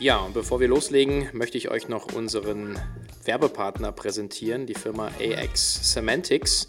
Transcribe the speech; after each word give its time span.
Ja, 0.00 0.16
und 0.16 0.32
bevor 0.32 0.60
wir 0.60 0.68
loslegen, 0.68 1.28
möchte 1.34 1.58
ich 1.58 1.70
euch 1.70 1.88
noch 1.88 2.14
unseren 2.14 2.80
Werbepartner 3.26 3.92
präsentieren, 3.92 4.64
die 4.64 4.72
Firma 4.72 5.10
AX 5.20 5.92
Semantics. 5.92 6.68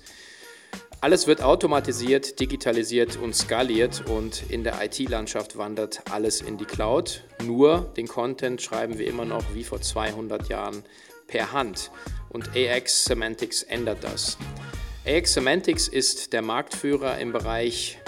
Alles 0.99 1.27
wird 1.27 1.41
automatisiert, 1.41 2.41
digitalisiert 2.41 3.15
und 3.15 3.33
skaliert 3.33 4.03
und 4.05 4.43
in 4.49 4.65
der 4.65 4.83
IT-Landschaft 4.83 5.57
wandert 5.57 6.11
alles 6.11 6.41
in 6.41 6.57
die 6.57 6.65
Cloud. 6.65 7.23
Nur 7.45 7.93
den 7.95 8.09
Content 8.09 8.61
schreiben 8.61 8.97
wir 8.97 9.07
immer 9.07 9.23
noch 9.23 9.45
wie 9.53 9.63
vor 9.63 9.79
200 9.79 10.49
Jahren 10.49 10.83
per 11.27 11.53
Hand 11.53 11.89
und 12.27 12.49
AX 12.53 13.05
Semantics 13.05 13.63
ändert 13.63 14.03
das. 14.03 14.37
AX 15.07 15.35
Semantics 15.35 15.87
ist 15.87 16.33
der 16.33 16.41
Marktführer 16.41 17.17
im 17.17 17.31
Bereich 17.31 18.00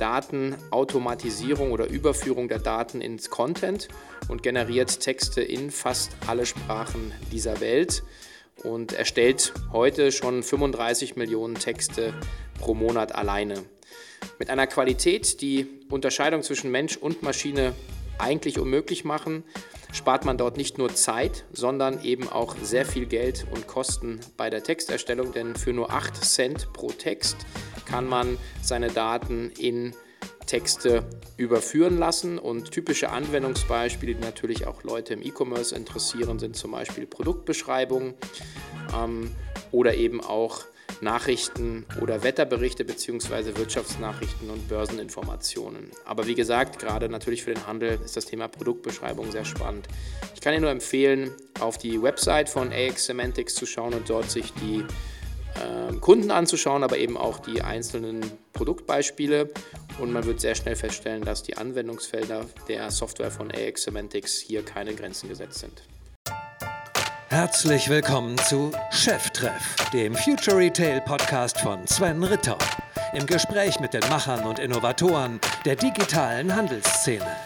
Datenautomatisierung 0.00 1.72
oder 1.72 1.86
Überführung 1.86 2.48
der 2.48 2.58
Daten 2.58 3.00
ins 3.00 3.28
Content 3.28 3.88
und 4.28 4.42
generiert 4.42 5.00
Texte 5.00 5.42
in 5.42 5.70
fast 5.70 6.12
alle 6.26 6.46
Sprachen 6.46 7.12
dieser 7.30 7.60
Welt 7.60 8.02
und 8.62 8.92
erstellt 8.92 9.52
heute 9.72 10.10
schon 10.10 10.42
35 10.42 11.16
Millionen 11.16 11.54
Texte 11.54 12.14
pro 12.58 12.74
Monat 12.74 13.14
alleine. 13.14 13.64
Mit 14.38 14.50
einer 14.50 14.66
Qualität, 14.66 15.40
die 15.40 15.66
Unterscheidung 15.90 16.42
zwischen 16.42 16.70
Mensch 16.70 16.96
und 16.96 17.22
Maschine 17.22 17.74
eigentlich 18.18 18.58
unmöglich 18.58 19.04
machen, 19.04 19.44
spart 19.92 20.24
man 20.24 20.38
dort 20.38 20.56
nicht 20.56 20.78
nur 20.78 20.94
Zeit, 20.94 21.44
sondern 21.52 22.04
eben 22.04 22.28
auch 22.28 22.56
sehr 22.62 22.84
viel 22.84 23.06
Geld 23.06 23.46
und 23.50 23.66
Kosten 23.66 24.20
bei 24.36 24.50
der 24.50 24.62
Texterstellung, 24.62 25.32
denn 25.32 25.56
für 25.56 25.72
nur 25.72 25.90
8 25.90 26.16
Cent 26.24 26.72
pro 26.72 26.88
Text 26.88 27.36
kann 27.90 28.06
man 28.06 28.38
seine 28.62 28.88
Daten 28.88 29.50
in 29.58 29.94
Texte 30.46 31.04
überführen 31.36 31.98
lassen. 31.98 32.38
Und 32.38 32.70
typische 32.70 33.10
Anwendungsbeispiele, 33.10 34.14
die 34.14 34.20
natürlich 34.20 34.66
auch 34.66 34.82
Leute 34.82 35.14
im 35.14 35.22
E-Commerce 35.22 35.74
interessieren, 35.74 36.38
sind 36.38 36.56
zum 36.56 36.72
Beispiel 36.72 37.06
Produktbeschreibungen 37.06 38.14
ähm, 38.96 39.30
oder 39.70 39.94
eben 39.94 40.20
auch 40.20 40.64
Nachrichten 41.00 41.86
oder 42.02 42.22
Wetterberichte 42.22 42.84
bzw. 42.84 43.56
Wirtschaftsnachrichten 43.56 44.50
und 44.50 44.68
Börseninformationen. 44.68 45.90
Aber 46.04 46.26
wie 46.26 46.34
gesagt, 46.34 46.78
gerade 46.78 47.08
natürlich 47.08 47.44
für 47.44 47.54
den 47.54 47.66
Handel 47.66 47.98
ist 48.04 48.16
das 48.16 48.26
Thema 48.26 48.48
Produktbeschreibung 48.48 49.30
sehr 49.30 49.44
spannend. 49.44 49.88
Ich 50.34 50.40
kann 50.40 50.52
Ihnen 50.52 50.62
nur 50.62 50.70
empfehlen, 50.70 51.30
auf 51.60 51.78
die 51.78 52.02
Website 52.02 52.48
von 52.48 52.72
AX 52.72 53.06
Semantics 53.06 53.54
zu 53.54 53.66
schauen 53.66 53.94
und 53.94 54.10
dort 54.10 54.30
sich 54.30 54.52
die 54.54 54.84
Kunden 56.00 56.30
anzuschauen, 56.30 56.82
aber 56.82 56.98
eben 56.98 57.16
auch 57.16 57.38
die 57.38 57.62
einzelnen 57.62 58.20
Produktbeispiele. 58.52 59.50
Und 59.98 60.12
man 60.12 60.24
wird 60.24 60.40
sehr 60.40 60.54
schnell 60.54 60.76
feststellen, 60.76 61.22
dass 61.22 61.42
die 61.42 61.56
Anwendungsfelder 61.56 62.46
der 62.68 62.90
Software 62.90 63.30
von 63.30 63.50
AX 63.50 63.82
Semantics 63.82 64.38
hier 64.38 64.64
keine 64.64 64.94
Grenzen 64.94 65.28
gesetzt 65.28 65.58
sind. 65.58 65.82
Herzlich 67.28 67.88
willkommen 67.88 68.36
zu 68.38 68.72
Cheftreff, 68.90 69.76
dem 69.92 70.16
Future 70.16 70.56
Retail 70.56 71.00
Podcast 71.02 71.60
von 71.60 71.86
Sven 71.86 72.24
Ritter. 72.24 72.58
Im 73.12 73.26
Gespräch 73.26 73.78
mit 73.78 73.94
den 73.94 74.02
Machern 74.08 74.44
und 74.44 74.58
Innovatoren 74.58 75.40
der 75.64 75.76
digitalen 75.76 76.54
Handelsszene. 76.54 77.36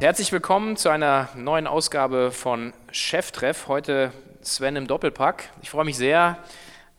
Herzlich 0.00 0.30
willkommen 0.30 0.76
zu 0.76 0.90
einer 0.90 1.28
neuen 1.34 1.66
Ausgabe 1.66 2.30
von 2.30 2.72
Cheftreff. 2.92 3.66
Heute 3.66 4.12
Sven 4.42 4.76
im 4.76 4.86
Doppelpack. 4.86 5.50
Ich 5.60 5.70
freue 5.70 5.84
mich 5.84 5.96
sehr, 5.96 6.38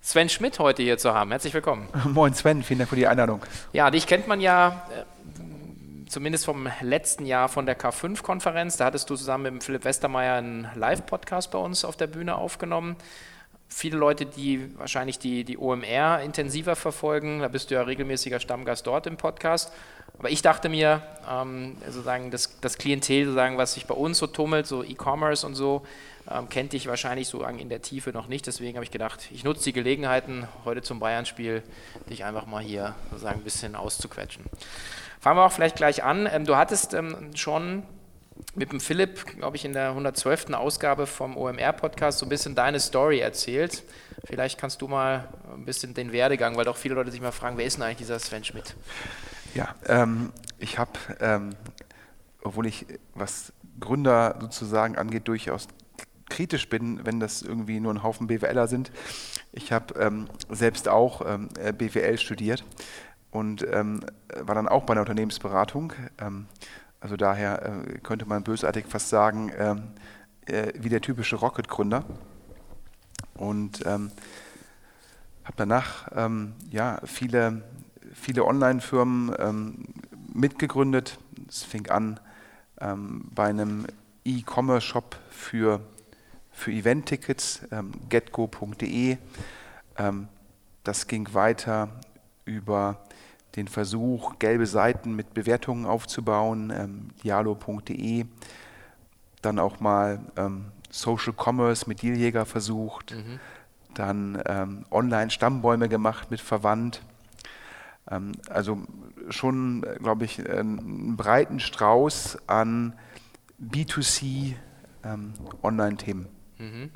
Sven 0.02 0.28
Schmidt 0.28 0.60
heute 0.60 0.84
hier 0.84 0.98
zu 0.98 1.14
haben. 1.14 1.32
Herzlich 1.32 1.54
willkommen. 1.54 1.88
Moin 2.04 2.34
Sven, 2.34 2.62
vielen 2.62 2.80
Dank 2.80 2.90
für 2.90 2.98
die 2.98 3.08
Einladung. 3.08 3.42
Ja, 3.72 3.90
dich 3.90 4.06
kennt 4.06 4.28
man 4.28 4.42
ja 4.42 4.86
äh, 4.94 6.10
zumindest 6.10 6.44
vom 6.44 6.68
letzten 6.82 7.26
Jahr 7.26 7.48
von 7.48 7.66
der 7.66 7.80
K5-Konferenz. 7.80 8.76
Da 8.76 8.86
hattest 8.86 9.10
du 9.10 9.16
zusammen 9.16 9.54
mit 9.54 9.64
Philipp 9.64 9.86
Westermeier 9.86 10.36
einen 10.36 10.68
Live-Podcast 10.76 11.52
bei 11.52 11.58
uns 11.58 11.86
auf 11.86 11.96
der 11.96 12.08
Bühne 12.08 12.36
aufgenommen 12.36 12.98
viele 13.70 13.98
Leute, 13.98 14.26
die 14.26 14.76
wahrscheinlich 14.78 15.20
die, 15.20 15.44
die 15.44 15.58
OMR 15.58 16.22
intensiver 16.22 16.76
verfolgen, 16.76 17.40
da 17.40 17.48
bist 17.48 17.70
du 17.70 17.76
ja 17.76 17.84
regelmäßiger 17.84 18.40
Stammgast 18.40 18.86
dort 18.86 19.08
im 19.08 19.16
Podcast. 19.16 19.72
Aber 20.18 20.30
ich 20.30 20.42
dachte 20.42 20.68
mir, 20.68 21.02
ähm, 21.32 21.78
sozusagen 21.86 22.30
das, 22.30 22.60
das 22.60 22.78
Klientel, 22.78 23.26
sozusagen, 23.26 23.58
was 23.58 23.76
sich 23.76 23.86
bei 23.86 23.94
uns 23.94 24.18
so 24.18 24.28
tummelt, 24.28 24.68
so 24.68 24.84
E-Commerce 24.84 25.48
und 25.48 25.56
so, 25.56 25.84
ähm, 26.30 26.50
kennt 26.50 26.74
dich 26.74 26.88
wahrscheinlich 26.88 27.30
so 27.30 27.44
in 27.44 27.70
der 27.70 27.82
Tiefe 27.82 28.12
noch 28.12 28.28
nicht. 28.28 28.46
Deswegen 28.46 28.76
habe 28.76 28.84
ich 28.84 28.92
gedacht, 28.92 29.30
ich 29.32 29.46
nutze 29.46 29.64
die 29.66 29.74
Gelegenheiten 29.74 30.48
heute 30.66 30.82
zum 30.82 31.00
Bayern-Spiel, 31.00 31.64
dich 32.10 32.26
einfach 32.26 32.48
mal 32.48 32.62
hier 32.62 32.96
sozusagen 33.12 33.40
ein 33.40 33.44
bisschen 33.44 33.76
auszuquetschen. 33.76 34.44
Fangen 35.22 35.38
wir 35.38 35.46
auch 35.46 35.52
vielleicht 35.52 35.78
gleich 35.78 36.04
an. 36.04 36.28
Ähm, 36.32 36.46
du 36.46 36.58
hattest 36.58 36.94
ähm, 36.94 37.32
schon 37.36 37.84
mit 38.56 38.72
dem 38.72 38.80
Philipp, 38.80 39.26
glaube 39.38 39.58
ich, 39.58 39.66
in 39.66 39.74
der 39.74 39.90
112. 39.90 40.54
Ausgabe 40.54 41.08
vom 41.08 41.38
OMR-Podcast 41.38 42.20
so 42.20 42.26
ein 42.26 42.30
bisschen 42.30 42.56
deine 42.56 42.80
Story 42.80 43.20
erzählt. 43.20 43.84
Vielleicht 44.26 44.60
kannst 44.60 44.82
du 44.82 44.88
mal 44.88 45.30
ein 45.54 45.66
bisschen 45.66 45.94
den 45.94 46.12
Werdegang, 46.12 46.58
weil 46.58 46.66
doch 46.66 46.78
viele 46.78 46.96
Leute 46.96 47.12
sich 47.12 47.22
mal 47.22 47.32
fragen, 47.32 47.58
wer 47.58 47.66
ist 47.66 47.78
denn 47.78 47.84
eigentlich 47.84 47.98
dieser 47.98 48.20
Sven 48.20 48.44
Schmidt? 48.44 48.76
Ja, 49.56 49.76
ähm, 49.88 50.32
ich 50.58 50.78
habe, 50.78 50.92
ähm, 51.20 51.56
obwohl 52.44 52.68
ich, 52.68 52.86
was 53.14 53.54
Gründer 53.80 54.38
sozusagen 54.42 54.98
angeht, 54.98 55.28
durchaus 55.28 55.68
kritisch 56.30 56.70
bin, 56.70 57.06
wenn 57.06 57.20
das 57.20 57.42
irgendwie 57.42 57.80
nur 57.80 57.94
ein 57.94 58.04
Haufen 58.04 58.28
BWLer 58.28 58.68
sind. 58.68 58.92
Ich 59.52 59.72
habe 59.72 60.00
ähm, 60.00 60.28
selbst 60.50 60.88
auch 60.88 61.22
ähm, 61.26 61.50
äh, 61.60 61.74
BWL 61.74 62.18
studiert 62.20 62.64
und 63.32 63.66
ähm, 63.72 64.02
war 64.36 64.56
dann 64.56 64.68
auch 64.68 64.84
bei 64.84 64.92
einer 64.94 65.02
Unternehmensberatung 65.02 65.94
ähm, 66.20 66.46
also 67.02 67.16
daher 67.16 67.66
äh, 67.66 67.98
könnte 68.00 68.26
man 68.26 68.44
bösartig 68.44 68.86
fast 68.88 69.10
sagen, 69.10 69.52
ähm, 69.58 69.84
äh, 70.46 70.74
wie 70.76 70.90
der 70.90 71.02
typische 71.02 71.38
Rocket-Gründer. 71.38 72.04
Und 73.36 73.86
ähm, 73.86 74.12
habe 75.46 75.56
danach 75.56 76.10
ähm, 76.16 76.54
ja, 76.70 77.00
viele, 77.06 77.64
viele 78.14 78.44
Online-Firmen 78.44 79.34
ähm, 79.40 79.86
mitgegründet. 80.34 81.20
Es 81.48 81.64
fing 81.64 81.90
an 81.90 82.20
ähm, 82.82 83.30
bei 83.34 83.46
einem 83.46 83.88
E-Commerce-Shop 84.26 85.16
für, 85.30 85.80
für 86.52 86.72
Event-Tickets, 86.72 87.62
ähm, 87.72 87.92
getgo.de. 88.10 89.18
das 90.84 91.08
ging 91.08 91.34
weiter 91.34 91.90
über 92.46 93.04
den 93.56 93.68
Versuch, 93.68 94.38
gelbe 94.40 94.66
Seiten 94.66 95.16
mit 95.16 95.34
Bewertungen 95.34 95.86
aufzubauen, 95.86 96.72
ähm, 96.76 97.08
dialo.de, 97.24 98.26
dann 99.42 99.60
auch 99.60 99.80
mal 99.80 100.20
ähm, 100.38 100.66
Social 100.90 101.34
Commerce 101.34 101.88
mit 101.88 102.02
Dealjäger 102.02 102.46
versucht, 102.46 103.16
mhm. 103.16 103.40
dann 103.94 104.42
ähm, 104.46 104.86
Online-Stammbäume 104.92 105.90
gemacht 105.90 106.32
mit 106.32 106.42
Verwandt. 106.42 107.02
Ähm, 108.10 108.34
also 108.50 108.80
schon, 109.30 109.86
glaube 110.02 110.26
ich, 110.26 110.48
einen 110.50 111.16
breiten 111.16 111.60
Strauß 111.60 112.40
an 112.48 112.94
B2C 113.62 114.56
ähm, 115.04 115.34
Online-Themen. 115.64 116.28
Mhm. 116.58 116.92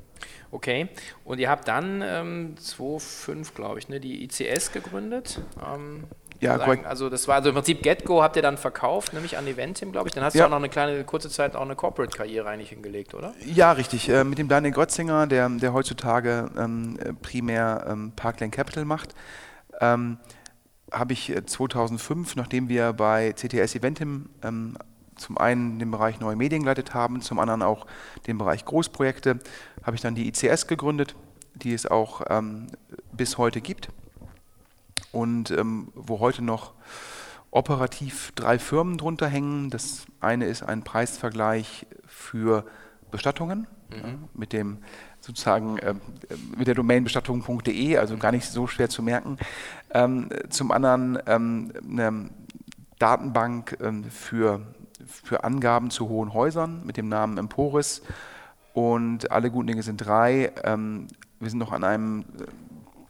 Okay, 0.52 0.90
und 1.24 1.40
ihr 1.40 1.50
habt 1.50 1.68
dann 1.68 2.02
ähm, 2.04 2.58
2005, 2.58 3.56
glaube 3.56 3.80
ich, 3.80 3.90
ne, 3.90 4.00
die 4.00 4.24
ICS 4.24 4.72
gegründet. 4.72 5.42
Ja, 6.44 6.58
sagen. 6.58 6.86
Also 6.86 7.10
das 7.10 7.28
war 7.28 7.36
also 7.36 7.50
im 7.50 7.56
Prinzip 7.56 7.82
GetGo 7.82 8.22
habt 8.22 8.36
ihr 8.36 8.42
dann 8.42 8.58
verkauft, 8.58 9.14
nämlich 9.14 9.38
an 9.38 9.48
Eventim, 9.48 9.92
glaube 9.92 10.10
ich. 10.10 10.14
Dann 10.14 10.24
hast 10.24 10.34
ja. 10.34 10.44
du 10.44 10.46
auch 10.48 10.52
noch 10.52 10.58
eine 10.58 10.70
kleine 10.70 11.04
kurze 11.04 11.30
Zeit 11.30 11.56
auch 11.56 11.62
eine 11.62 11.76
Corporate-Karriere 11.76 12.48
eigentlich 12.48 12.70
hingelegt, 12.70 13.14
oder? 13.14 13.34
Ja, 13.46 13.72
richtig. 13.72 14.10
Äh, 14.10 14.24
mit 14.24 14.38
dem 14.38 14.48
Daniel 14.48 14.74
Grotzinger, 14.74 15.28
der, 15.28 15.50
der 15.50 15.74
heutzutage 15.74 16.50
ähm, 16.58 16.98
primär 17.22 17.86
ähm, 17.90 18.14
Parkland 18.16 18.54
Capital 18.54 18.86
macht, 18.86 19.16
ähm, 19.82 20.18
habe 20.92 21.14
ich 21.14 21.34
2005, 21.46 22.36
äh, 22.36 22.40
nachdem 22.40 22.70
wir 22.70 22.94
bei 22.94 23.34
CTS 23.34 23.76
Eventim 23.76 24.30
ähm, 24.44 24.78
zum 25.16 25.38
einen 25.38 25.80
den 25.80 25.92
Bereich 25.92 26.20
neue 26.20 26.36
Medien 26.36 26.64
geleitet 26.64 26.94
haben, 26.94 27.22
zum 27.22 27.40
anderen 27.40 27.62
auch 27.62 27.86
den 28.28 28.38
Bereich 28.38 28.66
Großprojekte, 28.66 29.40
habe 29.84 29.96
ich 29.96 30.02
dann 30.02 30.16
die 30.16 30.28
ICS 30.28 30.68
gegründet, 30.68 31.16
die 31.56 31.74
es 31.74 31.86
auch 31.86 32.22
ähm, 32.30 32.68
bis 33.12 33.38
heute 33.38 33.62
gibt 33.62 33.90
und 35.14 35.52
ähm, 35.52 35.88
wo 35.96 36.20
heute 36.20 36.44
noch 36.44 36.74
operativ 37.52 38.34
drei 38.36 38.60
Firmen 38.60 38.98
drunter 38.98 39.28
hängen. 39.28 39.70
Das 39.70 40.06
eine 40.20 40.46
ist 40.46 40.64
ein 40.64 40.84
Preisvergleich 40.84 41.86
für 42.06 42.66
Bestattungen 43.12 43.68
mhm. 43.90 43.96
ja, 43.96 44.14
mit 44.34 44.54
dem 44.54 44.80
sozusagen 45.22 45.78
äh, 45.78 45.94
mit 46.58 46.68
der 46.68 46.76
Domain 46.76 47.04
bestattung.de, 47.04 47.98
also 47.98 48.18
gar 48.18 48.32
nicht 48.32 48.46
so 48.46 48.68
schwer 48.68 48.90
zu 48.90 49.04
merken. 49.04 49.38
Ähm, 49.92 50.30
zum 50.50 50.72
anderen 50.72 51.20
ähm, 51.28 51.72
eine 51.90 52.30
Datenbank 53.00 53.78
ähm, 53.82 54.04
für, 54.06 54.62
für 55.06 55.44
Angaben 55.44 55.92
zu 55.92 56.10
hohen 56.10 56.34
Häusern 56.34 56.82
mit 56.86 56.98
dem 56.98 57.08
Namen 57.08 57.38
Emporis. 57.38 58.02
Und 58.74 59.32
alle 59.32 59.52
guten 59.52 59.68
Dinge 59.68 59.84
sind 59.84 59.98
drei. 59.98 60.52
Ähm, 60.64 61.08
wir 61.40 61.50
sind 61.50 61.60
noch 61.60 61.72
an 61.72 61.84
einem 61.84 62.26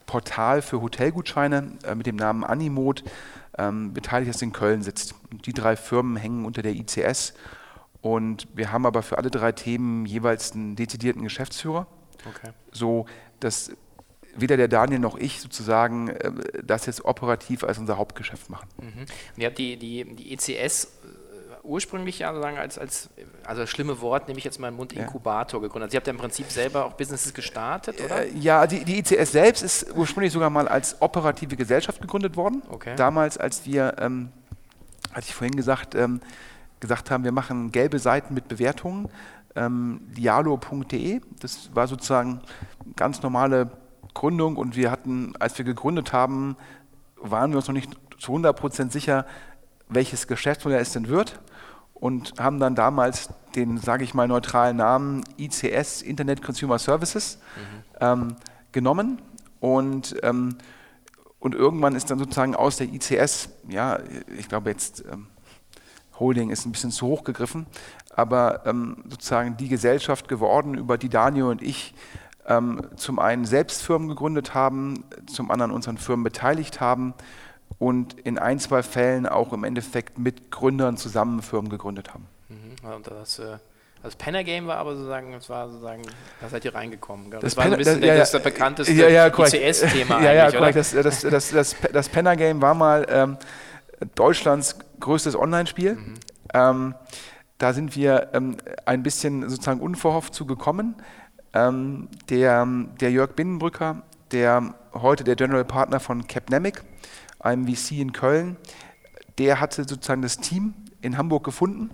Portal 0.06 0.62
für 0.62 0.82
Hotelgutscheine 0.82 1.78
äh, 1.84 1.96
mit 1.96 2.06
dem 2.06 2.16
Namen 2.16 2.44
Animod 2.44 3.04
ähm, 3.58 3.94
beteiligt, 3.94 4.34
das 4.34 4.42
in 4.42 4.54
Köln 4.54 4.82
sitzt. 4.82 5.16
Und 5.32 5.46
die 5.46 5.54
drei 5.54 5.76
Firmen 5.76 6.16
hängen 6.16 6.46
unter 6.46 6.62
der 6.62 6.74
ICS 6.74 7.34
und 8.04 8.50
wir 8.54 8.74
haben 8.74 8.86
aber 8.86 9.02
für 9.02 9.18
alle 9.18 9.32
drei 9.32 9.54
Themen 9.54 10.06
jeweils 10.06 10.52
einen 10.52 10.76
dezidierten 10.76 11.24
Geschäftsführer, 11.24 11.88
okay. 12.28 12.52
so 12.70 13.06
dass 13.40 13.72
weder 14.36 14.58
der 14.58 14.68
Daniel 14.68 15.00
noch 15.00 15.18
ich 15.18 15.40
sozusagen 15.40 16.10
äh, 16.10 16.32
das 16.62 16.86
jetzt 16.86 17.06
operativ 17.06 17.64
als 17.64 17.78
unser 17.78 17.98
Hauptgeschäft 17.98 18.50
machen. 18.50 18.68
Mhm. 18.78 19.02
Und 19.02 19.42
ihr 19.42 19.48
habt 19.48 19.58
die, 19.58 19.78
die, 19.78 20.04
die 20.16 20.34
ECS 20.34 21.00
ursprünglich 21.64 22.20
ja 22.20 22.34
sagen 22.40 22.58
als, 22.58 22.78
als 22.78 23.10
also 23.46 23.62
das 23.62 23.70
schlimme 23.70 24.02
Wort 24.02 24.28
nehme 24.28 24.38
ich 24.38 24.44
jetzt 24.44 24.60
mal 24.60 24.68
im 24.68 24.76
Mund 24.76 24.94
Inkubator 24.94 25.62
ja. 25.62 25.68
gegründet. 25.68 25.92
Sie 25.92 25.98
habt 25.98 26.08
ja 26.08 26.12
im 26.12 26.20
Prinzip 26.20 26.50
selber 26.50 26.86
auch 26.86 26.94
Businesses 26.94 27.34
gestartet, 27.34 28.02
oder? 28.04 28.26
Äh, 28.26 28.38
ja, 28.38 28.68
die, 28.68 28.84
die 28.84 29.00
ICS 29.00 29.32
selbst 29.32 29.64
ist 29.64 29.96
ursprünglich 29.96 30.34
sogar 30.34 30.50
mal 30.50 30.68
als 30.68 31.02
operative 31.02 31.56
Gesellschaft 31.56 32.02
gegründet 32.02 32.36
worden. 32.36 32.62
Okay. 32.70 32.96
Damals, 32.96 33.38
als 33.38 33.66
wir, 33.66 33.96
ähm, 34.00 34.30
hatte 35.12 35.26
ich 35.28 35.34
vorhin 35.34 35.56
gesagt, 35.56 35.96
ähm, 35.96 36.22
gesagt 36.80 37.10
haben, 37.10 37.24
wir 37.24 37.32
machen 37.32 37.72
gelbe 37.72 37.98
Seiten 37.98 38.34
mit 38.34 38.50
Bewertungen, 38.50 39.10
ähm, 39.56 40.02
dialo.de. 40.18 41.22
Das 41.40 41.70
war 41.74 41.88
sozusagen 41.88 42.42
ganz 42.98 43.22
normale 43.22 43.72
Gründung 44.14 44.58
und 44.58 44.76
wir 44.76 44.92
hatten, 44.92 45.34
als 45.40 45.58
wir 45.58 45.66
gegründet 45.66 46.12
haben, 46.12 46.58
waren 47.16 47.52
wir 47.52 47.58
uns 47.58 47.68
noch 47.68 47.74
nicht 47.74 47.92
zu 48.20 48.34
100% 48.34 48.92
sicher, 48.92 49.26
welches 49.88 50.28
Geschäftsmodell 50.28 50.82
es 50.82 50.92
denn 50.92 51.08
wird 51.08 51.40
und 52.04 52.34
haben 52.38 52.60
dann 52.60 52.76
damals 52.76 53.30
den, 53.56 53.78
sage 53.78 54.04
ich 54.04 54.14
mal, 54.14 54.28
neutralen 54.28 54.76
Namen 54.76 55.24
ICS, 55.38 56.02
Internet 56.02 56.44
Consumer 56.44 56.78
Services, 56.78 57.40
mhm. 57.56 57.96
ähm, 58.02 58.36
genommen 58.74 59.22
und, 59.62 60.14
ähm, 60.22 60.58
und 61.40 61.56
irgendwann 61.56 61.96
ist 61.96 62.12
dann 62.12 62.20
sozusagen 62.20 62.56
aus 62.56 62.76
der 62.76 62.88
ICS, 62.88 63.52
ja, 63.70 64.00
ich 64.38 64.50
glaube 64.50 64.70
jetzt 64.70 65.06
ähm, 65.10 65.28
Holding 66.20 66.50
ist 66.50 66.66
ein 66.66 66.74
bisschen 66.74 66.92
zu 66.92 67.08
hoch 67.08 67.24
gegriffen, 67.24 67.68
aber 68.14 68.66
ähm, 68.66 69.06
sozusagen 69.08 69.56
die 69.56 69.70
Gesellschaft 69.70 70.28
geworden, 70.28 70.74
über 70.74 70.98
die 70.98 71.08
Daniel 71.08 71.46
und 71.46 71.62
ich 71.62 71.96
ähm, 72.46 72.82
zum 72.98 73.18
einen 73.18 73.46
selbst 73.46 73.82
Firmen 73.82 74.10
gegründet 74.10 74.54
haben, 74.54 75.06
zum 75.28 75.52
anderen 75.52 75.72
unseren 75.72 75.98
Firmen 75.98 76.26
beteiligt 76.26 76.82
haben 76.82 77.14
und 77.80 78.20
in 78.20 78.38
ein, 78.38 78.60
zwei 78.60 78.84
Fällen 78.84 79.26
auch 79.28 79.54
im 79.54 79.64
Endeffekt 79.64 80.18
mit 80.18 80.52
Gründern 80.52 80.98
zusammen 80.98 81.42
Firmen 81.42 81.70
gegründet 81.70 82.14
haben. 82.14 82.28
Mhm. 82.50 83.04
Das, 83.04 83.40
äh, 83.40 83.58
das 84.04 84.18
Penner 84.18 84.44
Game 84.44 84.68
war 84.68 84.78
aber 84.78 84.96
sozusagen, 84.96 85.32
das 85.32 85.50
war 85.50 85.70
sozusagen, 85.70 86.02
da 86.42 86.50
seid 86.50 86.66
ihr 86.66 86.76
reingekommen. 86.76 87.32
Das, 87.32 87.42
das 87.42 87.58
war 87.58 87.64
Penner, 87.64 87.78
ein 87.78 87.80
bisschen 87.80 88.02
das, 88.02 88.08
ja, 88.08 88.18
das, 88.18 88.32
das 88.32 88.44
bekannteste 88.44 88.94
ja, 88.94 89.08
ja, 89.08 89.28
ICS-Thema 89.28 90.22
ja, 90.24 90.34
ja, 90.34 90.52
korrekt. 90.52 90.76
Das, 90.76 90.92
das, 90.92 91.22
das, 91.22 91.52
das, 91.52 91.76
das 91.92 92.10
Penner 92.10 92.36
Game 92.36 92.62
war 92.62 92.74
mal 92.74 93.06
ähm, 93.10 93.38
Deutschlands 94.16 94.78
größtes 95.00 95.38
Online-Spiel. 95.38 95.96
Mhm. 95.96 96.14
Ähm, 96.54 96.96
da 97.58 97.72
sind 97.72 97.96
wir 97.96 98.32
ähm, 98.34 98.58
ein 98.86 99.04
bisschen 99.04 99.50
sozusagen 99.50 99.80
unverhofft 99.80 100.34
zugekommen. 100.36 100.96
Ähm, 101.54 102.10
der, 102.30 102.68
der 103.00 103.12
Jörg 103.12 103.36
Binnenbrücker, 103.36 104.02
der 104.34 104.74
heute 104.94 105.24
der 105.24 105.38
General 105.38 105.64
Partner 105.64 106.02
von 106.02 106.28
Capnemic, 106.28 106.84
einem 107.44 107.68
VC 107.68 108.00
in 108.00 108.14
Köln, 108.14 108.58
der 109.38 109.60
hatte 109.60 109.84
sozusagen 109.84 110.22
das 110.22 110.38
Team 110.38 110.74
in 111.02 111.18
Hamburg 111.18 111.44
gefunden 111.44 111.92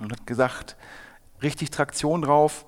und 0.00 0.12
hat 0.12 0.26
gesagt, 0.26 0.76
richtig 1.42 1.70
Traktion 1.70 2.22
drauf 2.22 2.66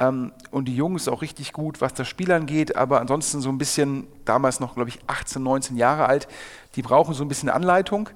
ähm, 0.00 0.32
und 0.50 0.66
die 0.66 0.76
Jungs 0.76 1.08
auch 1.08 1.22
richtig 1.22 1.52
gut, 1.52 1.80
was 1.80 1.94
das 1.94 2.08
Spiel 2.08 2.32
angeht, 2.32 2.76
aber 2.76 3.00
ansonsten 3.00 3.40
so 3.40 3.48
ein 3.48 3.58
bisschen, 3.58 4.06
damals 4.24 4.60
noch, 4.60 4.74
glaube 4.74 4.90
ich, 4.90 4.98
18, 5.06 5.42
19 5.42 5.76
Jahre 5.76 6.06
alt, 6.06 6.28
die 6.74 6.82
brauchen 6.82 7.14
so 7.14 7.24
ein 7.24 7.28
bisschen 7.28 7.48
Anleitung 7.48 8.10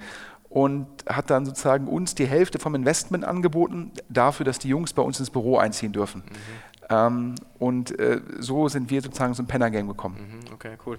und 0.49 0.87
hat 1.08 1.31
dann 1.31 1.46
sozusagen 1.46 1.87
uns 1.87 2.14
die 2.14 2.26
Hälfte 2.26 2.58
vom 2.58 2.75
Investment 2.75 3.25
angeboten, 3.25 3.93
dafür, 4.08 4.44
dass 4.44 4.58
die 4.58 4.69
Jungs 4.69 4.93
bei 4.93 5.02
uns 5.02 5.20
ins 5.20 5.31
Büro 5.31 5.58
einziehen 5.58 5.93
dürfen. 5.93 6.22
Mhm. 6.26 6.69
Ähm, 6.91 7.37
und 7.59 7.97
äh, 7.99 8.21
so 8.39 8.69
sind 8.69 8.91
wir 8.91 9.01
sozusagen 9.01 9.35
zum 9.35 9.47
Penner-Game 9.47 9.87
gekommen. 9.87 10.43
Mhm, 10.47 10.55
okay, 10.55 10.77
cool. 10.87 10.99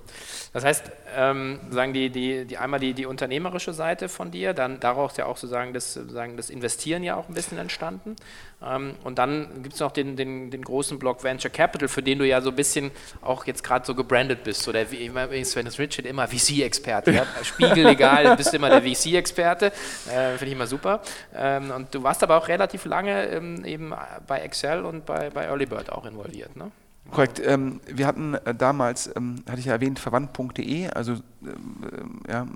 Das 0.54 0.64
heißt, 0.64 0.90
ähm, 1.18 1.60
sagen 1.70 1.92
die, 1.92 2.10
die, 2.10 2.46
die 2.46 2.58
einmal 2.58 2.80
die, 2.80 2.94
die 2.94 3.06
unternehmerische 3.06 3.74
Seite 3.74 4.08
von 4.08 4.32
dir, 4.32 4.54
dann 4.54 4.80
daraus 4.80 5.18
ja 5.18 5.26
auch 5.26 5.36
sozusagen 5.36 5.74
das, 5.74 5.94
sozusagen 5.94 6.38
das 6.38 6.50
Investieren 6.50 7.04
ja 7.04 7.16
auch 7.16 7.28
ein 7.28 7.34
bisschen 7.34 7.58
entstanden. 7.58 8.16
Ähm, 8.64 8.96
und 9.04 9.18
dann 9.18 9.64
gibt 9.64 9.74
es 9.74 9.80
noch 9.80 9.92
den, 9.92 10.16
den, 10.16 10.52
den 10.52 10.62
großen 10.62 11.00
Block 11.00 11.24
Venture 11.24 11.52
Capital, 11.52 11.88
für 11.88 12.04
den 12.04 12.20
du 12.20 12.28
ja 12.28 12.42
so 12.42 12.50
ein 12.50 12.56
bisschen 12.56 12.92
auch 13.22 13.46
jetzt 13.46 13.64
gerade 13.64 13.86
so 13.86 13.96
gebrandet 13.96 14.44
bist. 14.44 14.68
Oder 14.68 14.90
wie 14.92 15.06
immer 15.06 15.28
Sven 15.44 15.68
Richard 15.68 16.06
immer 16.06 16.28
VC-Experte. 16.28 17.12
Ja? 17.12 17.26
Spiegel 17.44 17.88
egal, 17.88 18.36
bist 18.38 18.54
immer 18.54 18.70
der 18.70 18.82
VC-Experte. 18.82 19.68
Äh, 20.08 20.38
Finde 20.38 20.46
ich 20.46 20.54
immer 20.54 20.68
super. 20.68 21.02
Ähm, 21.36 21.72
und 21.72 21.94
du 21.94 22.04
warst 22.04 22.24
aber 22.24 22.38
auch 22.38 22.48
relativ 22.48 22.86
lange 22.86 23.26
ähm, 23.28 23.66
eben 23.66 23.94
bei 24.28 24.40
Excel 24.40 24.86
und 24.86 25.06
bei, 25.06 25.30
bei 25.30 25.46
Early 25.46 25.66
Bird 25.66 25.92
auch 25.92 26.06
involviert. 26.06 26.56
Ne? 26.56 26.72
Korrekt. 27.10 27.42
Ähm, 27.44 27.82
wir 27.88 28.08
hatten 28.08 28.36
äh, 28.36 28.54
damals, 28.54 29.10
ähm, 29.16 29.44
hatte 29.50 29.60
ich 29.60 29.66
ja 29.66 29.74
erwähnt, 29.74 30.00
verwandt.de, 30.00 30.88
also 30.90 31.14
ähm, 31.42 32.22
ja, 32.30 32.48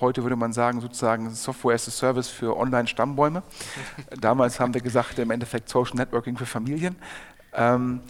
heute 0.00 0.22
würde 0.22 0.36
man 0.36 0.52
sagen, 0.52 0.80
sozusagen 0.80 1.30
Software 1.30 1.74
as 1.74 1.88
a 1.88 1.90
Service 1.90 2.28
für 2.28 2.56
Online-Stammbäume. 2.56 3.42
damals 4.20 4.60
haben 4.60 4.74
wir 4.74 4.80
gesagt, 4.80 5.18
im 5.18 5.30
Endeffekt 5.30 5.68
Social 5.68 5.96
Networking 5.96 6.36
für 6.36 6.46
Familien. 6.46 6.96
Ähm, 7.52 8.00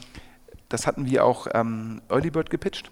das 0.69 0.87
hatten 0.87 1.07
wir 1.07 1.25
auch 1.25 1.47
ähm, 1.53 2.01
Early 2.09 2.31
Bird 2.31 2.51
gepitcht 2.51 2.91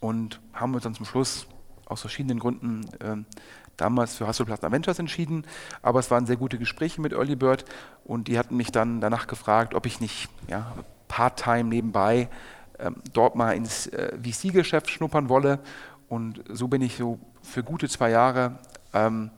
und 0.00 0.40
haben 0.52 0.74
uns 0.74 0.82
dann 0.82 0.94
zum 0.94 1.06
Schluss 1.06 1.46
aus 1.86 2.00
verschiedenen 2.00 2.38
Gründen 2.38 2.82
ähm, 3.00 3.26
damals 3.76 4.16
für 4.16 4.26
Hasselblatt 4.26 4.62
Ventures 4.62 4.98
entschieden, 4.98 5.44
aber 5.82 6.00
es 6.00 6.10
waren 6.10 6.26
sehr 6.26 6.36
gute 6.36 6.58
Gespräche 6.58 7.00
mit 7.00 7.12
Early 7.12 7.36
Bird 7.36 7.64
und 8.04 8.28
die 8.28 8.38
hatten 8.38 8.56
mich 8.56 8.72
dann 8.72 9.00
danach 9.00 9.26
gefragt, 9.26 9.74
ob 9.74 9.86
ich 9.86 10.00
nicht 10.00 10.28
ja, 10.48 10.72
part-time 11.08 11.64
nebenbei 11.64 12.28
ähm, 12.78 12.96
dort 13.12 13.36
mal 13.36 13.52
ins 13.52 13.86
äh, 13.88 14.16
VC-Geschäft 14.18 14.90
schnuppern 14.90 15.28
wolle. 15.28 15.60
Und 16.08 16.42
so 16.48 16.68
bin 16.68 16.82
ich 16.82 16.96
so 16.96 17.18
für 17.42 17.62
gute 17.62 17.88
zwei 17.88 18.10
Jahre 18.10 18.58
ähm, 18.92 19.30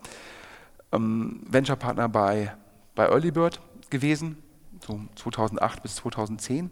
ähm, 0.93 1.41
Venture-Partner 1.49 2.09
bei, 2.09 2.55
bei 2.95 3.07
Early 3.07 3.31
Bird 3.31 3.61
gewesen, 3.91 4.37
so 4.87 5.01
2008 5.17 5.83
bis 5.83 5.97
2010. 5.97 6.71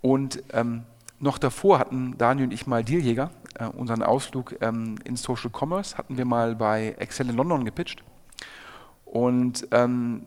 Und 0.00 0.42
ähm, 0.52 0.82
noch 1.18 1.38
davor 1.38 1.78
hatten 1.78 2.18
Daniel 2.18 2.48
und 2.48 2.52
ich 2.52 2.66
mal 2.66 2.82
Dealjäger, 2.82 3.30
äh, 3.58 3.66
unseren 3.66 4.02
Ausflug 4.02 4.56
ähm, 4.60 4.96
in 5.04 5.16
Social 5.16 5.50
Commerce, 5.56 5.96
hatten 5.96 6.18
wir 6.18 6.24
mal 6.24 6.56
bei 6.56 6.96
Excel 6.98 7.30
in 7.30 7.36
London 7.36 7.64
gepitcht. 7.64 8.02
Und 9.04 9.68
ähm, 9.70 10.26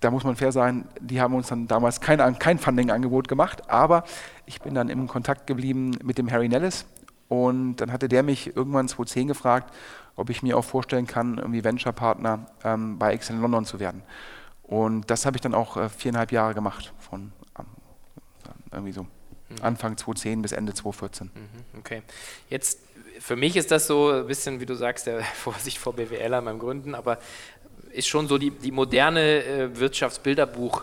da 0.00 0.10
muss 0.10 0.24
man 0.24 0.34
fair 0.34 0.50
sein, 0.50 0.86
die 1.00 1.20
haben 1.20 1.34
uns 1.34 1.48
dann 1.48 1.68
damals 1.68 2.00
kein, 2.00 2.38
kein 2.38 2.58
Funding-Angebot 2.58 3.28
gemacht, 3.28 3.70
aber 3.70 4.04
ich 4.46 4.60
bin 4.60 4.74
dann 4.74 4.88
im 4.88 5.06
Kontakt 5.06 5.46
geblieben 5.46 5.92
mit 6.02 6.18
dem 6.18 6.30
Harry 6.30 6.48
Nellis 6.48 6.86
und 7.32 7.76
dann 7.76 7.90
hatte 7.92 8.08
der 8.08 8.22
mich 8.22 8.54
irgendwann 8.58 8.88
2010 8.88 9.28
gefragt, 9.28 9.74
ob 10.16 10.28
ich 10.28 10.42
mir 10.42 10.58
auch 10.58 10.66
vorstellen 10.66 11.06
kann, 11.06 11.38
irgendwie 11.38 11.64
Venture-Partner 11.64 12.46
ähm, 12.62 12.98
bei 12.98 13.14
Excel 13.14 13.36
in 13.36 13.40
London 13.40 13.64
zu 13.64 13.80
werden. 13.80 14.02
Und 14.62 15.10
das 15.10 15.24
habe 15.24 15.38
ich 15.38 15.40
dann 15.40 15.54
auch 15.54 15.78
äh, 15.78 15.88
viereinhalb 15.88 16.30
Jahre 16.30 16.52
gemacht, 16.52 16.92
von 16.98 17.32
ähm, 17.58 17.64
irgendwie 18.70 18.92
so 18.92 19.04
mhm. 19.04 19.08
Anfang 19.62 19.96
2010 19.96 20.42
bis 20.42 20.52
Ende 20.52 20.74
2014. 20.74 21.30
Mhm, 21.34 21.78
okay. 21.78 22.02
Jetzt, 22.50 22.80
für 23.18 23.36
mich 23.36 23.56
ist 23.56 23.70
das 23.70 23.86
so 23.86 24.10
ein 24.10 24.26
bisschen, 24.26 24.60
wie 24.60 24.66
du 24.66 24.74
sagst, 24.74 25.06
der 25.06 25.22
Vorsicht 25.34 25.78
vor 25.78 25.94
BWLer 25.94 26.42
beim 26.42 26.58
Gründen, 26.58 26.94
aber 26.94 27.18
ist 27.92 28.08
schon 28.08 28.28
so 28.28 28.36
die, 28.36 28.50
die 28.50 28.72
moderne 28.72 29.42
äh, 29.42 29.70
Wirtschaftsbilderbuch- 29.74 30.82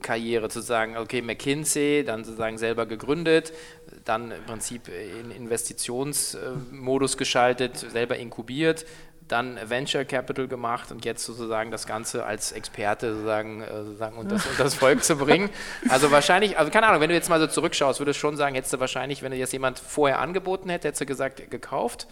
Karriere 0.00 0.48
zu 0.48 0.60
sagen, 0.60 0.96
okay, 0.96 1.22
McKinsey, 1.22 2.04
dann 2.04 2.24
sozusagen 2.24 2.58
selber 2.58 2.86
gegründet, 2.86 3.52
dann 4.04 4.30
im 4.30 4.42
Prinzip 4.44 4.88
in 4.88 5.30
Investitionsmodus 5.30 7.16
geschaltet, 7.16 7.76
selber 7.76 8.16
inkubiert, 8.16 8.86
dann 9.30 9.58
Venture 9.68 10.04
Capital 10.04 10.48
gemacht 10.48 10.90
und 10.90 11.04
jetzt 11.04 11.24
sozusagen 11.24 11.70
das 11.70 11.86
Ganze 11.86 12.24
als 12.24 12.52
Experte 12.52 13.12
sozusagen, 13.12 13.62
äh, 13.62 13.84
sozusagen 13.84 14.16
unter, 14.16 14.34
unter 14.34 14.64
das 14.64 14.74
Volk 14.74 15.04
zu 15.04 15.16
bringen. 15.16 15.50
Also 15.88 16.10
wahrscheinlich, 16.10 16.58
also 16.58 16.70
keine 16.70 16.88
Ahnung, 16.88 17.00
wenn 17.00 17.10
du 17.10 17.14
jetzt 17.14 17.28
mal 17.28 17.38
so 17.38 17.46
zurückschaust, 17.46 18.00
würdest 18.00 18.18
du 18.18 18.20
schon 18.20 18.36
sagen, 18.36 18.54
hättest 18.54 18.72
du 18.72 18.80
wahrscheinlich, 18.80 19.22
wenn 19.22 19.30
du 19.30 19.36
jetzt 19.36 19.52
jemand 19.52 19.78
vorher 19.78 20.18
angeboten 20.18 20.68
hätte, 20.68 20.88
hättest 20.88 21.02
du 21.02 21.06
gesagt, 21.06 21.50
gekauft. 21.50 22.08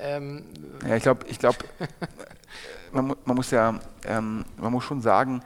Ähm 0.00 0.44
ja, 0.86 0.96
ich 0.96 1.02
glaube, 1.02 1.26
ich 1.28 1.38
glaube, 1.38 1.58
man, 2.92 3.14
man, 3.24 3.36
muss 3.36 3.50
ja, 3.50 3.78
ähm, 4.06 4.44
man 4.56 4.72
muss 4.72 4.84
schon 4.84 5.00
sagen, 5.00 5.42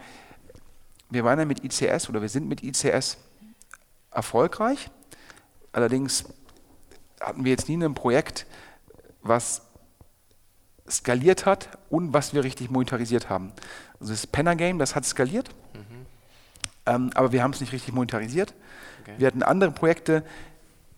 wir 1.11 1.25
waren 1.25 1.38
ja 1.38 1.44
mit 1.44 1.64
ICS 1.64 2.08
oder 2.08 2.20
wir 2.23 2.28
sind 2.28 2.49
mit 2.49 2.62
ICS 2.62 3.18
erfolgreich. 4.11 4.90
Allerdings 5.73 6.25
hatten 7.20 7.44
wir 7.44 7.50
jetzt 7.50 7.68
nie 7.68 7.82
ein 7.82 7.94
Projekt, 7.94 8.46
was 9.23 9.62
skaliert 10.88 11.46
hat 11.46 11.78
und 11.88 12.12
was 12.12 12.34
wir 12.34 12.44
richtig 12.44 12.70
monetarisiert 12.70 13.28
haben. 13.28 13.52
Also 14.00 14.12
das 14.12 14.26
Penner 14.26 14.54
Game, 14.54 14.78
das 14.78 14.94
hat 14.94 15.04
skaliert, 15.04 15.49
mhm. 15.73 16.06
ähm, 16.87 17.11
aber 17.14 17.32
wir 17.32 17.42
haben 17.42 17.52
es 17.52 17.61
nicht 17.61 17.73
richtig 17.73 17.94
monetarisiert. 17.94 18.54
Okay. 19.02 19.14
Wir 19.18 19.26
hatten 19.26 19.42
andere 19.42 19.70
Projekte, 19.70 20.25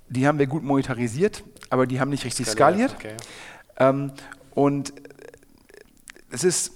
die 0.08 0.26
haben 0.26 0.38
wir 0.38 0.46
gut 0.46 0.62
monetarisiert, 0.62 1.44
aber 1.70 1.86
die 1.86 2.00
haben 2.00 2.10
nicht 2.10 2.24
richtig 2.24 2.48
skaliert. 2.48 2.92
skaliert. 2.92 3.16
Okay. 3.16 3.28
Ähm, 3.78 4.12
und 4.54 4.92
es 6.30 6.44
ist, 6.44 6.72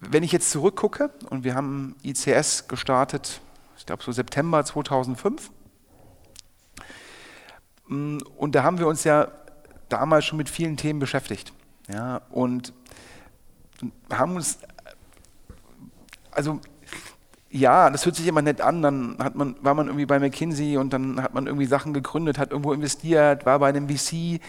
wenn 0.00 0.22
ich 0.22 0.32
jetzt 0.32 0.50
zurückgucke, 0.50 1.10
und 1.30 1.44
wir 1.44 1.54
haben 1.54 1.96
ICS 2.04 2.68
gestartet, 2.68 3.40
ich 3.76 3.86
glaube 3.86 4.02
so 4.02 4.12
September 4.12 4.64
2005, 4.64 5.50
mm, 7.88 8.18
und 8.36 8.54
da 8.54 8.62
haben 8.62 8.78
wir 8.78 8.86
uns 8.86 9.04
ja 9.04 9.28
damals 9.88 10.24
schon 10.24 10.38
mit 10.38 10.48
vielen 10.48 10.76
Themen 10.76 11.00
beschäftigt. 11.00 11.52
Ja, 11.92 12.20
und 12.30 12.72
haben 14.12 14.36
uns, 14.36 14.58
also 16.30 16.60
ja, 17.50 17.88
das 17.88 18.04
hört 18.04 18.16
sich 18.16 18.26
immer 18.26 18.42
nett 18.42 18.60
an, 18.60 18.82
dann 18.82 19.16
hat 19.20 19.34
man, 19.34 19.56
war 19.62 19.74
man 19.74 19.86
irgendwie 19.86 20.06
bei 20.06 20.18
McKinsey 20.18 20.76
und 20.76 20.92
dann 20.92 21.22
hat 21.22 21.32
man 21.32 21.46
irgendwie 21.46 21.66
Sachen 21.66 21.94
gegründet, 21.94 22.38
hat 22.38 22.50
irgendwo 22.50 22.72
investiert, 22.72 23.46
war 23.46 23.58
bei 23.58 23.68
einem 23.68 23.88
VC. 23.88 24.40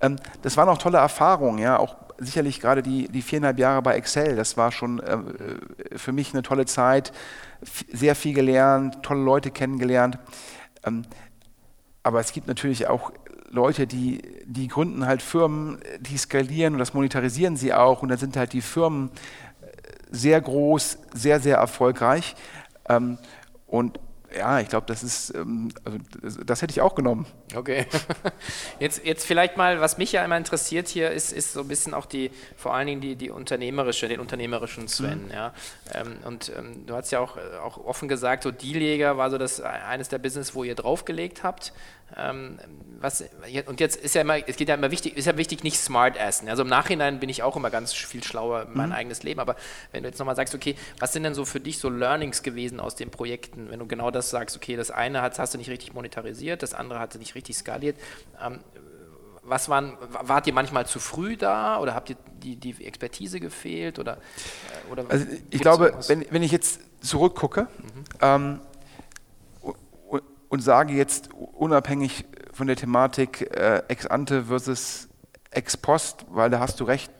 Ähm, 0.00 0.16
das 0.42 0.56
waren 0.56 0.68
auch 0.68 0.78
tolle 0.78 0.98
Erfahrungen, 0.98 1.58
ja, 1.58 1.78
auch 1.78 1.96
sicherlich 2.18 2.60
gerade 2.60 2.82
die, 2.82 3.08
die 3.08 3.22
viereinhalb 3.22 3.58
Jahre 3.58 3.82
bei 3.82 3.96
Excel, 3.96 4.36
das 4.36 4.56
war 4.56 4.72
schon 4.72 5.00
äh, 5.00 5.18
für 5.96 6.12
mich 6.12 6.32
eine 6.32 6.42
tolle 6.42 6.66
Zeit, 6.66 7.12
sehr 7.92 8.14
viel 8.14 8.34
gelernt, 8.34 9.02
tolle 9.02 9.22
Leute 9.22 9.50
kennengelernt. 9.50 10.18
Ähm, 10.84 11.02
aber 12.02 12.20
es 12.20 12.32
gibt 12.32 12.46
natürlich 12.46 12.86
auch 12.86 13.12
Leute, 13.50 13.86
die, 13.86 14.20
die 14.44 14.68
gründen 14.68 15.06
halt 15.06 15.22
Firmen, 15.22 15.78
die 16.00 16.18
skalieren 16.18 16.74
und 16.74 16.80
das 16.80 16.92
monetarisieren 16.92 17.56
sie 17.56 17.72
auch 17.72 18.02
und 18.02 18.08
dann 18.08 18.18
sind 18.18 18.36
halt 18.36 18.52
die 18.52 18.60
Firmen 18.60 19.10
äh, 19.62 19.66
sehr 20.10 20.40
groß, 20.40 20.98
sehr, 21.14 21.40
sehr 21.40 21.56
erfolgreich. 21.56 22.34
Ähm, 22.88 23.18
und 23.66 23.98
ja, 24.36 24.60
ich 24.60 24.68
glaube, 24.68 24.86
das 24.86 25.02
ist, 25.02 25.34
ähm, 25.34 25.70
also 25.84 26.42
das, 26.44 26.62
hätte 26.62 26.72
ich 26.72 26.80
auch 26.80 26.94
genommen. 26.94 27.26
Okay. 27.54 27.86
Jetzt, 28.80 29.04
jetzt 29.04 29.24
vielleicht 29.24 29.56
mal, 29.56 29.80
was 29.80 29.98
mich 29.98 30.12
ja 30.12 30.24
immer 30.24 30.36
interessiert 30.36 30.88
hier, 30.88 31.10
ist, 31.10 31.32
ist 31.32 31.52
so 31.52 31.60
ein 31.60 31.68
bisschen 31.68 31.94
auch 31.94 32.06
die, 32.06 32.30
vor 32.56 32.74
allen 32.74 32.86
Dingen 32.86 33.00
die, 33.00 33.16
die 33.16 33.30
unternehmerische, 33.30 34.08
den 34.08 34.20
unternehmerischen 34.20 34.88
Sven. 34.88 35.26
Mhm. 35.26 35.30
Ja. 35.30 35.54
Ähm, 35.92 36.16
und 36.24 36.52
ähm, 36.56 36.86
du 36.86 36.94
hast 36.94 37.10
ja 37.12 37.20
auch, 37.20 37.36
äh, 37.36 37.40
auch 37.62 37.78
offen 37.78 38.08
gesagt, 38.08 38.42
so 38.42 38.50
Dealleger 38.50 39.16
war 39.16 39.30
so 39.30 39.38
das 39.38 39.60
eines 39.60 40.08
der 40.08 40.18
Business, 40.18 40.54
wo 40.54 40.64
ihr 40.64 40.74
draufgelegt 40.74 41.42
habt. 41.44 41.72
Ähm, 42.16 42.58
was, 43.00 43.24
und 43.66 43.80
jetzt 43.80 43.96
ist 43.96 44.14
ja 44.14 44.20
immer, 44.20 44.36
es 44.48 44.56
geht 44.56 44.68
ja 44.68 44.74
immer 44.74 44.90
wichtig, 44.90 45.16
ist 45.16 45.26
ja 45.26 45.36
wichtig, 45.36 45.64
nicht 45.64 45.78
smart 45.78 46.16
essen. 46.16 46.48
Also 46.48 46.62
im 46.62 46.68
Nachhinein 46.68 47.20
bin 47.20 47.28
ich 47.28 47.42
auch 47.42 47.56
immer 47.56 47.70
ganz 47.70 47.92
viel 47.92 48.22
schlauer 48.22 48.62
in 48.62 48.74
mein 48.74 48.90
mhm. 48.90 48.94
eigenes 48.94 49.22
Leben. 49.22 49.40
Aber 49.40 49.56
wenn 49.92 50.02
du 50.02 50.08
jetzt 50.08 50.18
nochmal 50.18 50.36
sagst, 50.36 50.54
okay, 50.54 50.76
was 50.98 51.12
sind 51.12 51.24
denn 51.24 51.34
so 51.34 51.44
für 51.44 51.60
dich 51.60 51.78
so 51.78 51.88
Learnings 51.88 52.42
gewesen 52.42 52.80
aus 52.80 52.94
den 52.94 53.10
Projekten, 53.10 53.70
wenn 53.70 53.78
du 53.78 53.86
genau 53.86 54.10
das 54.10 54.30
sagst, 54.30 54.56
okay, 54.56 54.76
das 54.76 54.90
eine 54.90 55.22
hat, 55.22 55.38
hast 55.38 55.54
du 55.54 55.58
nicht 55.58 55.70
richtig 55.70 55.92
monetarisiert, 55.92 56.62
das 56.62 56.72
andere 56.74 56.98
hat 56.98 57.14
nicht 57.16 57.34
richtig 57.34 57.56
skaliert. 57.56 57.96
Ähm, 58.42 58.60
was 59.46 59.68
waren, 59.68 59.96
wart 60.00 60.46
ihr 60.46 60.54
manchmal 60.54 60.86
zu 60.86 60.98
früh 60.98 61.36
da 61.36 61.78
oder 61.78 61.94
habt 61.94 62.10
ihr 62.10 62.16
die, 62.42 62.56
die 62.56 62.84
Expertise 62.84 63.40
gefehlt? 63.40 63.98
Oder, 63.98 64.14
äh, 64.16 64.92
oder 64.92 65.04
also 65.08 65.26
ich 65.50 65.60
glaube, 65.60 65.98
wenn, 66.08 66.24
wenn 66.30 66.42
ich 66.42 66.52
jetzt 66.52 66.80
zurückgucke, 67.00 67.62
mhm. 67.62 68.04
ähm, 68.20 68.60
und 70.54 70.60
sage 70.60 70.94
jetzt 70.94 71.30
unabhängig 71.34 72.26
von 72.52 72.68
der 72.68 72.76
Thematik 72.76 73.40
äh, 73.56 73.82
ex 73.88 74.06
ante 74.06 74.44
versus 74.44 75.08
ex 75.50 75.76
post, 75.76 76.26
weil 76.30 76.48
da 76.48 76.60
hast 76.60 76.78
du 76.78 76.84
recht, 76.84 77.10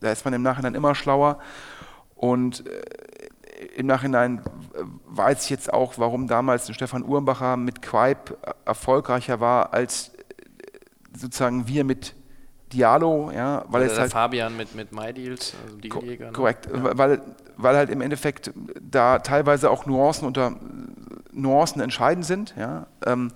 da 0.00 0.10
ist 0.10 0.24
man 0.24 0.32
im 0.32 0.40
Nachhinein 0.40 0.74
immer 0.74 0.94
schlauer. 0.94 1.40
Und 2.14 2.66
äh, 2.66 3.76
im 3.76 3.84
Nachhinein 3.84 4.40
weiß 5.04 5.44
ich 5.44 5.50
jetzt 5.50 5.70
auch, 5.70 5.98
warum 5.98 6.26
damals 6.26 6.74
Stefan 6.74 7.04
Uhrenbacher 7.04 7.58
mit 7.58 7.82
Quipe 7.82 8.38
erfolgreicher 8.64 9.40
war 9.40 9.74
als 9.74 10.12
sozusagen 11.14 11.68
wir 11.68 11.84
mit 11.84 12.14
Diallo, 12.72 13.30
ja, 13.30 13.66
weil 13.68 13.82
Oder 13.82 13.92
es 13.92 13.98
halt 13.98 14.12
Fabian 14.12 14.56
mit 14.56 14.74
mit 14.74 14.92
MyDeals, 14.92 15.54
also 15.66 15.76
Dealjäger. 15.76 16.26
Ne? 16.26 16.32
Korrekt, 16.32 16.66
ja. 16.72 16.96
weil, 16.96 17.20
weil 17.58 17.76
halt 17.76 17.90
im 17.90 18.00
Endeffekt 18.00 18.52
da 18.80 19.18
teilweise 19.18 19.70
auch 19.70 19.84
Nuancen 19.84 20.26
unter 20.26 20.56
Nuancen 21.32 21.80
entscheidend 21.80 22.24
sind, 22.24 22.54
ja, 22.58 22.86
ähm, 23.06 23.32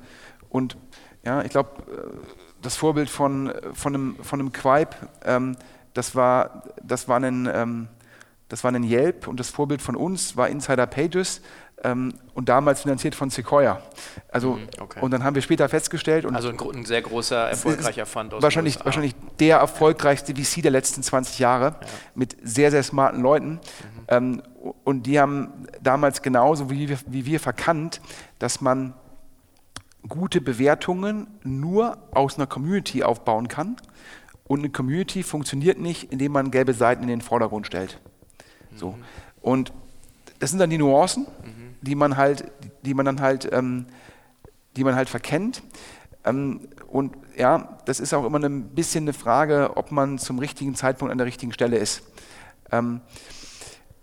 und 0.49 0.77
ja, 1.25 1.43
ich 1.43 1.51
glaube, 1.51 1.71
äh, 1.91 2.17
das 2.63 2.77
Vorbild 2.77 3.11
von, 3.11 3.53
von 3.73 3.95
einem, 3.95 4.17
von 4.23 4.41
einem 4.41 4.53
Quipe, 4.53 4.97
ähm, 5.25 5.57
das 5.93 6.15
war, 6.15 6.65
das 6.83 7.09
war 7.09 7.21
ein, 7.21 7.49
ähm, 7.53 7.89
das 8.49 8.63
war 8.65 8.73
ein 8.73 8.85
Yelp 8.85 9.27
und 9.27 9.41
das 9.41 9.51
Vorbild 9.51 9.83
von 9.83 9.97
uns 9.97 10.37
war 10.37 10.49
Insider 10.49 10.87
Pages 10.87 11.41
ähm, 11.83 12.15
und 12.35 12.49
damals 12.49 12.83
finanziert 12.83 13.15
von 13.15 13.31
Sequoia. 13.31 13.81
Also, 14.31 14.55
mhm, 14.55 14.69
okay. 14.81 15.01
Und 15.01 15.11
dann 15.11 15.25
haben 15.25 15.35
wir 15.35 15.43
später 15.43 15.69
festgestellt. 15.69 16.27
also 16.27 16.49
ein, 16.49 16.59
ein 16.59 16.85
sehr 16.85 17.03
großer, 17.03 17.51
erfolgreicher 17.51 18.07
Fund 18.07 18.35
aus 18.35 18.43
wahrscheinlich, 18.43 18.85
wahrscheinlich 18.85 19.15
der 19.39 19.59
erfolgreichste 19.59 20.35
VC 20.35 20.63
der 20.63 20.71
letzten 20.71 21.03
20 21.03 21.39
Jahre 21.39 21.77
ja. 21.81 21.87
mit 22.15 22.37
sehr, 22.43 22.71
sehr 22.71 22.83
smarten 22.83 23.21
Leuten. 23.23 23.61
Mhm. 24.09 24.41
Und 24.85 25.04
die 25.04 25.21
haben 25.21 25.66
damals 25.83 26.23
genauso 26.23 26.71
wie 26.71 26.88
wir, 26.88 26.99
wie 27.06 27.26
wir 27.26 27.40
verkannt, 27.40 28.00
dass 28.38 28.61
man 28.61 28.94
gute 30.09 30.40
Bewertungen 30.40 31.26
nur 31.42 31.99
aus 32.12 32.37
einer 32.37 32.47
Community 32.47 33.02
aufbauen 33.02 33.49
kann. 33.49 33.76
Und 34.44 34.61
eine 34.61 34.71
Community 34.71 35.23
funktioniert 35.23 35.78
nicht, 35.78 36.12
indem 36.12 36.33
man 36.33 36.50
gelbe 36.50 36.75
Seiten 36.75 37.02
in 37.02 37.09
den 37.09 37.21
Vordergrund 37.21 37.66
stellt. 37.66 38.00
So. 38.75 38.92
Mhm. 38.92 39.04
Und 39.40 39.73
das 40.38 40.50
sind 40.50 40.59
dann 40.59 40.71
die 40.71 40.78
Nuancen, 40.78 41.25
mhm. 41.25 41.75
die 41.80 41.94
man 41.94 42.16
halt, 42.16 42.50
die 42.83 42.94
man 42.94 43.06
dann 43.06 43.21
halt, 43.21 43.50
ähm, 43.52 43.87
die 44.76 44.85
man 44.85 44.94
halt 44.94 45.09
verkennt. 45.09 45.62
Ähm, 46.25 46.68
und 46.88 47.16
ja, 47.37 47.78
das 47.87 48.00
ist 48.00 48.12
auch 48.14 48.25
immer 48.25 48.42
ein 48.42 48.68
bisschen 48.68 49.04
eine 49.04 49.12
Frage, 49.12 49.76
ob 49.76 49.90
man 49.90 50.18
zum 50.18 50.38
richtigen 50.38 50.75
Zeitpunkt 50.75 51.12
an 51.12 51.18
der 51.18 51.26
richtigen 51.26 51.52
Stelle 51.52 51.76
ist. 51.76 52.02
Ähm, 52.71 53.00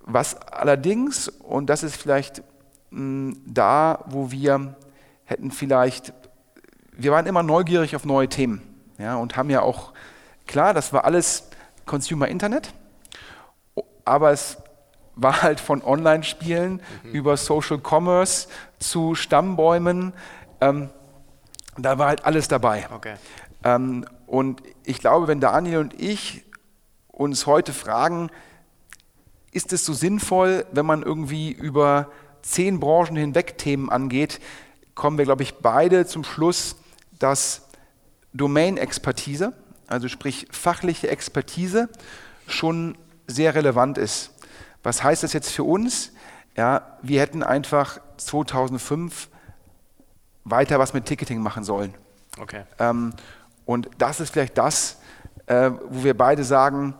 was 0.03 0.35
allerdings, 0.35 1.27
und 1.27 1.69
das 1.69 1.83
ist 1.83 1.95
vielleicht 1.95 2.43
mh, 2.91 3.35
da, 3.45 4.03
wo 4.07 4.31
wir 4.31 4.75
hätten 5.25 5.51
vielleicht, 5.51 6.13
wir 6.91 7.11
waren 7.11 7.25
immer 7.25 7.43
neugierig 7.43 7.95
auf 7.95 8.05
neue 8.05 8.29
Themen 8.29 8.61
ja, 8.97 9.15
und 9.15 9.37
haben 9.37 9.49
ja 9.49 9.61
auch, 9.61 9.93
klar, 10.47 10.73
das 10.73 10.93
war 10.93 11.05
alles 11.05 11.49
Consumer 11.85 12.27
Internet, 12.27 12.73
aber 14.05 14.31
es 14.31 14.57
war 15.15 15.41
halt 15.41 15.59
von 15.59 15.83
Online-Spielen 15.83 16.81
mhm. 17.03 17.11
über 17.11 17.37
Social 17.37 17.79
Commerce 17.79 18.47
zu 18.79 19.15
Stammbäumen. 19.15 20.13
Ähm, 20.59 20.89
da 21.77 21.97
war 21.97 22.07
halt 22.07 22.25
alles 22.25 22.47
dabei. 22.47 22.87
Okay. 22.93 23.15
Ähm, 23.63 24.05
und 24.27 24.63
ich 24.83 24.99
glaube, 24.99 25.27
wenn 25.27 25.39
Daniel 25.39 25.79
und 25.79 25.99
ich 25.99 26.45
uns 27.07 27.45
heute 27.45 27.73
fragen, 27.73 28.29
ist 29.51 29.73
es 29.73 29.85
so 29.85 29.93
sinnvoll, 29.93 30.65
wenn 30.71 30.85
man 30.85 31.03
irgendwie 31.03 31.51
über 31.51 32.09
zehn 32.41 32.79
Branchen 32.79 33.15
hinweg 33.15 33.57
Themen 33.57 33.89
angeht, 33.89 34.39
kommen 34.95 35.17
wir, 35.17 35.25
glaube 35.25 35.43
ich, 35.43 35.55
beide 35.55 36.05
zum 36.05 36.23
Schluss, 36.23 36.75
dass 37.19 37.67
Domain-Expertise, 38.33 39.53
also 39.87 40.07
sprich 40.07 40.47
fachliche 40.51 41.09
Expertise, 41.09 41.89
schon 42.47 42.97
sehr 43.27 43.55
relevant 43.55 43.97
ist. 43.97 44.31
Was 44.83 45.03
heißt 45.03 45.23
das 45.23 45.33
jetzt 45.33 45.51
für 45.51 45.63
uns? 45.63 46.11
Ja, 46.55 46.97
wir 47.01 47.21
hätten 47.21 47.43
einfach 47.43 47.99
2005 48.17 49.29
weiter 50.43 50.79
was 50.79 50.93
mit 50.93 51.05
Ticketing 51.05 51.39
machen 51.39 51.63
sollen. 51.63 51.93
Okay. 52.39 52.63
Ähm, 52.79 53.13
und 53.65 53.89
das 53.97 54.19
ist 54.19 54.31
vielleicht 54.31 54.57
das, 54.57 54.97
äh, 55.45 55.71
wo 55.89 56.03
wir 56.03 56.17
beide 56.17 56.43
sagen, 56.43 56.95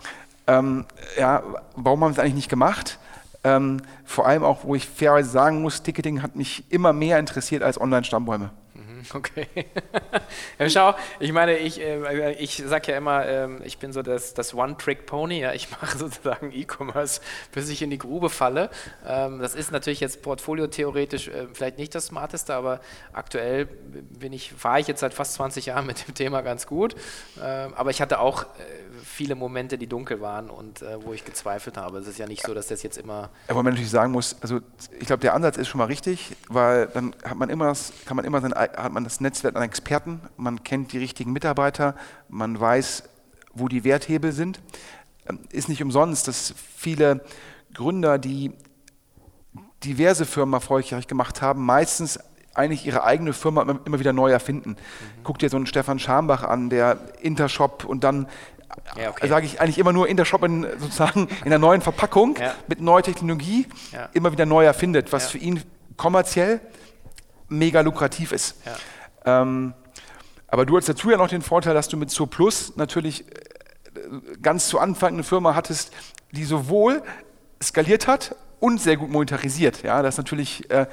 ähm, 0.48 0.86
ja, 1.18 1.44
warum 1.76 2.04
haben 2.04 2.12
wir 2.12 2.14
es 2.14 2.20
eigentlich 2.20 2.36
nicht 2.36 2.50
gemacht? 2.50 3.00
Ähm, 3.44 3.82
vor 4.06 4.28
allem 4.28 4.44
auch, 4.44 4.64
wo 4.64 4.76
ich 4.76 4.88
fairerweise 4.88 5.30
sagen 5.30 5.62
muss, 5.62 5.82
Ticketing 5.82 6.22
hat 6.22 6.36
mich 6.36 6.72
immer 6.72 6.94
mehr 6.94 7.18
interessiert 7.20 7.64
als 7.64 7.80
Online-Stammbäume. 7.80 8.52
Okay. 9.14 9.48
ja, 10.60 10.70
schau, 10.70 10.96
ich 11.20 11.32
meine, 11.32 11.58
ich, 11.58 11.80
äh, 11.80 12.34
ich 12.34 12.64
sage 12.66 12.92
ja 12.92 12.98
immer, 12.98 13.26
äh, 13.26 13.48
ich 13.64 13.78
bin 13.78 13.94
so 13.94 14.02
das, 14.02 14.34
das 14.34 14.54
One-Trick-Pony. 14.54 15.40
Ja? 15.40 15.54
Ich 15.54 15.70
mache 15.82 15.98
sozusagen 15.98 16.52
E-Commerce, 16.52 17.22
bis 17.52 17.70
ich 17.70 17.82
in 17.82 17.90
die 17.90 17.98
Grube 17.98 18.30
falle. 18.30 18.70
Ähm, 19.06 19.40
das 19.40 19.56
ist 19.56 19.72
natürlich 19.72 20.00
jetzt 20.00 20.22
portfoliotheoretisch 20.22 21.28
äh, 21.28 21.48
vielleicht 21.54 21.78
nicht 21.78 21.94
das 21.96 22.08
Smarteste, 22.08 22.54
aber 22.54 22.82
aktuell 23.14 23.66
bin 23.66 24.34
ich, 24.34 24.54
fahre 24.54 24.80
ich 24.80 24.88
jetzt 24.88 25.02
seit 25.02 25.14
fast 25.14 25.34
20 25.34 25.68
Jahren 25.68 25.86
mit 25.86 26.08
dem 26.08 26.14
Thema 26.14 26.42
ganz 26.42 26.68
gut. 26.68 26.96
Ähm, 27.42 27.74
aber 27.76 27.90
ich 27.90 28.02
hatte 28.02 28.20
auch 28.20 28.44
äh, 28.44 28.48
viele 29.04 29.36
Momente, 29.36 29.78
die 29.78 29.88
dunkel 29.88 30.22
waren 30.22 30.50
und 30.50 30.84
wo 31.04 31.14
ich 31.14 31.26
gezweifelt 31.26 31.78
habe. 31.78 32.00
Es 32.00 32.08
ist 32.08 32.18
ja 32.18 32.28
nicht 32.28 32.46
so, 32.46 32.54
dass 32.54 32.68
das 32.68 32.84
jetzt 32.84 32.98
immer. 32.98 33.30
Wo 33.48 33.56
man 33.56 33.66
natürlich 33.66 33.90
sagen 33.90 34.12
muss, 34.12 34.36
also 34.42 34.60
ich 35.00 35.08
glaube, 35.08 35.22
der 35.22 35.34
Ansatz 35.34 35.58
ist 35.58 35.68
schon 35.68 35.80
mal 35.80 35.86
richtig, 35.86 36.36
weil 36.50 36.88
dann 36.88 37.16
hat 37.24 37.38
man 37.38 37.50
immer 37.50 37.66
das, 37.66 37.94
kann 38.06 38.16
man 38.16 38.26
immer 38.26 38.42
sein, 38.42 38.54
hat 38.92 38.96
man 38.96 39.06
das 39.06 39.22
Netzwerk 39.22 39.56
an 39.56 39.62
Experten, 39.62 40.20
man 40.36 40.66
kennt 40.66 40.92
die 40.92 40.98
richtigen 40.98 41.32
Mitarbeiter, 41.32 41.96
man 42.28 42.60
weiß, 42.60 43.04
wo 43.54 43.70
die 43.70 43.86
Werthebel 43.86 44.34
sind. 44.34 44.60
Ähm, 45.30 45.40
ist 45.50 45.70
nicht 45.70 45.82
umsonst, 45.82 46.28
dass 46.28 46.54
viele 46.76 47.24
Gründer, 47.74 48.18
die 48.18 48.52
diverse 49.86 50.26
Firmen 50.26 50.54
erfolgreich 50.56 51.08
gemacht 51.08 51.42
haben, 51.42 51.66
meistens 51.66 52.20
eigentlich 52.54 52.86
ihre 52.86 53.06
eigene 53.06 53.32
Firma 53.32 53.62
immer, 53.86 54.00
wieder 54.02 54.12
neu 54.12 54.30
erfinden. 54.30 54.72
Mhm. 54.72 55.24
Guck 55.24 55.40
dir 55.40 55.48
so 55.48 55.56
einen 55.56 55.68
Stefan 55.68 55.98
Schambach 55.98 56.44
an, 56.44 56.70
der 56.70 57.00
Intershop 57.22 57.86
und 57.86 58.04
dann 58.04 58.28
ja, 58.98 59.12
okay. 59.12 59.30
sage 59.30 59.46
ich 59.46 59.62
eigentlich 59.62 59.80
immer 59.80 59.94
nur 59.94 60.10
Intershop 60.10 60.44
in, 60.44 60.68
sozusagen 60.80 61.30
in 61.46 61.50
der 61.50 61.60
neuen 61.60 61.80
Verpackung 61.80 62.36
ja. 62.38 62.54
mit 62.68 62.82
neuer 62.82 63.04
Technologie 63.04 63.68
ja. 63.94 64.10
immer 64.12 64.34
wieder 64.34 64.46
neu 64.46 64.66
erfindet, 64.66 65.14
was 65.14 65.32
für 65.32 65.38
ihn 65.38 65.64
kommerziell 65.96 66.60
mega 67.52 67.82
lukrativ 67.82 68.32
ist. 68.32 68.56
Ähm, 69.26 69.74
aber 70.48 70.66
du 70.66 70.78
hast 70.78 70.90
dazu 70.90 71.10
ja 71.12 71.18
noch 71.18 71.30
den 71.30 71.42
Vorteil, 71.42 71.74
dass 71.74 71.88
du 71.88 71.98
mit 71.98 72.10
Zo 72.10 72.26
Plus 72.26 72.76
natürlich 72.76 73.26
äh, 73.28 73.34
ganz 74.42 74.68
zu 74.68 74.80
Anfang 74.80 75.14
eine 75.14 75.24
Firma 75.24 75.56
hattest, 75.56 75.92
die 76.32 76.44
sowohl 76.44 77.04
skaliert 77.62 78.08
hat 78.08 78.36
und 78.60 78.82
sehr 78.82 78.98
gut 78.98 79.10
monetarisiert. 79.10 79.84
Ja, 79.84 80.02
das 80.02 80.16
ist 80.16 80.18
natürlich, 80.18 80.70
äh, 80.70 80.88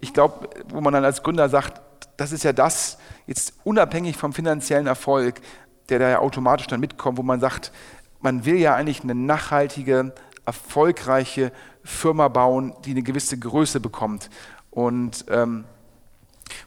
ich 0.00 0.12
glaube, 0.12 0.48
wo 0.68 0.80
man 0.80 0.92
dann 0.92 1.04
als 1.04 1.22
Gründer 1.22 1.48
sagt, 1.48 1.80
das 2.16 2.32
ist 2.32 2.44
ja 2.44 2.52
das, 2.52 2.98
jetzt 3.26 3.54
unabhängig 3.64 4.16
vom 4.16 4.32
finanziellen 4.32 4.86
Erfolg, 4.86 5.40
der 5.88 5.98
da 5.98 6.08
ja 6.08 6.18
automatisch 6.18 6.66
dann 6.66 6.80
mitkommt, 6.80 7.18
wo 7.18 7.22
man 7.22 7.40
sagt, 7.40 7.72
man 8.20 8.44
will 8.44 8.56
ja 8.56 8.74
eigentlich 8.74 9.02
eine 9.02 9.14
nachhaltige, 9.14 10.14
erfolgreiche 10.46 11.52
Firma 11.84 12.28
bauen, 12.28 12.74
die 12.84 12.92
eine 12.92 13.02
gewisse 13.02 13.38
Größe 13.38 13.80
bekommt. 13.80 14.30
Und 14.70 15.24
ähm, 15.28 15.64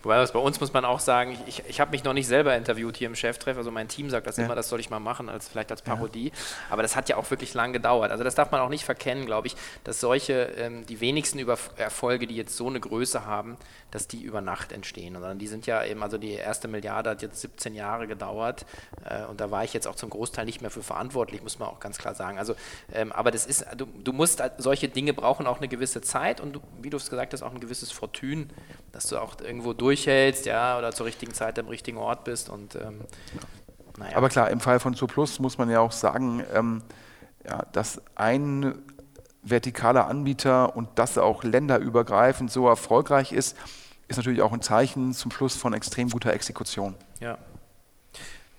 Wobei 0.04 0.18
das 0.18 0.34
bei 0.34 0.40
uns 0.40 0.60
muss 0.60 0.74
man 0.74 0.86
auch 0.86 1.00
sagen, 1.00 1.38
ich, 1.48 1.64
ich 1.68 1.80
habe 1.80 1.92
mich 1.92 2.04
noch 2.04 2.14
nicht 2.14 2.28
selber 2.28 2.56
interviewt 2.56 2.98
hier 2.98 3.08
im 3.08 3.16
Cheftreff, 3.16 3.58
also 3.58 3.72
mein 3.72 3.88
Team 3.88 4.10
sagt 4.10 4.28
das 4.28 4.38
ja. 4.38 4.46
immer, 4.46 4.56
das 4.56 4.70
soll 4.70 4.80
ich 4.80 4.90
mal 4.90 5.00
machen, 5.00 5.30
als 5.30 5.48
vielleicht 5.48 5.72
als 5.72 5.82
Parodie. 5.82 6.28
Ja. 6.28 6.34
Aber 6.70 6.82
das 6.82 6.96
hat 6.96 7.10
ja 7.10 7.18
auch 7.18 7.30
wirklich 7.32 7.54
lang 7.54 7.74
gedauert. 7.74 8.12
Also 8.12 8.24
das 8.24 8.36
darf 8.36 8.52
man 8.52 8.62
auch 8.62 8.70
nicht 8.70 8.86
verkennen, 8.86 9.26
glaube 9.26 9.48
ich, 9.48 9.56
dass 9.84 10.00
solche, 10.00 10.34
ähm, 10.58 10.86
die 10.86 11.00
wenigsten 11.02 11.40
Über 11.40 11.58
Erfolge, 11.78 12.28
die 12.28 12.36
jetzt 12.36 12.56
so 12.56 12.68
eine 12.68 12.80
Größe 12.80 13.26
haben, 13.26 13.58
dass 13.92 14.08
die 14.08 14.22
über 14.22 14.42
Nacht 14.42 14.72
entstehen. 14.72 15.14
Sondern 15.14 15.40
die 15.40 15.48
sind 15.48 15.66
ja 15.66 15.84
eben, 15.84 16.04
also 16.04 16.18
die 16.18 16.34
erste 16.34 16.68
Milliarde 16.68 17.12
hat 17.12 17.22
jetzt 17.22 17.42
17 17.42 17.74
Jahre 17.76 18.08
gedauert 18.08 18.66
äh, 19.06 19.24
und 19.26 19.40
da 19.40 19.52
war 19.52 19.64
ich 19.64 19.74
jetzt 19.74 19.88
auch 19.88 19.96
zum 19.96 20.10
Großteil 20.10 20.46
nicht 20.46 20.62
mehr 20.62 20.72
für 20.72 20.84
verantwortlich, 20.84 21.42
muss 21.42 21.60
man 21.60 21.70
auch 21.70 21.80
ganz 21.80 21.98
klar 21.98 22.14
sagen. 22.14 22.38
Also, 22.38 22.56
ähm, 22.94 23.12
aber 23.12 23.32
das 23.32 23.46
ist, 23.46 23.66
du, 23.78 23.86
du 23.86 24.14
musst, 24.14 24.44
solche 24.58 24.90
Dinge 24.90 25.14
brauchen 25.14 25.48
auch 25.48 25.58
eine 25.58 25.68
gewisse 25.68 26.02
Zeit 26.02 26.42
und 26.42 26.54
du, 26.54 26.60
wie 26.82 26.90
du 26.90 26.98
es 26.98 27.10
gesagt 27.10 27.34
hast, 27.34 27.42
auch 27.42 27.54
ein 27.54 27.60
gewisses 27.60 27.92
Fortune, 27.92 28.48
dass 28.92 29.08
du 29.08 29.18
auch 29.18 29.36
irgendwo 29.40 29.74
durchhältst, 29.78 30.46
ja, 30.46 30.78
oder 30.78 30.92
zur 30.92 31.06
richtigen 31.06 31.34
Zeit 31.34 31.60
am 31.60 31.68
richtigen 31.68 31.98
Ort 31.98 32.24
bist 32.24 32.50
und 32.50 32.76
ähm, 32.76 33.02
naja. 33.98 34.18
Aber 34.18 34.30
klar, 34.30 34.50
im 34.50 34.60
Fall 34.60 34.80
von 34.80 34.94
Zooplus 34.94 35.40
muss 35.40 35.58
man 35.58 35.70
ja 35.70 35.80
auch 35.80 35.92
sagen, 35.92 36.44
ähm, 36.54 36.84
ja, 37.48 37.64
dass 37.72 38.02
ein 38.16 38.76
vertikaler 39.44 40.08
Anbieter 40.08 40.76
und 40.76 40.90
das 40.96 41.18
auch 41.18 41.44
länderübergreifend 41.44 42.52
so 42.52 42.68
erfolgreich 42.68 43.32
ist, 43.32 43.56
ist 44.08 44.18
natürlich 44.18 44.42
auch 44.42 44.52
ein 44.52 44.62
Zeichen 44.62 45.14
zum 45.14 45.32
Schluss 45.32 45.56
von 45.56 45.74
extrem 45.74 46.10
guter 46.10 46.34
Exekution. 46.34 46.96
Ja. 47.20 47.38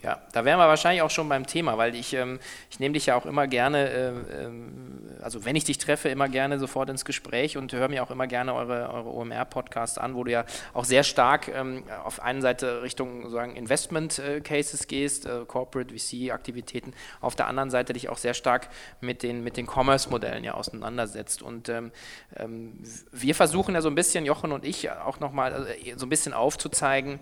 Ja, 0.06 0.20
da 0.30 0.44
wären 0.44 0.60
wir 0.60 0.68
wahrscheinlich 0.68 1.02
auch 1.02 1.10
schon 1.10 1.28
beim 1.28 1.48
Thema, 1.48 1.78
weil 1.78 1.96
ich, 1.96 2.12
ähm, 2.12 2.38
ich 2.70 2.78
nehme 2.78 2.92
dich 2.92 3.06
ja 3.06 3.16
auch 3.16 3.26
immer 3.26 3.48
gerne, 3.48 3.90
äh, 3.90 4.44
ähm, 4.44 5.00
also 5.20 5.44
wenn 5.44 5.56
ich 5.56 5.64
dich 5.64 5.78
treffe, 5.78 6.08
immer 6.10 6.28
gerne 6.28 6.60
sofort 6.60 6.88
ins 6.90 7.04
Gespräch 7.04 7.56
und 7.56 7.72
höre 7.72 7.88
mir 7.88 8.04
auch 8.04 8.12
immer 8.12 8.28
gerne 8.28 8.54
eure, 8.54 8.88
eure 8.88 9.12
OMR-Podcasts 9.12 9.98
an, 9.98 10.14
wo 10.14 10.22
du 10.22 10.30
ja 10.30 10.44
auch 10.75 10.84
sehr 10.84 11.02
stark 11.02 11.48
ähm, 11.48 11.82
auf 12.04 12.22
einer 12.22 12.40
Seite 12.40 12.82
Richtung 12.82 13.28
sagen, 13.30 13.56
Investment-Cases 13.56 14.84
äh, 14.84 14.86
gehst, 14.86 15.26
äh, 15.26 15.44
Corporate 15.44 15.92
VC-Aktivitäten, 15.92 16.94
auf 17.20 17.34
der 17.34 17.48
anderen 17.48 17.70
Seite 17.70 17.92
dich 17.92 18.08
auch 18.08 18.18
sehr 18.18 18.34
stark 18.34 18.68
mit 19.00 19.25
den, 19.25 19.42
mit 19.42 19.56
den 19.56 19.66
Commerce-Modellen 19.66 20.44
ja 20.44 20.54
auseinandersetzt. 20.54 21.42
Und 21.42 21.68
ähm, 21.68 21.90
ähm, 22.36 22.78
wir 23.10 23.34
versuchen 23.34 23.75
ja 23.75 23.82
so 23.82 23.88
ein 23.88 23.96
bisschen, 23.96 24.25
Jochen 24.25 24.52
und 24.52 24.64
ich, 24.64 24.88
auch 24.88 25.18
nochmal 25.18 25.52
also 25.52 25.66
so 25.96 26.06
ein 26.06 26.10
bisschen 26.10 26.32
aufzuzeigen, 26.32 27.18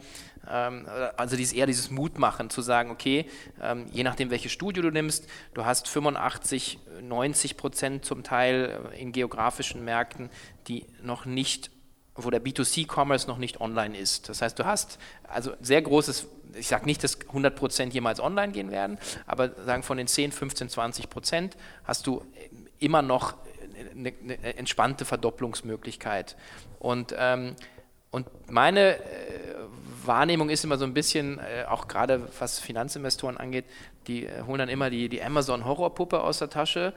also 0.46 1.36
dies, 1.36 1.52
eher 1.52 1.66
dieses 1.66 1.90
Mutmachen, 1.90 2.50
zu 2.50 2.62
sagen, 2.62 2.90
okay, 2.90 3.26
ähm, 3.62 3.86
je 3.90 4.02
nachdem, 4.02 4.30
welches 4.30 4.52
Studio 4.52 4.82
du 4.82 4.90
nimmst, 4.90 5.26
du 5.54 5.64
hast 5.64 5.88
85, 5.88 6.78
90 7.02 7.56
Prozent 7.56 8.04
zum 8.04 8.22
Teil 8.22 8.78
äh, 8.92 9.00
in 9.00 9.12
geografischen 9.12 9.84
Märkten, 9.84 10.30
die 10.68 10.86
noch 11.02 11.24
nicht 11.24 11.70
wo 12.16 12.30
der 12.30 12.40
B2C-Commerce 12.40 13.26
noch 13.26 13.38
nicht 13.38 13.60
online 13.60 13.96
ist. 13.96 14.28
Das 14.28 14.40
heißt, 14.40 14.58
du 14.58 14.64
hast 14.64 14.98
also 15.24 15.52
sehr 15.60 15.82
großes, 15.82 16.28
ich 16.54 16.68
sage 16.68 16.86
nicht, 16.86 17.02
dass 17.02 17.20
100 17.20 17.56
Prozent 17.56 17.92
jemals 17.92 18.20
online 18.20 18.52
gehen 18.52 18.70
werden, 18.70 18.98
aber 19.26 19.50
sagen 19.64 19.82
von 19.82 19.96
den 19.96 20.06
10, 20.06 20.30
15, 20.30 20.68
20 20.68 21.10
Prozent 21.10 21.56
hast 21.82 22.06
du 22.06 22.24
immer 22.78 23.02
noch 23.02 23.34
eine, 23.92 24.12
eine 24.22 24.56
entspannte 24.56 25.04
Verdopplungsmöglichkeit. 25.04 26.36
Und, 26.78 27.14
ähm, 27.18 27.56
und 28.10 28.28
meine 28.50 28.96
äh, 28.96 29.00
Wahrnehmung 30.06 30.50
ist 30.50 30.64
immer 30.64 30.78
so 30.78 30.84
ein 30.84 30.94
bisschen, 30.94 31.38
äh, 31.38 31.64
auch 31.68 31.88
gerade 31.88 32.28
was 32.38 32.58
Finanzinvestoren 32.58 33.36
angeht, 33.36 33.64
die 34.06 34.26
äh, 34.26 34.42
holen 34.46 34.58
dann 34.58 34.68
immer 34.68 34.90
die, 34.90 35.08
die 35.08 35.22
Amazon-Horrorpuppe 35.22 36.20
aus 36.20 36.38
der 36.38 36.50
Tasche 36.50 36.92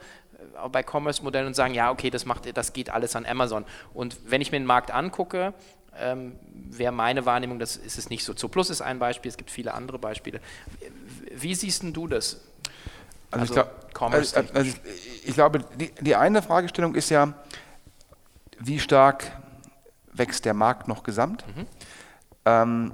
äh, 0.64 0.70
bei 0.70 0.84
Commerce-Modellen 0.84 1.48
und 1.48 1.56
sagen, 1.56 1.74
ja, 1.74 1.92
okay, 1.92 2.10
das, 2.10 2.26
macht, 2.26 2.56
das 2.58 2.74
geht 2.74 2.90
alles 2.90 3.16
an 3.16 3.26
Amazon. 3.26 3.66
Und 3.94 4.18
wenn 4.26 4.42
ich 4.42 4.52
mir 4.52 4.60
den 4.60 4.66
Markt 4.66 4.92
angucke, 4.92 5.54
ähm, 6.00 6.36
wäre 6.54 6.92
meine 6.92 7.26
Wahrnehmung, 7.26 7.60
das 7.60 7.76
ist 7.76 7.98
es 7.98 8.10
nicht 8.10 8.24
so. 8.24 8.34
Zooplus 8.34 8.70
ist 8.70 8.82
ein 8.82 9.00
Beispiel, 9.00 9.30
es 9.30 9.38
gibt 9.38 9.52
viele 9.52 9.74
andere 9.74 10.00
Beispiele. 10.00 10.40
Wie 11.34 11.56
siehst 11.56 11.84
du 11.84 12.08
das? 12.08 12.42
Also, 13.32 13.42
also, 13.42 13.44
ich, 13.44 13.94
glaub, 13.94 14.14
also, 14.14 14.40
also 14.54 14.72
ich, 15.26 15.34
glaube, 15.34 15.66
die, 15.76 15.92
die 16.00 16.16
eine 16.16 16.42
Fragestellung 16.42 16.96
ist 16.96 17.10
ja, 17.10 17.34
wie 18.60 18.80
stark 18.80 19.32
wächst 20.14 20.46
der 20.46 20.54
Markt 20.54 20.88
noch 20.88 21.04
gesamt? 21.04 21.44
Mhm. 21.56 21.66
Ähm, 22.48 22.94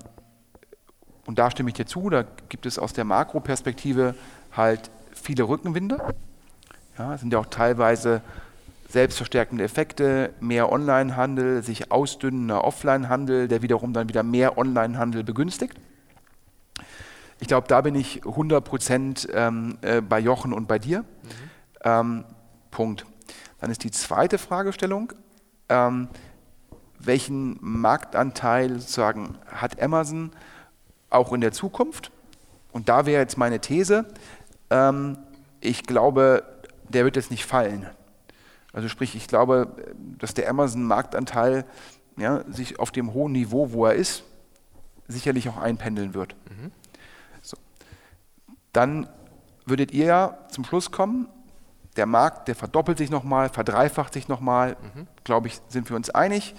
und 1.26 1.39
da 1.39 1.52
stimme 1.52 1.70
ich 1.70 1.76
dir 1.76 1.86
zu, 1.86 2.10
da 2.10 2.26
gibt 2.50 2.66
es 2.66 2.80
aus 2.80 2.92
der 2.94 3.06
Makroperspektive 3.06 4.16
halt 4.52 4.89
viele 5.13 5.44
Rückenwinde. 5.44 6.00
Ja, 6.98 7.13
es 7.13 7.22
sind 7.22 7.32
ja 7.32 7.39
auch 7.39 7.46
teilweise 7.46 8.22
selbstverstärkende 8.89 9.63
Effekte, 9.63 10.34
mehr 10.39 10.72
Onlinehandel, 10.72 11.63
sich 11.63 11.92
ausdünnender 11.92 12.63
Offlinehandel, 12.63 13.48
der 13.48 13.62
wiederum 13.62 13.94
dann 13.94 14.10
wieder 14.10 14.24
mehr 14.24 14.58
Onlinehandel 14.58 15.24
begünstigt. 15.24 15.78
Ich 17.39 17.48
glaube, 17.48 17.68
da 17.68 17.82
bin 17.82 17.96
ich 17.96 18.22
100% 18.24 19.30
ähm, 19.34 19.78
äh, 19.82 20.02
bei 20.02 20.20
Jochen 20.20 20.54
und 20.54 20.68
bei 20.68 20.80
dir. 20.80 21.00
Mhm. 21.00 21.06
Ähm, 21.84 22.26
Punkt. 22.70 23.06
Dann 23.60 23.72
ist 23.72 23.84
die 23.84 23.92
zweite 23.92 24.38
Fragestellung, 24.38 25.13
ähm, 25.70 26.10
welchen 27.06 27.58
Marktanteil 27.62 28.80
sozusagen 28.80 29.38
hat 29.48 29.82
Amazon 29.82 30.32
auch 31.10 31.34
in 31.34 31.42
der 31.42 31.52
Zukunft? 31.52 32.12
Und 32.72 32.89
da 32.89 33.06
wäre 33.06 33.22
jetzt 33.22 33.38
meine 33.38 33.60
These, 33.60 34.06
ähm, 34.70 35.18
ich 35.62 35.84
glaube, 35.84 36.44
der 36.89 37.06
wird 37.06 37.16
jetzt 37.16 37.32
nicht 37.32 37.46
fallen. 37.46 37.88
Also 38.74 38.89
sprich, 38.89 39.16
ich 39.16 39.28
glaube, 39.28 39.76
dass 40.18 40.34
der 40.34 40.50
Amazon-Marktanteil 40.50 41.66
ja, 42.18 42.44
sich 42.52 42.80
auf 42.80 42.92
dem 42.92 43.13
hohen 43.13 43.32
Niveau, 43.32 43.72
wo 43.72 43.86
er 43.86 43.94
ist, 43.94 44.24
sicherlich 45.08 45.48
auch 45.50 45.58
einpendeln 45.58 46.13
wird. 46.13 46.36
Mhm. 46.50 46.72
So. 47.42 47.58
Dann 48.72 49.08
würdet 49.66 49.92
ihr 49.92 50.06
ja 50.06 50.38
zum 50.50 50.66
Schluss 50.66 50.92
kommen, 50.92 51.28
der 51.96 52.08
Markt, 52.08 52.48
der 52.48 52.56
verdoppelt 52.56 52.98
sich 52.98 53.12
nochmal, 53.12 53.50
verdreifacht 53.50 54.13
sich 54.13 54.28
nochmal, 54.28 54.76
mhm. 54.96 55.08
glaube 55.24 55.48
ich, 55.48 55.62
sind 55.70 55.89
wir 55.89 55.96
uns 55.96 56.10
einig 56.10 56.56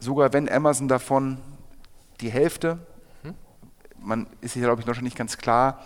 sogar 0.00 0.32
wenn 0.32 0.48
Amazon 0.48 0.88
davon 0.88 1.38
die 2.20 2.30
Hälfte, 2.30 2.78
mhm. 3.22 3.34
man 4.00 4.26
ist 4.40 4.54
sich, 4.54 4.62
glaube 4.62 4.80
ich, 4.80 4.86
noch 4.86 5.00
nicht 5.00 5.16
ganz 5.16 5.38
klar, 5.38 5.82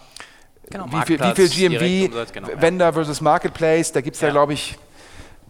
genau, 0.70 0.87
wie, 0.90 1.03
viel, 1.03 1.20
wie, 1.20 1.46
viel, 1.46 1.79
GMV, 1.79 2.12
Umsatz, 2.12 2.33
genau, 2.33 2.48
Vendor 2.57 2.88
ja. 2.88 2.92
versus 2.92 3.20
Marketplace, 3.20 3.92
da 3.92 4.01
gibt 4.01 4.16
es 4.16 4.22
ja, 4.22 4.29
ja 4.29 4.33
glaube 4.33 4.53
ich, 4.55 4.79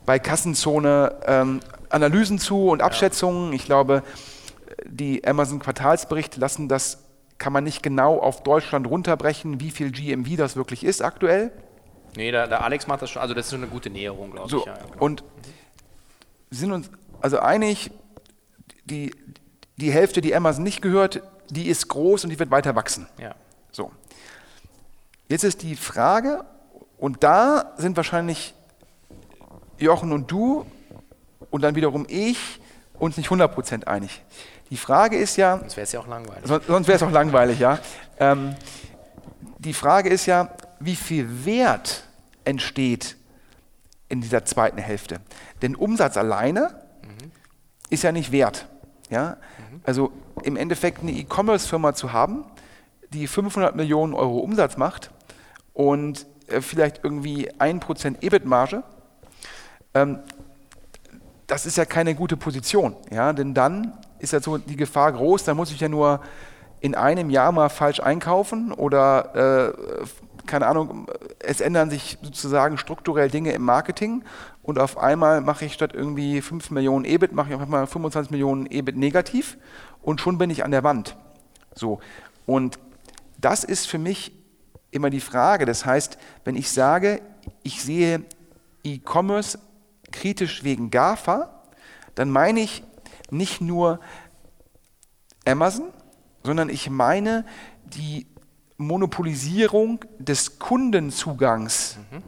bei 0.04 0.18
Kassenzone 0.18 1.14
ähm, 1.26 1.60
Analysen 1.90 2.38
zu 2.38 2.68
und 2.68 2.82
Abschätzungen. 2.82 3.50
Ja. 3.50 3.54
Ich 3.54 3.64
glaube, 3.64 4.02
die 4.84 5.26
Amazon-Quartalsberichte 5.26 6.40
lassen 6.40 6.68
das, 6.68 6.98
kann 7.38 7.52
man 7.52 7.64
nicht 7.64 7.82
genau 7.82 8.18
auf 8.18 8.42
Deutschland 8.44 8.86
runterbrechen, 8.86 9.60
wie 9.60 9.70
viel 9.70 9.90
GMV 9.90 10.36
das 10.36 10.56
wirklich 10.56 10.84
ist 10.84 11.02
aktuell. 11.02 11.50
Nee, 12.16 12.30
der, 12.30 12.46
der 12.46 12.62
Alex 12.62 12.86
macht 12.86 13.02
das 13.02 13.10
schon, 13.10 13.22
also 13.22 13.34
das 13.34 13.46
ist 13.46 13.50
so 13.50 13.56
eine 13.56 13.66
gute 13.66 13.90
Näherung, 13.90 14.30
glaube 14.30 14.48
so, 14.48 14.58
ich. 14.58 14.66
Ja, 14.66 14.74
genau. 14.74 15.04
Und 15.04 15.24
sind 16.50 16.72
uns 16.72 16.90
also 17.20 17.38
einig, 17.38 17.90
die, 18.84 19.14
die 19.76 19.92
Hälfte, 19.92 20.20
die 20.20 20.34
Amazon 20.34 20.64
nicht 20.64 20.82
gehört, 20.82 21.22
die 21.50 21.68
ist 21.68 21.88
groß 21.88 22.24
und 22.24 22.30
die 22.30 22.38
wird 22.38 22.50
weiter 22.50 22.74
wachsen. 22.74 23.06
Ja. 23.18 23.34
So. 23.70 23.90
Jetzt 25.28 25.44
ist 25.44 25.62
die 25.62 25.76
Frage, 25.76 26.44
und 27.02 27.24
da 27.24 27.72
sind 27.78 27.96
wahrscheinlich 27.96 28.54
Jochen 29.76 30.12
und 30.12 30.30
du 30.30 30.64
und 31.50 31.62
dann 31.62 31.74
wiederum 31.74 32.06
ich 32.08 32.60
uns 32.96 33.16
nicht 33.16 33.28
100% 33.28 33.88
einig. 33.88 34.22
Die 34.70 34.76
Frage 34.76 35.16
ist 35.16 35.36
ja. 35.36 35.58
Sonst 35.58 35.76
wäre 35.76 35.84
es 35.84 35.90
ja 35.90 35.98
auch 35.98 36.06
langweilig. 36.06 36.44
Sonst 36.46 36.86
wäre 36.86 36.96
es 36.96 37.02
auch 37.02 37.10
langweilig, 37.10 37.58
ja. 37.58 37.80
Ähm, 38.20 38.54
die 39.58 39.74
Frage 39.74 40.10
ist 40.10 40.26
ja, 40.26 40.54
wie 40.78 40.94
viel 40.94 41.44
Wert 41.44 42.04
entsteht 42.44 43.16
in 44.08 44.20
dieser 44.20 44.44
zweiten 44.44 44.78
Hälfte? 44.78 45.20
Denn 45.60 45.74
Umsatz 45.74 46.16
alleine 46.16 46.84
mhm. 47.02 47.32
ist 47.90 48.04
ja 48.04 48.12
nicht 48.12 48.30
Wert. 48.30 48.68
Ja? 49.12 49.36
Also 49.84 50.10
im 50.42 50.56
Endeffekt 50.56 51.02
eine 51.02 51.12
E-Commerce-Firma 51.12 51.94
zu 51.94 52.12
haben, 52.12 52.44
die 53.12 53.26
500 53.26 53.76
Millionen 53.76 54.14
Euro 54.14 54.38
Umsatz 54.38 54.76
macht 54.76 55.10
und 55.74 56.26
äh, 56.48 56.60
vielleicht 56.60 57.04
irgendwie 57.04 57.50
1% 57.52 58.22
EBIT-Marge, 58.22 58.82
ähm, 59.94 60.20
das 61.46 61.66
ist 61.66 61.76
ja 61.76 61.84
keine 61.84 62.14
gute 62.14 62.36
Position. 62.36 62.96
Ja? 63.10 63.32
Denn 63.34 63.52
dann 63.52 63.98
ist 64.18 64.32
ja 64.32 64.40
so 64.40 64.56
die 64.56 64.76
Gefahr 64.76 65.12
groß, 65.12 65.44
da 65.44 65.54
muss 65.54 65.70
ich 65.70 65.80
ja 65.80 65.88
nur 65.88 66.20
in 66.80 66.94
einem 66.94 67.28
Jahr 67.28 67.52
mal 67.52 67.68
falsch 67.68 68.00
einkaufen 68.00 68.72
oder 68.72 69.74
äh, 69.76 70.04
keine 70.46 70.66
Ahnung, 70.66 71.08
es 71.38 71.60
ändern 71.60 71.90
sich 71.90 72.18
sozusagen 72.22 72.78
strukturell 72.78 73.30
Dinge 73.30 73.52
im 73.52 73.62
Marketing 73.62 74.24
und 74.62 74.78
auf 74.78 74.98
einmal 74.98 75.40
mache 75.40 75.64
ich 75.64 75.72
statt 75.72 75.92
irgendwie 75.94 76.40
5 76.40 76.70
Millionen 76.70 77.04
EBIT, 77.04 77.32
mache 77.32 77.50
ich 77.50 77.54
auf 77.54 77.62
einmal 77.62 77.86
25 77.86 78.30
Millionen 78.30 78.66
EBIT 78.66 78.96
negativ 78.96 79.58
und 80.02 80.20
schon 80.20 80.38
bin 80.38 80.50
ich 80.50 80.64
an 80.64 80.70
der 80.70 80.84
Wand. 80.84 81.16
So. 81.74 82.00
Und 82.46 82.78
das 83.38 83.64
ist 83.64 83.86
für 83.86 83.98
mich 83.98 84.32
immer 84.90 85.10
die 85.10 85.20
Frage. 85.20 85.64
Das 85.66 85.84
heißt, 85.84 86.18
wenn 86.44 86.54
ich 86.54 86.70
sage, 86.70 87.22
ich 87.62 87.82
sehe 87.82 88.24
E-Commerce 88.84 89.58
kritisch 90.12 90.64
wegen 90.64 90.90
GAFA, 90.90 91.62
dann 92.14 92.30
meine 92.30 92.60
ich 92.60 92.84
nicht 93.30 93.60
nur 93.60 94.00
Amazon, 95.46 95.88
sondern 96.44 96.68
ich 96.68 96.90
meine 96.90 97.44
die 97.84 98.26
Monopolisierung 98.76 100.04
des 100.18 100.58
Kundenzugangs 100.58 101.98
mhm. 102.10 102.22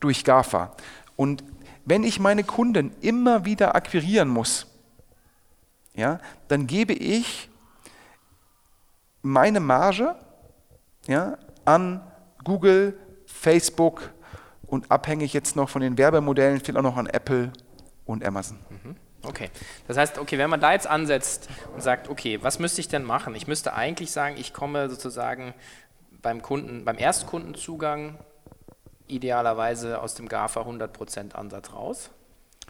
durch 0.00 0.24
GAFA. 0.24 0.72
Und 1.16 1.44
wenn 1.84 2.02
ich 2.02 2.18
meine 2.18 2.44
Kunden 2.44 2.92
immer 3.00 3.44
wieder 3.44 3.74
akquirieren 3.74 4.28
muss, 4.28 4.66
ja, 5.94 6.18
dann 6.48 6.66
gebe 6.66 6.92
ich 6.92 7.48
meine 9.22 9.60
Marge 9.60 10.16
ja, 11.06 11.38
an 11.64 12.00
Google, 12.42 12.98
Facebook 13.26 14.10
und 14.66 14.90
abhängig 14.90 15.32
jetzt 15.32 15.56
noch 15.56 15.68
von 15.68 15.82
den 15.82 15.96
Werbemodellen, 15.98 16.60
vielleicht 16.60 16.78
auch 16.78 16.82
noch 16.82 16.96
an 16.96 17.06
Apple 17.06 17.52
und 18.04 18.24
Amazon. 18.24 18.58
Mhm. 18.70 18.96
Okay, 19.26 19.50
das 19.88 19.96
heißt, 19.96 20.18
okay, 20.18 20.38
wenn 20.38 20.50
man 20.50 20.60
da 20.60 20.72
jetzt 20.72 20.86
ansetzt 20.86 21.48
und 21.74 21.82
sagt, 21.82 22.08
okay, 22.08 22.38
was 22.42 22.58
müsste 22.58 22.80
ich 22.80 22.88
denn 22.88 23.04
machen? 23.04 23.34
Ich 23.34 23.46
müsste 23.46 23.74
eigentlich 23.74 24.10
sagen, 24.10 24.36
ich 24.38 24.52
komme 24.52 24.88
sozusagen 24.88 25.54
beim 26.22 26.42
Kunden, 26.42 26.84
beim 26.84 26.98
Erstkundenzugang 26.98 28.18
idealerweise 29.06 30.00
aus 30.00 30.14
dem 30.14 30.28
GAFA 30.28 30.62
100% 30.62 31.34
Ansatz 31.34 31.72
raus. 31.72 32.10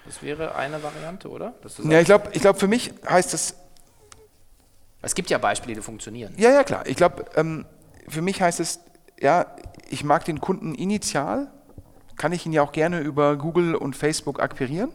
Das 0.04 0.22
wäre 0.22 0.54
eine 0.54 0.82
Variante, 0.82 1.28
oder? 1.28 1.54
Ja, 1.84 2.00
ich 2.00 2.06
glaube, 2.06 2.28
ich 2.32 2.42
glaub, 2.42 2.58
für 2.58 2.66
mich 2.66 2.92
heißt 3.08 3.32
es. 3.32 3.54
Es 5.02 5.14
gibt 5.14 5.30
ja 5.30 5.38
Beispiele, 5.38 5.74
die 5.74 5.80
funktionieren. 5.82 6.34
Ja, 6.36 6.50
ja, 6.50 6.64
klar. 6.64 6.86
Ich 6.86 6.96
glaube, 6.96 7.26
ähm, 7.36 7.66
für 8.08 8.22
mich 8.22 8.40
heißt 8.40 8.60
es, 8.60 8.80
ja, 9.20 9.46
ich 9.88 10.02
mag 10.02 10.24
den 10.24 10.40
Kunden 10.40 10.74
initial, 10.74 11.50
kann 12.16 12.32
ich 12.32 12.46
ihn 12.46 12.52
ja 12.52 12.62
auch 12.62 12.72
gerne 12.72 13.00
über 13.00 13.36
Google 13.36 13.74
und 13.74 13.96
Facebook 13.96 14.40
akquirieren. 14.40 14.92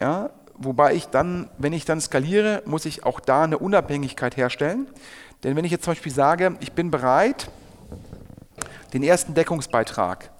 Ja, 0.00 0.30
wobei 0.54 0.94
ich 0.94 1.06
dann, 1.06 1.50
wenn 1.58 1.72
ich 1.72 1.84
dann 1.84 2.00
skaliere, 2.00 2.62
muss 2.66 2.84
ich 2.84 3.04
auch 3.04 3.20
da 3.20 3.44
eine 3.44 3.58
Unabhängigkeit 3.58 4.36
herstellen. 4.36 4.88
Denn 5.42 5.56
wenn 5.56 5.64
ich 5.64 5.70
jetzt 5.70 5.84
zum 5.84 5.92
Beispiel 5.92 6.12
sage, 6.12 6.56
ich 6.60 6.72
bin 6.72 6.90
bereit, 6.90 7.50
den 8.92 9.02
ersten 9.02 9.34
Deckungsbeitrag 9.34 10.30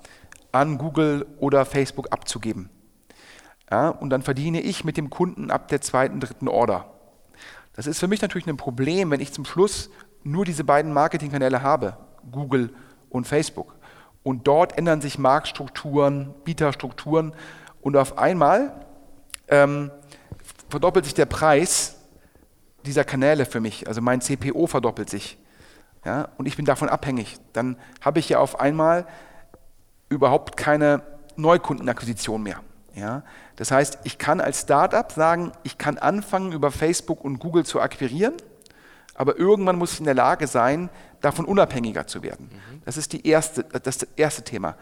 an 0.53 0.79
Google 0.79 1.27
oder 1.38 1.64
Facebook 1.64 2.12
abzugeben, 2.12 2.71
ja, 3.71 3.90
und 3.90 4.11
dann 4.11 4.23
verdiene 4.23 4.61
ich 4.61 4.85
mit 4.85 4.97
dem 4.97 5.11
Kunden 5.11 5.51
ab 5.51 5.68
der 5.68 5.81
zweiten, 5.81 6.21
dritten 6.21 6.49
Order. 6.49 6.87
Das 7.75 7.87
ist 7.87 8.01
für 8.01 8.09
mich 8.09 8.23
natürlich 8.23 8.47
ein 8.47 8.57
Problem, 8.57 9.11
wenn 9.11 9.21
ich 9.21 9.33
zum 9.33 9.44
Schluss 9.44 9.90
nur 10.25 10.44
diese 10.44 10.64
beiden 10.64 10.92
Marketingkanäle 10.92 11.62
habe, 11.62 11.97
Google 12.33 12.75
und 13.11 13.27
Facebook. 13.27 13.77
Und 14.23 14.47
dort 14.47 14.77
ändern 14.77 15.01
sich 15.01 15.18
Marktstrukturen, 15.18 16.35
Bieterstrukturen 16.44 17.35
und 17.81 17.97
auf 17.97 18.18
einmal 18.18 18.87
ähm, 19.49 19.91
verdoppelt 20.69 21.05
sich 21.05 21.15
der 21.15 21.27
Preis 21.27 21.97
dieser 22.85 23.05
Kanäle 23.05 23.47
für 23.47 23.61
mich. 23.61 23.87
Also 23.87 24.01
mein 24.01 24.21
CPO 24.21 24.67
verdoppelt 24.67 25.11
sich. 25.11 25.39
Ja, 26.05 26.29
und 26.39 26.47
ich 26.47 26.57
bin 26.57 26.65
davon 26.65 26.89
abhängig. 26.89 27.37
Dann 27.53 27.77
habe 28.01 28.19
ich 28.19 28.29
ja 28.29 28.39
auf 28.39 28.61
einmal 28.61 29.07
überhaupt 30.09 30.57
keine 30.57 31.03
Neukundenakquisition 31.37 32.43
mehr. 32.43 32.61
Ja, 32.95 33.23
das 33.57 33.71
heißt, 33.71 33.99
ich 34.05 34.19
kann 34.19 34.41
als 34.41 34.63
Startup 34.63 35.11
sagen, 35.13 35.53
ich 35.63 35.79
kann 35.79 35.99
anfangen, 35.99 36.53
über 36.53 36.71
Facebook 36.73 37.23
und 37.25 37.39
Google 37.39 37.65
zu 37.65 37.81
akquirieren, 37.81 38.35
aber 39.15 39.39
irgendwann 39.39 39.77
muss 39.77 39.93
ich 39.93 39.99
in 40.01 40.05
der 40.05 40.15
Lage 40.15 40.49
sein, 40.49 40.91
davon 41.21 41.45
unabhängiger 41.45 42.07
zu 42.07 42.23
werden. 42.23 42.51
Mhm. 42.53 42.83
Das 42.85 42.97
ist 42.97 43.13
die 43.13 43.27
erste, 43.27 43.63
das 43.65 44.03
erste 44.17 44.43
Thema. 44.43 44.75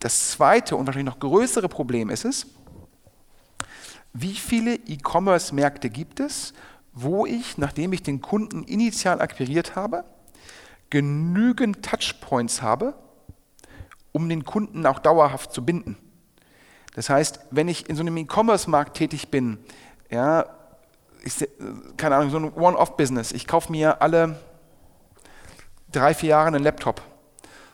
Das 0.00 0.30
zweite 0.30 0.76
und 0.76 0.86
wahrscheinlich 0.86 1.12
noch 1.12 1.20
größere 1.20 1.68
Problem 1.68 2.08
ist 2.08 2.24
es, 2.24 2.46
wie 4.14 4.34
viele 4.34 4.76
E-Commerce-Märkte 4.76 5.90
gibt 5.90 6.20
es, 6.20 6.54
wo 6.92 7.26
ich, 7.26 7.58
nachdem 7.58 7.92
ich 7.92 8.02
den 8.02 8.20
Kunden 8.20 8.62
initial 8.62 9.20
akquiriert 9.20 9.74
habe, 9.74 10.04
genügend 10.88 11.84
Touchpoints 11.84 12.62
habe, 12.62 12.94
um 14.12 14.28
den 14.28 14.44
Kunden 14.44 14.86
auch 14.86 15.00
dauerhaft 15.00 15.52
zu 15.52 15.64
binden. 15.64 15.96
Das 16.94 17.10
heißt, 17.10 17.40
wenn 17.50 17.66
ich 17.66 17.88
in 17.90 17.96
so 17.96 18.02
einem 18.02 18.16
E-Commerce-Markt 18.16 18.96
tätig 18.96 19.32
bin, 19.32 19.58
ja, 20.08 20.46
ich, 21.24 21.48
keine 21.96 22.14
Ahnung, 22.14 22.30
so 22.30 22.36
ein 22.38 22.52
One-Off-Business, 22.52 23.32
ich 23.32 23.48
kaufe 23.48 23.72
mir 23.72 24.00
alle 24.00 24.38
drei, 25.90 26.14
vier 26.14 26.30
Jahre 26.30 26.46
einen 26.46 26.62
Laptop. 26.62 27.02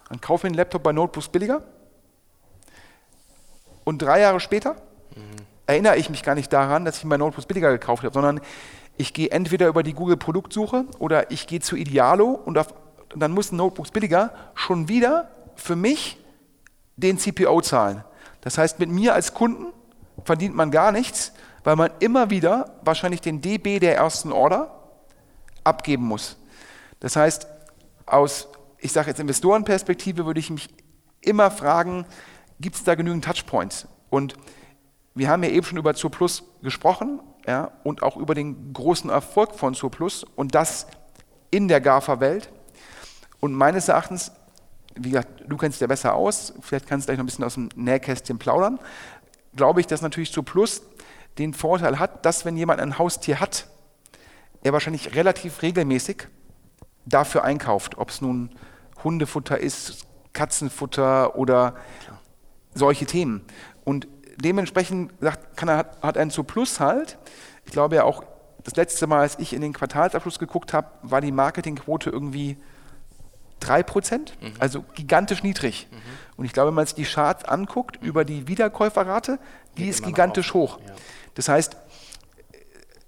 Dann 0.09 0.23
kaufe 0.23 0.47
ich 0.47 0.51
einen 0.51 0.57
Laptop 0.57 0.83
bei 0.83 0.93
Notebooks 0.93 1.29
billiger 1.29 1.63
und 3.85 4.01
drei 4.01 4.21
Jahre 4.21 4.41
später 4.41 4.77
mhm. 5.15 5.50
Erinnere 5.71 5.97
ich 5.97 6.11
mich 6.11 6.23
gar 6.23 6.35
nicht 6.35 6.53
daran, 6.53 6.85
dass 6.85 6.99
ich 6.99 7.05
mir 7.05 7.19
Notebooks 7.19 7.47
billiger 7.47 7.71
gekauft 7.71 8.03
habe, 8.05 8.13
sondern 8.13 8.41
ich 8.97 9.15
gehe 9.15 9.31
entweder 9.31 9.69
über 9.69 9.83
die 9.83 9.95
Google 9.95 10.17
Produktsuche 10.17 10.85
oder 10.99 11.31
ich 11.31 11.47
gehe 11.47 11.61
zu 11.61 11.77
Idealo 11.77 12.29
und, 12.29 12.59
auf, 12.59 12.75
dann 13.15 13.33
muss 13.33 13.53
ein 13.53 13.57
Notebooks 13.57 13.91
billiger 13.91 14.33
schon 14.55 14.89
wieder 14.89 15.31
für 15.55 15.77
mich 15.77 16.19
den 16.97 17.19
CPO 17.19 17.61
zahlen. 17.61 18.05
Das 18.41 18.59
heißt, 18.59 18.79
mit 18.79 18.91
mir 18.91 19.15
als 19.15 19.33
Kunden 19.33 19.73
verdient 20.25 20.55
man 20.55 20.71
gar 20.71 20.93
nichts, 20.93 21.33
weil 21.65 21.77
man 21.77 21.91
immer 22.01 22.31
wieder 22.31 22.79
wahrscheinlich 22.83 23.21
den 23.21 23.41
DB 23.41 23.79
der 23.79 23.97
ersten 23.97 24.33
Order 24.33 24.75
abgeben 25.65 26.05
muss. 26.05 26.37
Das 27.01 27.17
heißt, 27.17 27.47
aus, 28.07 28.49
ich 28.79 28.93
sage 28.93 29.09
jetzt 29.09 29.21
Investorenperspektive, 29.21 30.27
würde 30.27 30.41
ich 30.41 30.51
mich 30.51 30.69
immer 31.21 31.51
fragen, 31.51 32.07
gibt 32.61 32.77
es 32.77 32.85
da 32.85 32.95
genügend 32.95 33.25
Touchpoints? 33.25 33.87
Und 34.11 34.37
wir 35.21 35.29
haben 35.29 35.43
ja 35.43 35.51
eben 35.51 35.65
schon 35.65 35.79
über 35.79 35.95
Zur 35.95 36.11
Plus 36.11 36.43
gesprochen 36.63 37.21
ja, 37.47 37.71
und 37.85 38.03
auch 38.03 38.17
über 38.17 38.35
den 38.35 38.73
großen 38.73 39.11
Erfolg 39.11 39.55
von 39.55 39.75
Zur 39.75 39.91
Plus 39.91 40.25
und 40.25 40.55
das 40.55 40.87
in 41.51 41.69
der 41.69 41.81
GAFA-Welt. 41.81 42.51
Und 43.39 43.55
meines 43.55 43.89
Erachtens 43.89 44.33
wie 44.95 45.11
gesagt, 45.11 45.45
du 45.47 45.57
kennst 45.57 45.81
ja 45.81 45.87
besser 45.87 46.15
aus, 46.15 46.53
vielleicht 46.61 46.87
kannst 46.87 47.07
du 47.07 47.11
gleich 47.11 47.19
noch 47.19 47.25
ein 47.25 47.27
bisschen 47.27 47.45
aus 47.45 47.55
dem 47.55 47.69
Nähkästchen 47.75 48.39
plaudern, 48.39 48.79
glaube 49.55 49.81
ich, 49.81 49.87
dass 49.87 50.03
natürlich 50.03 50.31
so 50.31 50.43
Plus 50.43 50.83
den 51.39 51.55
Vorteil 51.55 51.99
hat, 51.99 52.27
dass 52.27 52.45
wenn 52.45 52.57
jemand 52.57 52.81
ein 52.81 52.99
Haustier 52.99 53.41
hat, 53.41 53.67
er 54.63 54.73
wahrscheinlich 54.73 55.15
relativ 55.15 55.63
regelmäßig 55.63 56.29
dafür 57.07 57.45
einkauft, 57.45 57.99
ob 57.99 58.11
es 58.11 58.21
nun 58.21 58.51
Hundefutter 59.03 59.59
ist, 59.59 60.07
Katzenfutter 60.33 61.37
oder 61.37 61.77
solche 62.75 63.07
Themen. 63.07 63.43
Und 63.85 64.07
dementsprechend 64.41 65.13
sagt, 65.21 65.57
kann 65.57 65.69
er, 65.69 65.91
hat 66.03 66.17
ein 66.17 66.31
zu 66.31 66.45
Plus 66.45 66.81
halt. 66.81 67.19
Ich 67.65 67.73
glaube 67.73 67.97
ja 67.97 68.05
auch, 68.05 68.25
das 68.65 68.77
letzte 68.77 69.07
Mal, 69.07 69.21
als 69.21 69.39
ich 69.39 69.53
in 69.53 69.61
den 69.61 69.73
Quartalsabschluss 69.73 70.39
geguckt 70.39 70.73
habe, 70.73 70.89
war 71.03 71.21
die 71.21 71.33
Marketingquote 71.33 72.11
irgendwie 72.11 72.57
3 73.61 73.83
Prozent, 73.83 74.37
mhm. 74.41 74.53
also 74.59 74.85
gigantisch 74.95 75.43
niedrig. 75.43 75.89
Mhm. 75.91 75.97
Und 76.37 76.45
ich 76.47 76.53
glaube, 76.53 76.69
wenn 76.69 76.75
man 76.75 76.87
sich 76.87 76.95
die 76.95 77.05
Charts 77.05 77.45
anguckt 77.45 77.99
über 78.03 78.25
die 78.25 78.49
Wiederkäuferrate, 78.49 79.39
die 79.77 79.85
Geht 79.85 79.91
ist 79.91 80.03
gigantisch 80.03 80.55
hoch. 80.55 80.79
Ja. 80.81 80.95
Das 81.35 81.49
heißt, 81.49 81.77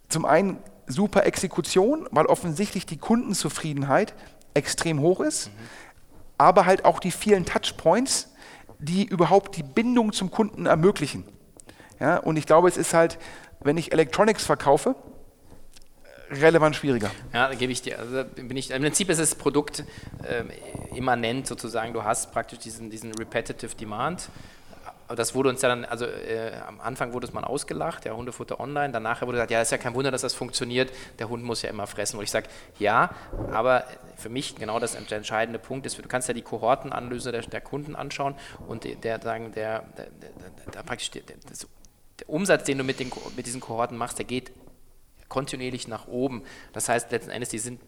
zum 0.09 0.25
einen 0.25 0.59
super 0.87 1.25
Exekution, 1.25 2.07
weil 2.11 2.27
offensichtlich 2.27 2.87
die 2.87 2.99
Kundenzufriedenheit 2.99 4.15
extrem 4.55 5.01
hoch 5.01 5.21
ist, 5.21 5.49
mhm. 5.49 5.53
aber 6.39 6.67
halt 6.67 6.85
auch 6.85 7.01
die 7.01 7.11
vielen 7.11 7.47
Touchpoints, 7.47 8.32
die 8.83 9.05
überhaupt 9.05 9.57
die 9.57 9.63
Bindung 9.63 10.13
zum 10.13 10.31
Kunden 10.31 10.67
ermöglichen. 10.67 11.25
Ja, 12.01 12.19
und 12.19 12.37
ich 12.37 12.47
glaube, 12.47 12.69
es 12.69 12.77
ist 12.77 12.95
halt, 12.95 13.19
wenn 13.61 13.77
ich 13.77 13.93
Electronics 13.93 14.45
verkaufe, 14.45 14.97
relevant 16.31 16.75
schwieriger. 16.75 17.11
Ja, 17.33 17.49
da 17.49 17.55
gebe 17.55 17.73
ich 17.73 17.83
dir. 17.83 17.99
Also 17.99 18.25
bin 18.25 18.57
ich, 18.57 18.71
Im 18.71 18.83
Prinzip 18.83 19.09
ist 19.11 19.21
das 19.21 19.35
Produkt 19.35 19.85
äh, 20.25 20.45
immanent 20.97 21.47
sozusagen. 21.47 21.93
Du 21.93 22.03
hast 22.03 22.33
praktisch 22.33 22.59
diesen, 22.59 22.91
diesen 22.91 23.15
Repetitive 23.15 23.75
Demand 23.77 24.29
das 25.09 25.35
wurde 25.35 25.49
uns 25.49 25.63
ja 25.63 25.69
dann, 25.69 25.85
also 25.85 26.07
äh, 26.07 26.53
am 26.67 26.81
Anfang 26.81 27.13
wurde 27.13 27.27
es 27.27 27.33
mal 27.33 27.45
ausgelacht, 27.45 28.05
ja, 28.05 28.13
Hundefutter 28.13 28.61
online, 28.61 28.93
danach 28.93 29.21
wurde 29.23 29.33
gesagt, 29.33 29.51
ja, 29.51 29.61
ist 29.61 29.73
ja 29.73 29.79
kein 29.79 29.95
Wunder, 29.95 30.11
dass 30.11 30.23
das 30.23 30.35
funktioniert, 30.35 30.93
der 31.19 31.29
Hund 31.29 31.43
muss 31.45 31.63
ja 31.63 31.71
immer 31.71 31.87
fressen. 31.87 32.19
Und 32.19 32.25
ich 32.25 32.31
sage, 32.31 32.49
ja, 32.79 33.11
aber 33.53 33.85
für 34.17 34.29
mich 34.29 34.57
genau 34.57 34.79
das 34.79 34.93
der 34.93 35.17
entscheidende 35.17 35.59
Punkt 35.59 35.87
ist, 35.87 35.99
du 35.99 36.09
kannst 36.09 36.29
ja 36.29 36.35
die 36.35 36.43
Kohortenanalyse 36.43 37.33
der, 37.33 37.43
der 37.43 37.61
Kunden 37.61 37.97
anschauen 37.97 38.35
und 38.67 38.85
der, 38.85 39.21
sagen, 39.21 39.53
der, 39.53 39.85
der, 39.97 40.07
der, 40.73 40.83
praktisch 40.83 41.11
der 41.11 41.23
Umsatz, 42.27 42.65
den 42.65 42.79
du 42.79 42.85
mit, 42.85 43.01
den, 43.01 43.11
mit 43.37 43.47
diesen 43.47 43.61
Kohorten 43.61 43.97
machst, 43.97 44.19
der 44.19 44.25
geht 44.25 44.53
kontinuierlich 45.29 45.89
nach 45.89 46.09
oben. 46.09 46.45
Das 46.73 46.89
heißt 46.89 47.11
letzten 47.11 47.31
Endes, 47.31 47.49
die 47.49 47.59
sind 47.59 47.81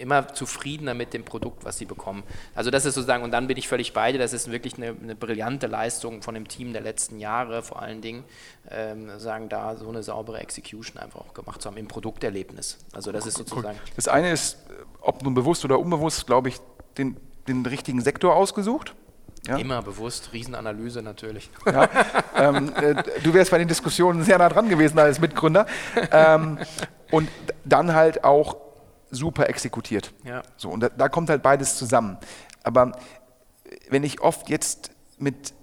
immer 0.00 0.32
zufriedener 0.32 0.94
mit 0.94 1.14
dem 1.14 1.24
Produkt, 1.24 1.64
was 1.64 1.78
sie 1.78 1.84
bekommen. 1.84 2.22
Also 2.54 2.70
das 2.70 2.84
ist 2.84 2.94
sozusagen, 2.94 3.22
und 3.22 3.30
dann 3.30 3.46
bin 3.46 3.56
ich 3.56 3.68
völlig 3.68 3.92
bei 3.92 4.12
dir, 4.12 4.18
das 4.18 4.32
ist 4.32 4.50
wirklich 4.50 4.76
eine, 4.76 4.94
eine 5.02 5.14
brillante 5.14 5.66
Leistung 5.66 6.22
von 6.22 6.34
dem 6.34 6.48
Team 6.48 6.72
der 6.72 6.82
letzten 6.82 7.18
Jahre, 7.18 7.62
vor 7.62 7.82
allen 7.82 8.00
Dingen, 8.00 8.24
ähm, 8.70 9.18
sagen 9.18 9.48
da 9.48 9.76
so 9.76 9.88
eine 9.88 10.02
saubere 10.02 10.40
Execution 10.40 10.98
einfach 10.98 11.20
auch 11.20 11.34
gemacht 11.34 11.62
zu 11.62 11.68
haben 11.68 11.76
im 11.76 11.88
Produkterlebnis. 11.88 12.78
Also 12.92 13.12
das 13.12 13.26
ist 13.26 13.38
sozusagen. 13.38 13.78
Das 13.94 14.08
eine 14.08 14.32
ist, 14.32 14.58
ob 15.00 15.22
nun 15.22 15.34
bewusst 15.34 15.64
oder 15.64 15.78
unbewusst, 15.78 16.26
glaube 16.26 16.48
ich, 16.48 16.56
den, 16.98 17.16
den 17.48 17.64
richtigen 17.64 18.00
Sektor 18.00 18.34
ausgesucht. 18.34 18.94
Ja. 19.46 19.58
Immer 19.58 19.80
bewusst, 19.80 20.32
Riesenanalyse 20.32 21.02
natürlich. 21.02 21.50
Ja, 21.66 21.88
ähm, 22.36 22.72
äh, 22.74 22.96
du 23.22 23.32
wärst 23.32 23.52
bei 23.52 23.58
den 23.58 23.68
Diskussionen 23.68 24.24
sehr 24.24 24.38
nah 24.38 24.48
dran 24.48 24.68
gewesen 24.68 24.98
als 24.98 25.20
Mitgründer. 25.20 25.66
Ähm, 26.10 26.58
und 27.12 27.28
dann 27.64 27.94
halt 27.94 28.24
auch 28.24 28.56
super 29.10 29.48
exekutiert. 29.48 30.12
Ja. 30.24 30.42
So, 30.56 30.70
und 30.70 30.80
da, 30.80 30.88
da 30.88 31.08
kommt 31.08 31.30
halt 31.30 31.42
beides 31.42 31.76
zusammen. 31.76 32.18
Aber 32.62 32.92
wenn 33.88 34.04
ich 34.04 34.20
oft 34.20 34.48
jetzt 34.48 34.90
mit, 35.18 35.54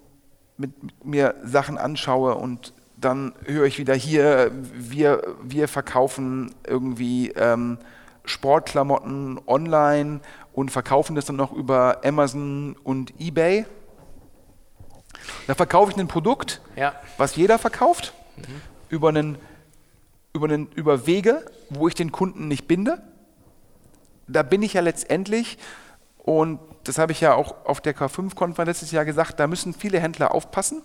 mit, 0.56 0.72
mir 1.04 1.34
Sachen 1.44 1.78
anschaue 1.78 2.34
und 2.34 2.72
dann 2.96 3.34
höre 3.44 3.66
ich 3.66 3.78
wieder 3.78 3.94
hier, 3.94 4.50
wir, 4.72 5.36
wir 5.42 5.68
verkaufen 5.68 6.54
irgendwie 6.66 7.30
ähm, 7.30 7.78
Sportklamotten 8.24 9.40
online 9.46 10.20
und 10.52 10.70
verkaufen 10.70 11.14
das 11.14 11.26
dann 11.26 11.36
noch 11.36 11.52
über 11.52 12.00
Amazon 12.04 12.76
und 12.82 13.12
eBay. 13.20 13.66
Da 15.46 15.54
verkaufe 15.54 15.92
ich 15.92 15.98
ein 15.98 16.08
Produkt, 16.08 16.62
ja. 16.76 16.94
was 17.18 17.36
jeder 17.36 17.58
verkauft, 17.58 18.14
mhm. 18.36 18.42
über, 18.88 19.08
einen, 19.08 19.36
über, 20.32 20.46
einen, 20.46 20.68
über 20.72 21.06
Wege, 21.06 21.44
wo 21.68 21.88
ich 21.88 21.94
den 21.94 22.12
Kunden 22.12 22.48
nicht 22.48 22.66
binde 22.66 23.02
da 24.26 24.42
bin 24.42 24.62
ich 24.62 24.74
ja 24.74 24.80
letztendlich, 24.80 25.58
und 26.18 26.58
das 26.84 26.98
habe 26.98 27.12
ich 27.12 27.20
ja 27.20 27.34
auch 27.34 27.66
auf 27.66 27.80
der 27.80 27.94
K5-Konferenz 27.94 28.80
letztes 28.80 28.92
Jahr 28.92 29.04
gesagt, 29.04 29.40
da 29.40 29.46
müssen 29.46 29.74
viele 29.74 30.00
Händler 30.00 30.34
aufpassen, 30.34 30.82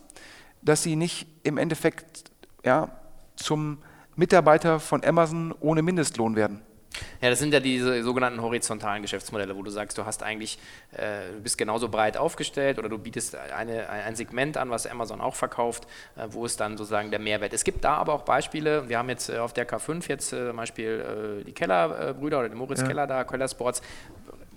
dass 0.61 0.83
sie 0.83 0.95
nicht 0.95 1.27
im 1.43 1.57
Endeffekt 1.57 2.31
ja, 2.65 2.89
zum 3.35 3.79
Mitarbeiter 4.15 4.79
von 4.79 5.03
Amazon 5.03 5.53
ohne 5.61 5.81
Mindestlohn 5.81 6.35
werden. 6.35 6.61
Ja, 7.21 7.29
das 7.29 7.39
sind 7.39 7.53
ja 7.53 7.59
diese 7.59 8.03
sogenannten 8.03 8.41
horizontalen 8.41 9.01
Geschäftsmodelle, 9.01 9.55
wo 9.55 9.61
du 9.61 9.69
sagst, 9.69 9.97
du 9.97 10.05
hast 10.05 10.23
eigentlich, 10.23 10.57
äh, 10.91 11.31
du 11.33 11.41
bist 11.41 11.57
genauso 11.57 11.89
breit 11.89 12.17
aufgestellt 12.17 12.79
oder 12.79 12.89
du 12.89 12.97
bietest 12.97 13.35
eine, 13.35 13.89
ein 13.89 14.15
Segment 14.15 14.57
an, 14.57 14.69
was 14.69 14.87
Amazon 14.87 15.21
auch 15.21 15.35
verkauft, 15.35 15.87
äh, 16.15 16.27
wo 16.29 16.45
ist 16.45 16.59
dann 16.59 16.77
sozusagen 16.77 17.11
der 17.11 17.19
Mehrwert. 17.19 17.53
Es 17.53 17.63
gibt 17.63 17.83
da 17.83 17.95
aber 17.95 18.13
auch 18.13 18.23
Beispiele, 18.23 18.89
wir 18.89 18.97
haben 18.97 19.09
jetzt 19.09 19.29
äh, 19.29 19.37
auf 19.37 19.53
der 19.53 19.67
K5 19.67 20.09
jetzt 20.09 20.33
äh, 20.33 20.47
zum 20.47 20.57
Beispiel 20.57 21.41
äh, 21.41 21.43
die 21.43 21.53
Keller-Brüder 21.53 22.39
oder 22.39 22.49
den 22.49 22.57
Moritz 22.57 22.81
ja. 22.81 22.87
Keller 22.87 23.07
da, 23.07 23.23
Keller 23.23 23.47
Sports, 23.47 23.81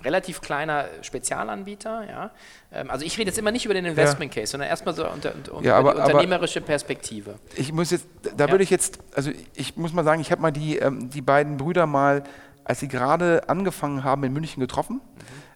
relativ 0.03 0.41
kleiner 0.41 0.87
Spezialanbieter. 1.03 2.05
Ja? 2.09 2.31
Ähm, 2.73 2.91
also 2.91 3.05
ich 3.05 3.19
rede 3.19 3.29
jetzt 3.29 3.39
immer 3.39 3.53
nicht 3.53 3.65
über 3.65 3.75
den 3.75 3.85
Investment 3.85 4.33
Case, 4.33 4.53
sondern 4.53 4.69
erstmal 4.69 4.95
so 4.95 5.09
unter, 5.09 5.35
unter 5.35 5.63
ja, 5.63 5.77
aber, 5.77 5.95
die 5.95 6.01
unternehmerische 6.01 6.61
Perspektive. 6.61 7.35
Ich 7.57 7.73
muss 7.73 7.91
jetzt, 7.91 8.07
da 8.37 8.51
würde 8.51 8.65
ich 8.65 8.71
jetzt, 8.71 8.99
also 9.15 9.31
ich 9.55 9.77
muss 9.77 9.93
mal 9.93 10.05
sagen, 10.05 10.21
ich 10.21 10.31
habe 10.31 10.43
mal 10.43 10.53
die, 10.53 10.79
ähm, 10.79 11.11
die 11.11 11.23
beiden 11.23 11.57
Brüder 11.57 11.87
mal, 11.87 12.25
als 12.65 12.81
sie 12.81 12.89
gerade 12.89 13.49
angefangen 13.49 14.05
haben, 14.05 14.25
in 14.25 14.33
München 14.33 14.61
getroffen. 14.61 14.97
Mhm. 14.97 15.53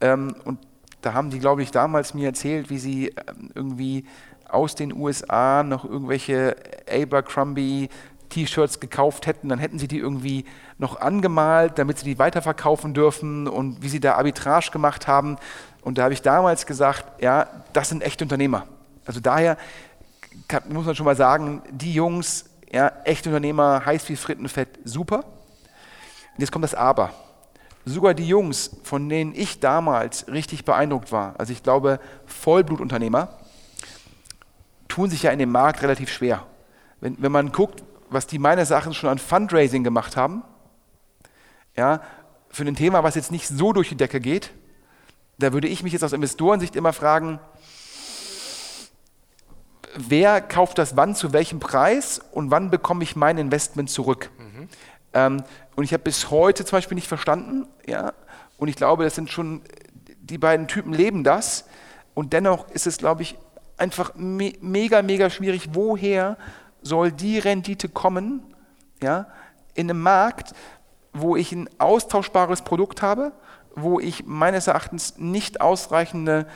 Ähm, 0.00 0.36
und 0.44 0.58
da 1.00 1.12
haben 1.12 1.30
die, 1.30 1.38
glaube 1.38 1.62
ich, 1.62 1.70
damals 1.70 2.14
mir 2.14 2.26
erzählt, 2.26 2.70
wie 2.70 2.78
sie 2.78 3.08
ähm, 3.08 3.50
irgendwie 3.54 4.04
aus 4.48 4.74
den 4.74 4.94
USA 4.94 5.62
noch 5.62 5.84
irgendwelche 5.84 6.56
Abercrombie 6.90 7.88
T-Shirts 8.28 8.80
gekauft 8.80 9.26
hätten, 9.26 9.48
dann 9.48 9.58
hätten 9.58 9.78
sie 9.78 9.88
die 9.88 9.98
irgendwie 9.98 10.44
noch 10.78 11.00
angemalt, 11.00 11.78
damit 11.78 11.98
sie 11.98 12.04
die 12.04 12.18
weiterverkaufen 12.18 12.94
dürfen 12.94 13.48
und 13.48 13.82
wie 13.82 13.88
sie 13.88 14.00
da 14.00 14.14
Arbitrage 14.14 14.70
gemacht 14.70 15.06
haben. 15.06 15.36
Und 15.82 15.98
da 15.98 16.04
habe 16.04 16.14
ich 16.14 16.22
damals 16.22 16.66
gesagt, 16.66 17.22
ja, 17.22 17.46
das 17.72 17.88
sind 17.88 18.02
echte 18.02 18.24
Unternehmer. 18.24 18.66
Also 19.06 19.20
daher 19.20 19.56
kann, 20.46 20.62
muss 20.68 20.86
man 20.86 20.94
schon 20.94 21.06
mal 21.06 21.16
sagen, 21.16 21.62
die 21.70 21.92
Jungs, 21.92 22.46
ja, 22.70 22.92
echte 23.04 23.30
Unternehmer, 23.30 23.84
heiß 23.84 24.08
wie 24.08 24.16
Frittenfett, 24.16 24.68
super. 24.84 25.18
Und 25.18 26.40
jetzt 26.40 26.52
kommt 26.52 26.64
das 26.64 26.74
Aber. 26.74 27.10
Sogar 27.84 28.12
die 28.12 28.28
Jungs, 28.28 28.76
von 28.82 29.08
denen 29.08 29.34
ich 29.34 29.60
damals 29.60 30.28
richtig 30.28 30.64
beeindruckt 30.64 31.10
war, 31.10 31.34
also 31.38 31.52
ich 31.52 31.62
glaube 31.62 32.00
Vollblutunternehmer, 32.26 33.28
tun 34.88 35.08
sich 35.08 35.22
ja 35.22 35.30
in 35.30 35.38
dem 35.38 35.50
Markt 35.50 35.82
relativ 35.82 36.10
schwer. 36.10 36.44
Wenn, 37.00 37.16
wenn 37.18 37.32
man 37.32 37.52
guckt, 37.52 37.82
was 38.10 38.26
die 38.26 38.38
meines 38.38 38.70
Erachtens 38.70 38.96
schon 38.96 39.10
an 39.10 39.18
Fundraising 39.18 39.84
gemacht 39.84 40.16
haben, 40.16 40.42
ja, 41.76 42.00
für 42.50 42.64
ein 42.64 42.76
Thema, 42.76 43.04
was 43.04 43.14
jetzt 43.14 43.30
nicht 43.30 43.46
so 43.46 43.72
durch 43.72 43.88
die 43.88 43.96
Decke 43.96 44.20
geht, 44.20 44.50
da 45.38 45.52
würde 45.52 45.68
ich 45.68 45.82
mich 45.82 45.92
jetzt 45.92 46.02
aus 46.02 46.12
Investorensicht 46.12 46.74
immer 46.74 46.92
fragen, 46.92 47.38
wer 49.94 50.40
kauft 50.40 50.78
das 50.78 50.96
wann 50.96 51.14
zu 51.14 51.32
welchem 51.32 51.60
Preis 51.60 52.20
und 52.32 52.50
wann 52.50 52.70
bekomme 52.70 53.04
ich 53.04 53.16
mein 53.16 53.38
Investment 53.38 53.90
zurück? 53.90 54.30
Mhm. 54.38 54.68
Ähm, 55.12 55.44
und 55.76 55.84
ich 55.84 55.92
habe 55.92 56.02
bis 56.02 56.30
heute 56.30 56.64
zum 56.64 56.76
Beispiel 56.76 56.96
nicht 56.96 57.08
verstanden, 57.08 57.66
ja, 57.86 58.12
und 58.56 58.68
ich 58.68 58.76
glaube, 58.76 59.04
das 59.04 59.14
sind 59.14 59.30
schon, 59.30 59.62
die 60.20 60.38
beiden 60.38 60.66
Typen 60.66 60.92
leben 60.92 61.22
das 61.22 61.64
und 62.14 62.32
dennoch 62.32 62.68
ist 62.70 62.86
es, 62.86 62.98
glaube 62.98 63.22
ich, 63.22 63.36
einfach 63.76 64.14
me 64.16 64.52
mega, 64.60 65.02
mega 65.02 65.30
schwierig, 65.30 65.70
woher 65.72 66.36
soll 66.88 67.12
die 67.12 67.38
Rendite 67.38 67.88
kommen, 67.88 68.42
ja, 69.02 69.26
in 69.74 69.88
einem 69.88 70.02
Markt, 70.02 70.54
wo 71.12 71.36
ich 71.36 71.52
ein 71.52 71.68
austauschbares 71.78 72.62
Produkt 72.62 73.02
habe, 73.02 73.32
wo 73.76 74.00
ich 74.00 74.26
meines 74.26 74.66
Erachtens 74.66 75.18
nicht 75.18 75.60
ausreichende 75.60 76.46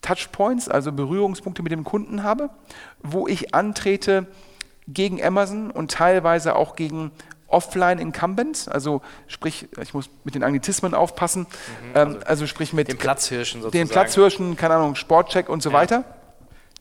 Touchpoints, 0.00 0.68
also 0.68 0.92
Berührungspunkte 0.92 1.62
mit 1.62 1.72
dem 1.72 1.84
Kunden 1.84 2.22
habe, 2.22 2.50
wo 3.02 3.26
ich 3.26 3.54
antrete 3.54 4.26
gegen 4.86 5.22
Amazon 5.22 5.70
und 5.70 5.92
teilweise 5.92 6.56
auch 6.56 6.76
gegen 6.76 7.12
Offline-Incumbents, 7.46 8.68
also 8.68 9.02
sprich, 9.26 9.68
ich 9.80 9.94
muss 9.94 10.08
mit 10.24 10.34
den 10.34 10.42
Anglizismen 10.42 10.94
aufpassen, 10.94 11.42
mhm, 11.42 11.96
also, 11.96 12.16
ähm, 12.16 12.22
also, 12.26 12.46
sprich 12.46 12.72
mit 12.72 12.88
den 12.88 12.98
Platzhirschen 12.98 13.60
sozusagen. 13.60 13.88
Den 13.88 13.92
Platzhirschen, 13.92 14.56
keine 14.56 14.74
Ahnung, 14.74 14.94
Sportcheck 14.94 15.48
und 15.48 15.62
so 15.62 15.70
ja. 15.70 15.76
weiter. 15.76 16.04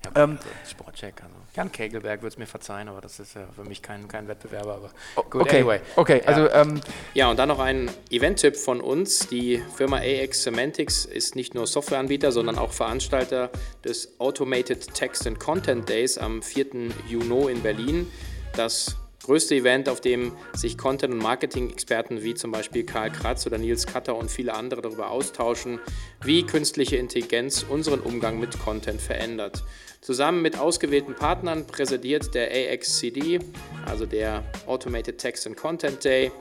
Ja, 0.06 0.24
ähm, 0.24 0.40
Sportcheck, 0.68 1.22
also. 1.22 1.41
Jan 1.54 1.70
Kegelberg 1.70 2.22
wird 2.22 2.34
es 2.34 2.40
mir 2.40 2.46
verzeihen, 2.46 2.88
aber 2.88 3.02
das 3.02 3.20
ist 3.20 3.36
ja 3.36 3.46
für 3.54 3.66
mich 3.66 3.82
kein, 3.82 4.08
kein 4.08 4.28
Wettbewerber. 4.30 4.76
Aber 4.76 5.30
gut, 5.30 5.42
okay, 5.42 5.60
anyway. 5.60 5.80
Okay, 5.98 6.22
also. 6.26 6.48
Ja. 6.48 6.62
Ähm, 6.62 6.82
ja, 7.14 7.30
und 7.30 7.38
dann 7.38 7.50
noch 7.50 7.60
ein 7.60 7.92
Event-Tipp 8.10 8.56
von 8.56 8.80
uns. 8.80 9.28
Die 9.28 9.62
Firma 9.76 9.98
AX 9.98 10.44
Semantics 10.44 11.04
ist 11.04 11.36
nicht 11.36 11.54
nur 11.54 11.68
Softwareanbieter, 11.68 12.32
sondern 12.32 12.58
auch 12.58 12.72
Veranstalter 12.72 13.50
des 13.84 14.20
Automated 14.20 14.94
Text 14.94 15.28
and 15.28 15.40
Content 15.40 15.90
Days 15.90 16.18
am 16.18 16.42
4. 16.42 16.68
Juni 17.10 17.52
in 17.52 17.62
Berlin. 17.62 18.10
Das 18.56 18.96
größte 19.24 19.56
Event, 19.56 19.90
auf 19.90 20.02
dem 20.02 20.32
sich 20.54 20.78
Content- 20.78 21.14
und 21.14 21.20
Marketing-Experten 21.20 22.24
wie 22.24 22.34
zum 22.34 22.52
Beispiel 22.52 22.86
Karl 22.86 23.12
Kratz 23.12 23.46
oder 23.46 23.58
Nils 23.58 23.86
Katter 23.86 24.16
und 24.16 24.32
viele 24.32 24.54
andere 24.54 24.82
darüber 24.82 25.12
austauschen, 25.12 25.80
wie 26.24 26.44
künstliche 26.44 26.98
Intelligenz 26.98 27.64
unseren 27.68 28.00
Umgang 28.00 28.40
mit 28.40 28.60
Content 28.60 29.02
verändert. 29.02 29.64
Zusammen 30.02 30.42
mit 30.42 30.58
ausgewählten 30.58 31.14
Partnern 31.14 31.68
präsidiert 31.68 32.34
der 32.34 32.50
AXCD, 32.52 33.38
also 33.86 34.08
der 34.08 34.44
Automated 34.66 35.20
Text 35.20 35.46
and 35.46 35.56
Content 35.56 36.04
Day, 36.04 36.32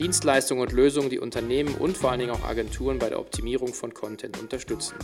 Dienstleistungen 0.00 0.66
und 0.66 0.72
Lösungen, 0.72 1.10
die 1.10 1.20
Unternehmen 1.20 1.76
und 1.76 1.96
vor 1.96 2.10
allen 2.10 2.18
Dingen 2.18 2.32
auch 2.32 2.42
Agenturen 2.42 2.98
bei 2.98 3.08
der 3.08 3.20
Optimierung 3.20 3.72
von 3.72 3.94
Content 3.94 4.40
unterstützen. 4.40 4.96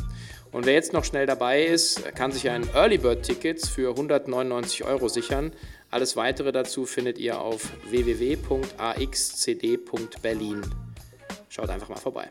Und 0.50 0.66
wer 0.66 0.74
jetzt 0.74 0.92
noch 0.92 1.04
schnell 1.04 1.26
dabei 1.26 1.64
ist, 1.64 2.04
kann 2.16 2.32
sich 2.32 2.50
ein 2.50 2.68
Early 2.74 2.98
Bird 2.98 3.22
Tickets 3.22 3.68
für 3.68 3.90
199 3.90 4.82
Euro 4.82 5.06
sichern. 5.06 5.52
Alles 5.92 6.16
weitere 6.16 6.50
dazu 6.50 6.86
findet 6.86 7.18
ihr 7.18 7.40
auf 7.40 7.68
www.axcd.berlin. 7.88 10.62
Schaut 11.48 11.70
einfach 11.70 11.88
mal 11.88 11.94
vorbei. 11.94 12.28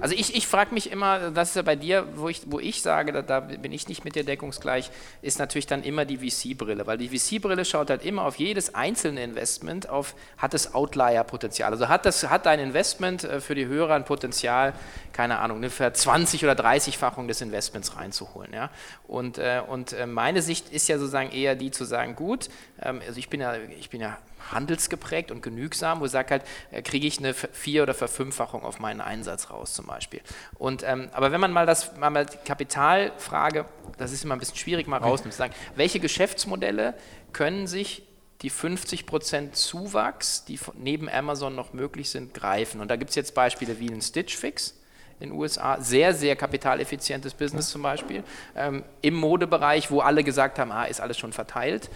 Also 0.00 0.14
ich, 0.14 0.34
ich 0.34 0.46
frage 0.46 0.74
mich 0.74 0.90
immer, 0.90 1.30
das 1.30 1.50
ist 1.50 1.56
ja 1.56 1.62
bei 1.62 1.76
dir, 1.76 2.06
wo 2.14 2.28
ich, 2.28 2.42
wo 2.46 2.58
ich 2.58 2.82
sage, 2.82 3.12
da, 3.12 3.22
da 3.22 3.40
bin 3.40 3.72
ich 3.72 3.88
nicht 3.88 4.04
mit 4.04 4.14
dir 4.14 4.24
deckungsgleich, 4.24 4.90
ist 5.22 5.38
natürlich 5.38 5.66
dann 5.66 5.82
immer 5.82 6.04
die 6.04 6.18
VC-Brille, 6.18 6.86
weil 6.86 6.98
die 6.98 7.08
VC-Brille 7.08 7.64
schaut 7.64 7.90
halt 7.90 8.04
immer 8.04 8.24
auf 8.24 8.36
jedes 8.36 8.74
einzelne 8.74 9.22
Investment, 9.22 9.88
auf 9.88 10.14
hat 10.36 10.54
es 10.54 10.74
Outlier-Potenzial. 10.74 11.72
Also 11.72 11.88
hat, 11.88 12.06
das, 12.06 12.28
hat 12.28 12.46
dein 12.46 12.60
Investment 12.60 13.24
äh, 13.24 13.40
für 13.40 13.54
die 13.54 13.66
Hörer 13.66 13.94
ein 13.94 14.04
Potenzial, 14.04 14.74
keine 15.12 15.38
Ahnung, 15.38 15.58
ungefähr 15.58 15.92
20 15.92 16.44
oder 16.44 16.52
30-fachung 16.52 17.26
des 17.26 17.40
Investments 17.40 17.96
reinzuholen. 17.96 18.52
Ja? 18.52 18.70
Und, 19.06 19.38
äh, 19.38 19.62
und 19.66 19.92
äh, 19.92 20.06
meine 20.06 20.42
Sicht 20.42 20.70
ist 20.70 20.88
ja 20.88 20.98
sozusagen 20.98 21.30
eher 21.30 21.54
die 21.54 21.70
zu 21.70 21.84
sagen, 21.84 22.14
gut, 22.14 22.48
ähm, 22.82 23.00
also 23.06 23.18
ich 23.18 23.28
bin 23.28 23.40
ja, 23.40 23.54
ich 23.78 23.90
bin 23.90 24.00
ja 24.00 24.18
handelsgeprägt 24.50 25.30
und 25.30 25.42
genügsam, 25.42 26.00
wo 26.00 26.06
ich 26.06 26.10
sage 26.10 26.30
halt, 26.30 26.42
äh, 26.70 26.82
kriege 26.82 27.06
ich 27.06 27.18
eine 27.18 27.34
Vier- 27.34 27.82
oder 27.82 27.94
Verfünffachung 27.94 28.62
auf 28.62 28.78
meinen 28.80 29.00
Einsatz 29.00 29.50
raus 29.50 29.74
zum 29.74 29.86
Beispiel. 29.86 30.20
Und, 30.58 30.82
ähm, 30.82 31.08
aber 31.12 31.32
wenn 31.32 31.40
man 31.40 31.52
mal 31.52 31.66
das 31.66 31.96
mal 31.96 32.26
die 32.26 32.36
Kapitalfrage, 32.44 33.64
das 33.96 34.12
ist 34.12 34.24
immer 34.24 34.36
ein 34.36 34.40
bisschen 34.40 34.56
schwierig, 34.56 34.86
mal 34.86 34.98
rausnimmt, 34.98 35.32
zu 35.32 35.38
sagen, 35.38 35.54
welche 35.76 36.00
Geschäftsmodelle 36.00 36.94
können 37.32 37.66
sich 37.66 38.04
die 38.42 38.50
50% 38.50 39.52
Zuwachs, 39.52 40.44
die 40.44 40.58
neben 40.74 41.08
Amazon 41.08 41.54
noch 41.54 41.72
möglich 41.72 42.10
sind, 42.10 42.34
greifen. 42.34 42.80
Und 42.80 42.88
da 42.88 42.96
gibt 42.96 43.10
es 43.10 43.16
jetzt 43.16 43.34
Beispiele 43.34 43.80
wie 43.80 43.90
ein 43.90 44.00
Stitch 44.00 44.36
Fix 44.36 44.74
in 45.20 45.30
den 45.30 45.38
USA, 45.38 45.80
sehr, 45.80 46.14
sehr 46.14 46.36
kapitaleffizientes 46.36 47.34
Business 47.34 47.70
zum 47.70 47.82
Beispiel, 47.82 48.22
ähm, 48.54 48.84
im 49.02 49.14
Modebereich, 49.14 49.90
wo 49.90 50.00
alle 50.00 50.22
gesagt 50.22 50.60
haben, 50.60 50.70
ah, 50.70 50.84
ist 50.84 51.00
alles 51.00 51.18
schon 51.18 51.32
verteilt. 51.32 51.90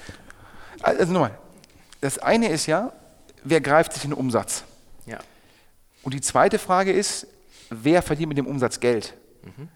Also 0.82 1.12
nochmal, 1.12 1.38
das 2.02 2.18
eine 2.18 2.48
ist 2.48 2.66
ja, 2.66 2.92
wer 3.44 3.60
greift 3.60 3.92
sich 3.92 4.04
in 4.04 4.10
den 4.10 4.18
Umsatz? 4.18 4.64
Ja. 5.06 5.18
Und 6.02 6.14
die 6.14 6.20
zweite 6.20 6.58
Frage 6.58 6.92
ist, 6.92 7.28
wer 7.70 8.02
verdient 8.02 8.28
mit 8.28 8.38
dem 8.38 8.46
Umsatz 8.46 8.80
Geld? 8.80 9.14
Mhm. 9.42 9.68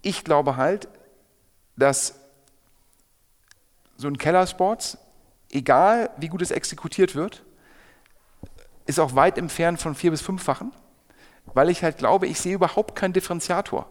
Ich 0.00 0.24
glaube 0.24 0.56
halt, 0.56 0.88
dass 1.76 2.14
so 3.96 4.06
ein 4.06 4.16
Kellersports, 4.16 4.96
egal 5.50 6.10
wie 6.18 6.28
gut 6.28 6.40
es 6.40 6.52
exekutiert 6.52 7.16
wird, 7.16 7.42
ist 8.86 9.00
auch 9.00 9.16
weit 9.16 9.38
entfernt 9.38 9.80
von 9.80 9.96
vier 9.96 10.12
bis 10.12 10.22
fünffachen, 10.22 10.72
weil 11.46 11.68
ich 11.68 11.82
halt 11.82 11.98
glaube, 11.98 12.28
ich 12.28 12.40
sehe 12.40 12.54
überhaupt 12.54 12.94
keinen 12.94 13.12
Differenziator. 13.12 13.90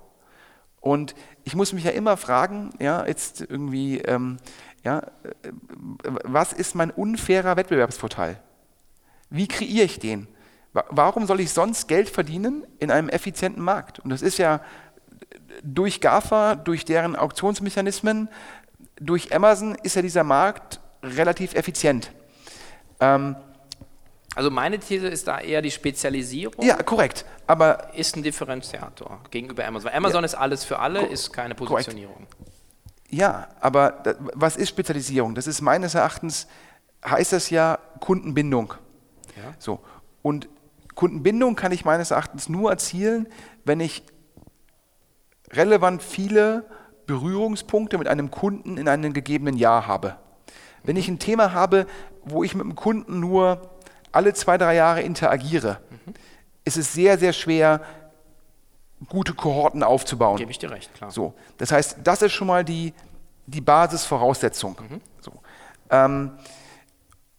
Und 0.80 1.14
ich 1.44 1.56
muss 1.56 1.74
mich 1.74 1.84
ja 1.84 1.92
immer 1.92 2.16
fragen, 2.16 2.70
ja, 2.80 3.06
jetzt 3.06 3.42
irgendwie, 3.42 3.98
ähm, 4.00 4.38
ja, 4.84 5.00
äh, 5.00 5.52
was 6.24 6.54
ist 6.54 6.76
mein 6.76 6.92
unfairer 6.92 7.56
Wettbewerbsvorteil? 7.58 8.40
Wie 9.30 9.48
kreiere 9.48 9.86
ich 9.86 10.00
den? 10.00 10.28
Warum 10.74 11.26
soll 11.26 11.40
ich 11.40 11.52
sonst 11.52 11.88
Geld 11.88 12.10
verdienen 12.10 12.66
in 12.80 12.92
einem 12.92 13.10
effizienten 13.10 13.64
Markt? 13.64 14.00
Und 14.00 14.12
das 14.12 14.22
ist 14.22 14.38
ja 14.38 14.62
durch 15.64 16.02
GAFA, 16.02 16.56
durch 16.56 16.86
deren 16.86 17.16
Auktionsmechanismen, 17.16 18.30
durch 19.00 19.34
Amazon 19.36 19.76
ist 19.84 19.96
ja 19.96 20.02
dieser 20.02 20.24
Markt 20.24 20.80
relativ 21.02 21.56
effizient. 21.56 22.12
Ähm, 23.00 23.36
also 24.36 24.52
meine 24.52 24.78
These 24.78 25.08
ist 25.08 25.28
da 25.28 25.40
eher 25.40 25.62
die 25.62 25.72
Spezialisierung. 25.72 26.64
Ja, 26.64 26.76
korrekt. 26.84 27.26
Aber 27.48 27.94
ist 27.96 28.16
ein 28.16 28.24
Differenziator 28.24 29.22
gegenüber 29.32 29.66
Amazon. 29.66 29.92
Amazon 29.92 30.22
ja, 30.22 30.26
ist 30.26 30.36
alles 30.36 30.64
für 30.64 30.80
alle, 30.80 31.06
ist 31.08 31.34
keine 31.34 31.56
Positionierung. 31.56 32.28
Korrekt. 32.28 32.47
Ja, 33.10 33.48
aber 33.62 34.04
was 34.34 34.58
ist 34.58 34.70
Spezialisierung? 34.70 35.34
Das 35.36 35.48
ist 35.48 35.62
meines 35.62 35.96
Erachtens, 35.96 36.48
heißt 37.06 37.34
das 37.34 37.50
ja 37.50 37.80
Kundenbindung. 38.00 38.74
Ja. 39.36 39.54
So. 39.60 39.80
Und 40.22 40.50
Kundenbindung 40.96 41.56
kann 41.56 41.72
ich 41.72 41.86
meines 41.86 42.12
Erachtens 42.12 42.50
nur 42.50 42.72
erzielen, 42.72 43.28
wenn 43.64 43.80
ich 43.80 44.04
relevant 45.52 46.04
viele 46.04 46.66
Berührungspunkte 47.06 47.98
mit 47.98 48.08
einem 48.08 48.32
Kunden 48.32 48.78
in 48.78 48.90
einem 48.90 49.14
gegebenen 49.14 49.56
Jahr 49.56 49.88
habe. 49.88 50.18
Wenn 50.84 50.98
ich 50.98 51.08
ein 51.08 51.20
Thema 51.20 51.54
habe, 51.54 51.88
wo 52.24 52.44
ich 52.44 52.56
mit 52.56 52.66
dem 52.66 52.76
Kunden 52.76 53.20
nur 53.20 53.78
alle 54.12 54.34
zwei, 54.34 54.58
drei 54.58 54.76
Jahre 54.76 55.02
interagiere, 55.02 55.80
mhm. 55.90 56.14
ist 56.66 56.78
es 56.78 56.94
sehr, 56.94 57.18
sehr 57.18 57.32
schwer, 57.32 57.82
gute 59.10 59.34
Kohorten 59.34 59.84
aufzubauen. 59.84 60.38
Gebe 60.38 60.52
ich 60.52 60.60
dir 60.60 60.72
recht, 60.72 60.94
klar. 60.94 61.12
So, 61.12 61.34
das 61.58 61.72
heißt, 61.72 61.98
das 62.04 62.22
ist 62.22 62.34
schon 62.34 62.48
mal 62.48 62.64
die, 62.64 62.94
die 63.46 63.62
Basisvoraussetzung. 63.62 64.78
Mhm. 64.80 65.02
So. 65.22 65.34
Ähm, 65.90 66.32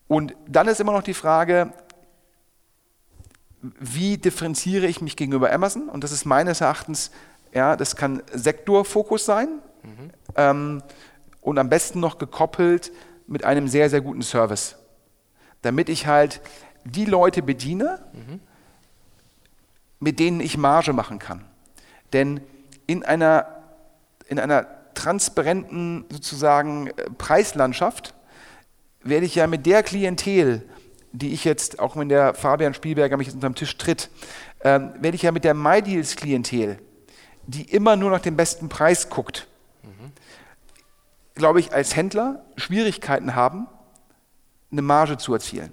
und 0.07 0.35
dann 0.47 0.69
ist 0.69 0.81
immer 0.81 0.93
noch 0.93 1.03
die 1.03 1.15
Frage, 1.15 1.73
wie 3.61 4.17
differenziere 4.19 4.87
ich 4.87 5.01
mich 5.01 5.17
gegenüber 5.17 5.53
Amazon? 5.53 5.89
Und 5.89 6.05
das 6.05 6.13
ist 6.13 6.25
meines 6.25 6.61
Erachtens, 6.61 7.11
ja, 7.53 7.77
das 7.77 7.97
kann 7.97 8.23
Sektorfokus 8.33 9.25
sein 9.25 9.49
mhm. 9.83 10.11
ähm, 10.37 10.83
und 11.41 11.59
am 11.59 11.69
besten 11.69 11.99
noch 11.99 12.19
gekoppelt 12.19 12.93
mit 13.27 13.45
einem 13.45 13.69
sehr, 13.69 13.91
sehr 13.91 14.01
guten 14.01 14.23
Service. 14.23 14.77
Damit 15.63 15.89
ich 15.89 16.07
halt 16.07 16.41
die 16.85 17.05
Leute 17.05 17.43
bediene, 17.43 18.01
mhm 18.13 18.41
mit 20.01 20.19
denen 20.19 20.41
ich 20.41 20.57
Marge 20.57 20.93
machen 20.93 21.19
kann. 21.19 21.45
Denn 22.13 22.41
in 22.87 23.03
einer, 23.05 23.47
in 24.29 24.39
einer 24.39 24.67
transparenten 24.95 26.05
sozusagen 26.11 26.89
äh, 26.89 26.93
Preislandschaft 27.17 28.15
werde 29.03 29.27
ich 29.27 29.35
ja 29.35 29.47
mit 29.47 29.67
der 29.67 29.83
Klientel, 29.83 30.69
die 31.13 31.33
ich 31.33 31.45
jetzt, 31.45 31.79
auch 31.79 31.97
wenn 31.97 32.09
der 32.09 32.35
Fabian 32.35 32.75
Spielberger 32.75 33.17
mich 33.17 33.29
jetzt 33.29 33.35
unterm 33.35 33.55
Tisch 33.55 33.77
tritt, 33.77 34.11
ähm, 34.63 34.93
werde 35.01 35.15
ich 35.15 35.23
ja 35.23 35.33
mit 35.33 35.45
der 35.45 35.55
MyDeals-Klientel, 35.55 36.79
die 37.47 37.63
immer 37.63 37.97
nur 37.97 38.11
nach 38.11 38.21
dem 38.21 38.37
besten 38.37 38.69
Preis 38.69 39.09
guckt, 39.09 39.47
mhm. 39.83 40.13
glaube 41.35 41.61
ich, 41.61 41.73
als 41.73 41.97
Händler 41.97 42.45
Schwierigkeiten 42.57 43.35
haben, 43.35 43.67
eine 44.71 44.83
Marge 44.83 45.17
zu 45.17 45.33
erzielen. 45.33 45.73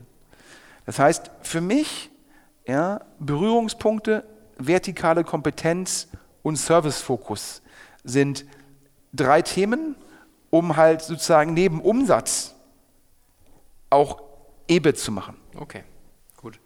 Das 0.85 0.99
heißt, 0.99 1.31
für 1.41 1.61
mich 1.61 2.11
ja, 2.67 3.01
Berührungspunkte, 3.19 4.23
vertikale 4.57 5.23
Kompetenz 5.23 6.07
und 6.43 6.55
Servicefokus 6.57 7.61
sind 8.03 8.45
drei 9.13 9.41
Themen, 9.41 9.95
um 10.49 10.77
halt 10.77 11.01
sozusagen 11.01 11.53
neben 11.53 11.81
Umsatz 11.81 12.55
auch 13.89 14.21
EBIT 14.67 14.97
zu 14.97 15.11
machen. 15.11 15.37
Okay, 15.55 15.83
gut. 16.37 16.59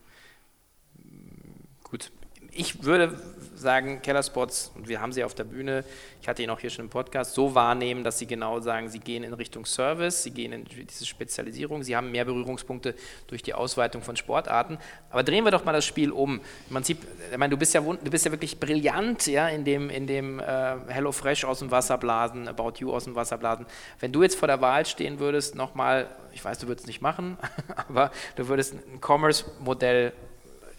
Gut. 1.83 2.11
Ich 2.51 2.83
würde 2.83 3.19
sagen, 3.59 4.01
Kellerspots, 4.01 4.71
und 4.75 4.87
wir 4.87 5.01
haben 5.01 5.11
sie 5.11 5.23
auf 5.23 5.35
der 5.35 5.43
Bühne, 5.43 5.83
ich 6.21 6.27
hatte 6.27 6.43
ihn 6.43 6.49
auch 6.49 6.59
hier 6.59 6.69
schon 6.69 6.85
im 6.85 6.89
Podcast, 6.89 7.33
so 7.33 7.55
wahrnehmen, 7.55 8.03
dass 8.03 8.19
sie 8.19 8.25
genau 8.25 8.59
sagen, 8.59 8.89
sie 8.89 8.99
gehen 8.99 9.23
in 9.23 9.33
Richtung 9.33 9.65
Service, 9.65 10.23
sie 10.23 10.31
gehen 10.31 10.51
in 10.53 10.65
diese 10.65 11.05
Spezialisierung, 11.05 11.83
sie 11.83 11.95
haben 11.95 12.11
mehr 12.11 12.25
Berührungspunkte 12.25 12.95
durch 13.27 13.43
die 13.43 13.53
Ausweitung 13.53 14.01
von 14.01 14.15
Sportarten. 14.15 14.77
Aber 15.09 15.23
drehen 15.23 15.43
wir 15.43 15.51
doch 15.51 15.65
mal 15.65 15.73
das 15.73 15.85
Spiel 15.85 16.11
um. 16.11 16.41
Im 16.69 16.73
Prinzip, 16.73 16.99
ich 17.31 17.37
meine, 17.37 17.51
du 17.51 17.57
bist 17.57 17.73
ja, 17.73 17.81
du 17.81 18.09
bist 18.09 18.25
ja 18.25 18.31
wirklich 18.31 18.59
brillant 18.59 19.27
ja, 19.27 19.47
in 19.47 19.63
dem, 19.63 19.89
in 19.89 20.07
dem 20.07 20.39
äh, 20.39 20.75
Hello 20.87 21.11
Fresh 21.11 21.45
aus 21.45 21.59
dem 21.59 21.71
Wasser 21.71 21.97
blasen, 21.97 22.47
About 22.47 22.73
You 22.77 22.93
aus 22.93 23.05
dem 23.05 23.15
Wasser 23.15 23.37
blasen. 23.37 23.65
Wenn 23.99 24.11
du 24.11 24.23
jetzt 24.23 24.35
vor 24.35 24.47
der 24.47 24.61
Wahl 24.61 24.85
stehen 24.85 25.19
würdest, 25.19 25.55
nochmal, 25.55 26.09
ich 26.33 26.43
weiß, 26.43 26.59
du 26.59 26.67
würdest 26.67 26.85
es 26.85 26.87
nicht 26.87 27.01
machen, 27.01 27.37
aber 27.87 28.11
du 28.35 28.47
würdest 28.47 28.73
ein 28.73 29.01
Commerce-Modell 29.01 30.13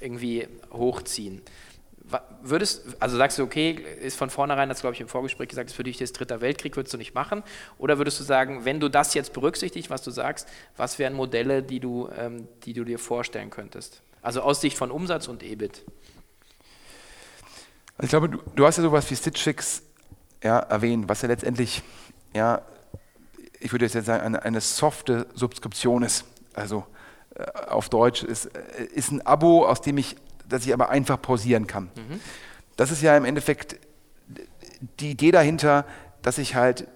irgendwie 0.01 0.49
hochziehen 0.73 1.43
würdest, 2.43 2.85
also 2.99 3.17
sagst 3.17 3.39
du, 3.39 3.43
okay, 3.43 3.73
ist 4.01 4.17
von 4.17 4.31
vornherein, 4.31 4.69
das 4.69 4.81
glaube 4.81 4.95
ich 4.95 5.01
im 5.01 5.09
Vorgespräch 5.09 5.49
gesagt, 5.49 5.71
ist 5.71 5.77
für 5.77 5.85
dich 5.85 5.99
das 5.99 6.13
dritter 6.13 6.41
Weltkrieg, 6.41 6.77
würdest 6.77 6.95
du 6.95 6.99
nicht 6.99 7.15
machen? 7.15 7.43
Oder 7.79 7.99
würdest 7.99 8.19
du 8.21 8.25
sagen, 8.25 8.65
wenn 8.65 8.81
du 8.81 8.89
das 8.89 9.15
jetzt 9.15 9.33
berücksichtigst, 9.33 9.91
was 9.91 10.03
du 10.03 10.11
sagst, 10.11 10.49
was 10.77 10.99
wären 10.99 11.15
Modelle, 11.15 11.63
die 11.63 11.81
du, 11.81 12.09
ähm, 12.17 12.49
die 12.65 12.73
du 12.73 12.85
dir 12.85 12.99
vorstellen 12.99 13.51
könntest? 13.51 14.03
Also 14.23 14.43
aus 14.43 14.61
Sicht 14.61 14.77
von 14.77 14.91
Umsatz 14.91 15.29
und 15.29 15.43
EBIT. 15.43 15.85
Also 17.97 18.05
ich 18.05 18.11
glaube, 18.11 18.29
du, 18.29 18.39
du 18.55 18.67
hast 18.67 18.77
ja 18.77 18.83
sowas 18.83 19.11
wie 19.11 19.17
Stitchfix 19.17 19.83
ja, 20.43 20.59
erwähnt, 20.59 21.09
was 21.09 21.23
ja 21.23 21.29
letztendlich, 21.29 21.83
ja, 22.35 22.63
ich 23.61 23.73
würde 23.73 23.85
jetzt 23.87 24.07
sagen, 24.07 24.25
eine, 24.25 24.43
eine 24.43 24.61
softe 24.61 25.27
Subskription 25.35 26.03
ist. 26.03 26.25
Also 26.55 26.87
äh, 27.35 27.45
auf 27.69 27.89
Deutsch 27.89 28.23
ist, 28.23 28.47
äh, 28.47 28.85
ist 28.95 29.13
ein 29.13 29.25
Abo, 29.27 29.67
aus 29.67 29.81
dem 29.81 29.99
ich 29.99 30.17
das 30.51 30.67
ich 30.67 30.75
aber 30.75 30.91
einfach 30.91 31.21
pausieren 31.21 31.67
kann. 31.67 31.85
Mhm. 31.97 32.21
Das 32.77 32.91
ist 32.91 33.03
ja 33.03 33.17
im 33.17 33.25
Endeffekt 33.25 33.79
die 34.99 35.11
Idee 35.11 35.31
dahinter, 35.31 35.87
dass 36.23 36.39
ich 36.39 36.55
halt 36.55 36.87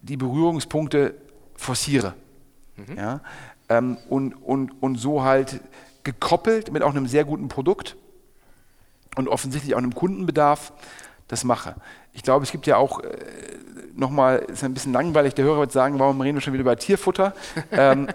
die 0.00 0.16
Berührungspunkte 0.16 1.14
forciere. 1.54 2.14
Mhm. 2.76 2.96
Ja? 2.96 3.20
Ähm, 3.68 3.98
und, 4.08 4.34
und, 4.34 4.82
und 4.82 4.96
so 4.96 5.22
halt 5.22 5.60
gekoppelt 6.04 6.72
mit 6.72 6.82
auch 6.82 6.90
einem 6.90 7.06
sehr 7.06 7.24
guten 7.24 7.48
Produkt 7.48 7.96
und 9.16 9.28
offensichtlich 9.28 9.74
auch 9.74 9.78
einem 9.78 9.94
Kundenbedarf 9.94 10.72
das 11.28 11.44
mache. 11.44 11.76
Ich 12.12 12.22
glaube, 12.22 12.44
es 12.44 12.50
gibt 12.50 12.66
ja 12.66 12.76
auch 12.76 13.00
äh, 13.00 13.08
nochmal, 13.94 14.38
ist 14.48 14.64
ein 14.64 14.74
bisschen 14.74 14.92
langweilig, 14.92 15.34
der 15.34 15.44
Hörer 15.44 15.60
wird 15.60 15.72
sagen, 15.72 15.98
warum 15.98 16.20
reden 16.20 16.36
wir 16.36 16.40
schon 16.40 16.54
wieder 16.54 16.62
über 16.62 16.76
Tierfutter? 16.76 17.34
ähm, 17.70 18.08
äh, 18.08 18.12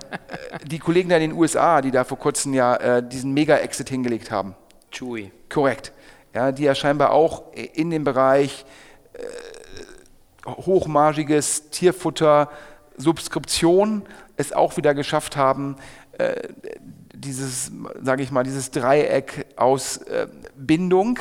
die 0.66 0.80
Kollegen 0.80 1.10
da 1.10 1.16
in 1.16 1.30
den 1.30 1.34
USA, 1.34 1.82
die 1.82 1.92
da 1.92 2.04
vor 2.04 2.18
kurzem 2.18 2.54
ja 2.54 2.76
äh, 2.76 3.08
diesen 3.08 3.34
Mega-Exit 3.34 3.90
hingelegt 3.90 4.32
haben. 4.32 4.56
Chewy. 4.92 5.32
Korrekt. 5.50 5.94
ja, 6.34 6.52
die 6.52 6.64
ja 6.64 6.76
scheinbar 6.76 7.12
auch 7.12 7.54
in 7.54 7.90
dem 7.90 8.04
Bereich 8.04 8.66
äh, 9.14 9.20
hochmargiges 10.48 11.70
Tierfutter, 11.70 12.50
Subskription 12.98 14.04
es 14.36 14.52
auch 14.52 14.78
wieder 14.78 14.94
geschafft 14.94 15.38
haben, 15.38 15.76
äh, 16.18 16.50
dieses, 17.14 17.72
sage 18.02 18.24
ich 18.24 18.32
mal, 18.32 18.44
dieses 18.44 18.72
Dreieck 18.72 19.46
aus 19.56 19.98
äh, 19.98 20.28
Bindung, 20.56 21.20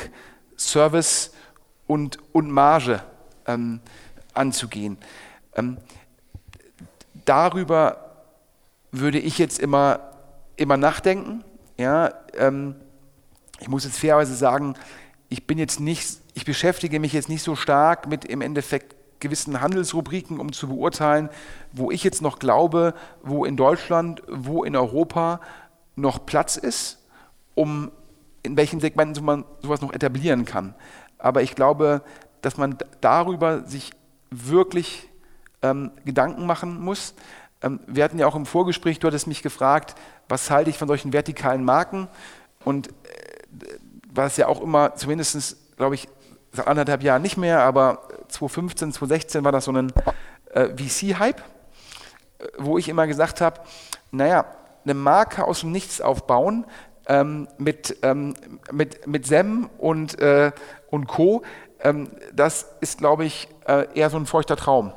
Service 0.57 1.33
und, 1.93 2.17
und 2.33 2.51
Marge 2.51 3.03
ähm, 3.47 3.81
anzugehen. 4.33 4.97
Ähm, 5.55 5.77
darüber 7.27 8.25
würde 8.93 9.19
ich 9.19 9.37
jetzt 9.37 9.59
immer, 9.59 10.01
immer 10.57 10.79
nachdenken. 10.79 11.45
Ja, 11.77 12.15
ähm, 12.33 12.77
ich 13.61 13.69
muss 13.69 13.85
jetzt 13.85 13.99
fairerweise 13.99 14.35
sagen, 14.35 14.73
ich 15.29 15.47
bin 15.47 15.59
jetzt 15.59 15.81
nicht, 15.81 16.17
ich 16.33 16.47
beschäftige 16.47 16.99
mich 16.99 17.13
jetzt 17.13 17.29
nicht 17.29 17.43
so 17.43 17.57
stark 17.57 18.09
mit 18.09 18.25
im 18.25 18.41
Endeffekt 18.41 18.97
gewissen 19.21 19.61
Handelsrubriken, 19.61 20.41
um 20.41 20.55
zu 20.55 20.69
beurteilen, 20.69 21.29
wo 21.73 21.91
ich 21.91 22.03
jetzt 22.05 22.23
noch 22.23 22.39
glaube, 22.39 22.95
wo 23.23 23.45
in 23.45 23.59
Deutschland, 23.59 24.23
wo 24.29 24.65
in 24.65 24.77
Europa 24.77 25.43
noch 25.95 26.25
Platz 26.25 26.57
ist, 26.57 27.07
um 27.55 27.93
in 28.43 28.57
welchen 28.57 28.81
Segmenten 28.81 29.23
man 29.27 29.45
sowas 29.61 29.83
noch 29.83 29.93
etablieren 29.93 30.47
kann. 30.47 30.75
Aber 31.23 31.43
ich 31.43 31.55
glaube, 31.55 32.03
dass 32.41 32.57
man 32.57 32.77
darüber 33.01 33.65
sich 33.65 33.93
wirklich 34.31 35.09
ähm, 35.63 35.93
Gedanken 36.05 36.47
machen 36.47 36.81
muss. 36.81 37.15
Ähm, 37.63 37.81
wir 37.87 38.03
hatten 38.03 38.19
ja 38.19 38.27
auch 38.27 38.35
im 38.35 38.45
Vorgespräch, 38.45 38.99
du 38.99 39.07
hattest 39.07 39.29
mich 39.29 39.43
gefragt, 39.43 39.95
was 40.29 40.51
halte 40.51 40.69
ich 40.69 40.79
von 40.79 40.89
solchen 40.89 41.13
vertikalen 41.13 41.65
Marken? 41.65 42.09
Und 42.65 42.89
äh, 42.89 42.93
was 44.13 44.37
ja 44.37 44.49
auch 44.49 44.61
immer, 44.61 44.97
zumindest, 44.97 45.77
glaube 45.77 45.95
ich, 45.95 46.09
seit 46.51 46.67
anderthalb 46.67 47.03
Jahren 47.05 47.23
nicht 47.23 47.37
mehr, 47.37 47.61
aber 47.61 48.09
2015, 48.29 48.93
2016 48.93 49.45
war 49.45 49.53
das 49.53 49.67
so 49.67 49.73
ein 49.73 49.93
äh, 50.51 50.69
VC-Hype, 50.77 51.39
äh, 51.39 51.43
wo 52.59 52.79
ich 52.79 52.89
immer 52.89 53.07
gesagt 53.07 53.41
habe, 53.41 53.61
naja, 54.11 54.45
eine 54.85 54.95
Marke 54.95 55.45
aus 55.45 55.61
dem 55.61 55.71
Nichts 55.71 56.01
aufbauen 56.01 56.67
ähm, 57.07 57.49
mit, 57.59 57.97
ähm, 58.03 58.35
mit, 58.71 59.07
mit 59.07 59.27
SEM 59.27 59.69
und, 59.79 60.19
äh, 60.21 60.53
und 60.91 61.07
Co., 61.07 61.43
ähm, 61.81 62.11
das 62.33 62.67
ist, 62.81 62.99
glaube 62.99 63.25
ich, 63.25 63.49
äh, 63.67 63.87
eher 63.95 64.11
so 64.11 64.17
ein 64.17 64.27
feuchter 64.27 64.57
Traum. 64.57 64.93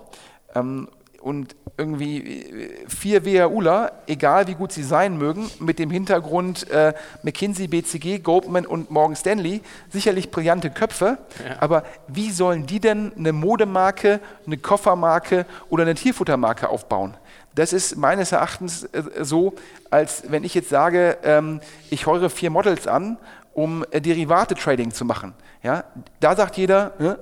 Ähm, 0.54 0.88
und 1.26 1.56
irgendwie 1.78 2.20
äh, 2.20 2.88
vier 2.88 3.26
WHUler, 3.26 4.04
egal 4.06 4.48
wie 4.48 4.54
gut 4.54 4.72
sie 4.72 4.84
sein 4.84 5.18
mögen, 5.18 5.50
mit 5.60 5.80
dem 5.80 5.90
Hintergrund 5.90 6.70
äh, 6.70 6.94
McKinsey, 7.24 7.68
BCG, 7.68 8.20
Goldman 8.20 8.68
und 8.68 8.92
Morgan 8.92 9.16
Stanley, 9.16 9.62
sicherlich 9.90 10.30
brillante 10.30 10.70
Köpfe, 10.70 11.18
ja. 11.44 11.56
aber 11.60 11.84
wie 12.08 12.30
sollen 12.30 12.68
die 12.68 12.80
denn 12.80 13.12
eine 13.18 13.34
Modemarke, 13.34 14.20
eine 14.46 14.58
Koffermarke 14.58 15.48
oder 15.70 15.82
eine 15.84 15.96
Tierfuttermarke 15.96 16.70
aufbauen? 16.70 17.16
Das 17.56 17.72
ist 17.72 17.96
meines 17.96 18.32
Erachtens 18.34 18.84
äh, 18.84 19.04
so, 19.22 19.56
als 19.90 20.24
wenn 20.30 20.44
ich 20.44 20.54
jetzt 20.54 20.70
sage, 20.70 21.18
ähm, 21.24 21.62
ich 21.90 22.06
heure 22.06 22.30
vier 22.30 22.50
Models 22.50 22.86
an, 22.86 23.18
um 23.54 23.86
äh, 23.92 24.02
Derivate-Trading 24.02 24.92
zu 24.92 25.06
machen. 25.06 25.34
Ja? 25.64 25.86
Da 26.20 26.36
sagt 26.36 26.58
jeder, 26.58 26.94
ne, 27.00 27.18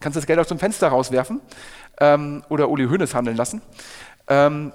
kannst 0.00 0.16
das 0.16 0.26
Geld 0.26 0.40
aus 0.40 0.48
dem 0.48 0.58
Fenster 0.58 0.88
rauswerfen 0.88 1.40
ähm, 2.00 2.42
oder 2.48 2.68
Uli 2.68 2.86
Hoeneß 2.86 3.14
handeln 3.14 3.36
lassen. 3.36 3.62
Ähm, 4.26 4.72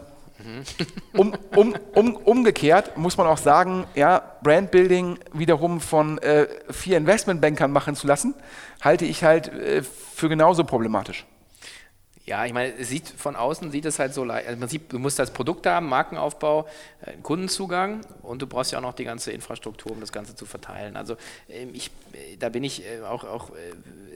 um, 1.13 1.33
um, 1.55 1.75
um, 1.93 2.15
umgekehrt 2.15 2.95
muss 2.97 3.17
man 3.17 3.27
auch 3.27 3.39
sagen, 3.39 3.85
ja, 3.95 4.21
Brandbuilding 4.43 5.19
wiederum 5.33 5.81
von 5.81 6.19
äh, 6.19 6.47
vier 6.69 6.97
Investmentbankern 6.97 7.71
machen 7.71 7.95
zu 7.95 8.07
lassen, 8.07 8.33
halte 8.81 9.03
ich 9.03 9.23
halt 9.23 9.49
äh, 9.49 9.83
für 9.83 10.29
genauso 10.29 10.63
problematisch. 10.63 11.25
Ja, 12.28 12.45
ich 12.45 12.51
meine, 12.51 12.73
es 12.78 12.89
sieht 12.89 13.07
von 13.07 13.38
außen 13.38 13.71
sieht 13.71 13.86
es 13.86 13.99
halt 13.99 14.13
so 14.13 14.25
leicht. 14.25 14.47
Also 14.47 14.59
man 14.59 14.67
sieht, 14.67 14.91
du 14.91 14.99
musst 14.99 15.17
das 15.17 15.32
Produkt 15.32 15.65
haben, 15.65 15.88
Markenaufbau, 15.88 16.67
äh, 17.01 17.13
Kundenzugang 17.23 18.01
und 18.21 18.41
du 18.41 18.47
brauchst 18.47 18.73
ja 18.73 18.80
auch 18.80 18.84
noch 18.84 18.95
die 18.95 19.05
ganze 19.05 19.32
Infrastruktur, 19.32 19.93
um 19.93 20.01
das 20.01 20.11
Ganze 20.11 20.36
zu 20.36 20.45
verteilen. 20.45 20.97
Also 20.97 21.15
ähm, 21.47 21.69
ich, 21.71 21.89
äh, 22.11 22.36
da 22.36 22.49
bin 22.49 22.65
ich 22.65 22.84
äh, 22.86 22.99
auch, 22.99 23.23
auch 23.23 23.51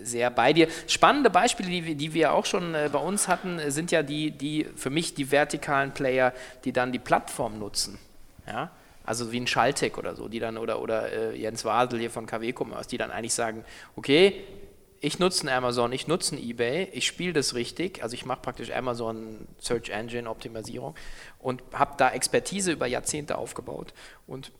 sehr 0.03 0.29
bei 0.29 0.51
dir. 0.51 0.67
Spannende 0.87 1.29
Beispiele, 1.29 1.69
die, 1.69 1.95
die 1.95 2.13
wir 2.13 2.33
auch 2.33 2.45
schon 2.45 2.73
bei 2.73 2.99
uns 2.99 3.29
hatten, 3.29 3.59
sind 3.71 3.91
ja 3.91 4.03
die, 4.03 4.31
die 4.31 4.67
für 4.75 4.89
mich 4.89 5.13
die 5.13 5.31
vertikalen 5.31 5.91
Player, 5.91 6.33
die 6.65 6.73
dann 6.73 6.91
die 6.91 6.99
Plattform 6.99 7.59
nutzen. 7.59 7.97
Ja? 8.45 8.71
Also 9.05 9.31
wie 9.31 9.39
ein 9.39 9.47
Schalltech 9.47 9.97
oder 9.97 10.15
so, 10.15 10.27
die 10.27 10.39
dann, 10.39 10.57
oder, 10.57 10.81
oder 10.81 11.33
Jens 11.33 11.63
Wasel 11.65 11.99
hier 11.99 12.09
von 12.09 12.25
KW 12.25 12.53
Commerce, 12.57 12.89
die 12.89 12.97
dann 12.97 13.11
eigentlich 13.11 13.33
sagen, 13.33 13.63
okay, 13.95 14.43
ich 15.03 15.17
nutze 15.17 15.47
einen 15.47 15.57
Amazon, 15.57 15.91
ich 15.91 16.07
nutze 16.07 16.35
einen 16.35 16.47
eBay, 16.47 16.87
ich 16.93 17.07
spiele 17.07 17.33
das 17.33 17.55
richtig, 17.55 18.03
also 18.03 18.13
ich 18.13 18.25
mache 18.25 18.41
praktisch 18.41 18.71
Amazon 18.71 19.47
Search 19.59 19.89
Engine 19.89 20.29
Optimisierung 20.29 20.95
und 21.39 21.63
habe 21.73 21.95
da 21.97 22.11
Expertise 22.11 22.71
über 22.71 22.85
Jahrzehnte 22.85 23.37
aufgebaut 23.37 23.93
und 24.27 24.51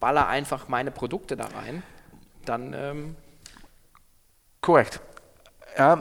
baller 0.00 0.26
einfach 0.28 0.66
meine 0.66 0.90
Produkte 0.90 1.36
da 1.36 1.44
rein, 1.46 1.82
dann 2.46 2.72
ähm 2.74 3.16
korrekt. 4.62 5.00
Ja, 5.76 5.98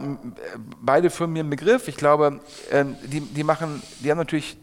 beide 0.82 1.10
Firmen 1.10 1.34
mir 1.34 1.40
einen 1.42 1.50
Begriff. 1.50 1.88
Ich 1.88 1.96
glaube, 1.96 2.42
ähm, 2.72 2.96
die, 3.04 3.22
die 3.22 3.44
machen, 3.44 3.82
die 4.00 4.12
haben 4.12 4.18
natürlich, 4.18 4.58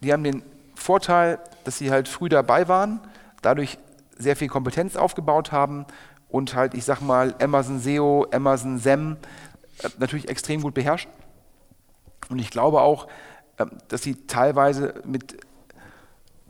die 0.00 0.12
haben 0.12 0.24
den 0.24 0.42
Vorteil, 0.74 1.38
dass 1.64 1.78
sie 1.78 1.90
halt 1.90 2.08
früh 2.08 2.28
dabei 2.28 2.68
waren, 2.68 3.00
dadurch 3.42 3.78
sehr 4.18 4.36
viel 4.36 4.48
Kompetenz 4.48 4.96
aufgebaut 4.96 5.52
haben 5.52 5.86
und 6.36 6.54
halt, 6.54 6.74
ich 6.74 6.84
sag 6.84 7.00
mal, 7.00 7.34
Amazon 7.40 7.80
SEO, 7.80 8.26
Amazon 8.30 8.78
SEM 8.78 9.16
äh, 9.82 9.88
natürlich 9.98 10.28
extrem 10.28 10.60
gut 10.60 10.74
beherrschen. 10.74 11.10
Und 12.28 12.38
ich 12.38 12.50
glaube 12.50 12.82
auch, 12.82 13.08
äh, 13.56 13.64
dass 13.88 14.02
sie 14.02 14.26
teilweise 14.26 15.00
mit 15.06 15.38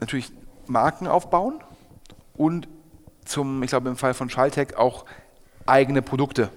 natürlich 0.01 0.33
Marken 0.65 1.07
aufbauen 1.07 1.63
und 2.35 2.67
zum, 3.23 3.63
ich 3.63 3.69
glaube 3.69 3.87
im 3.87 3.95
Fall 3.95 4.13
von 4.13 4.29
Schalltech 4.29 4.75
auch 4.75 5.05
eigene 5.65 6.01
Produkte. 6.01 6.49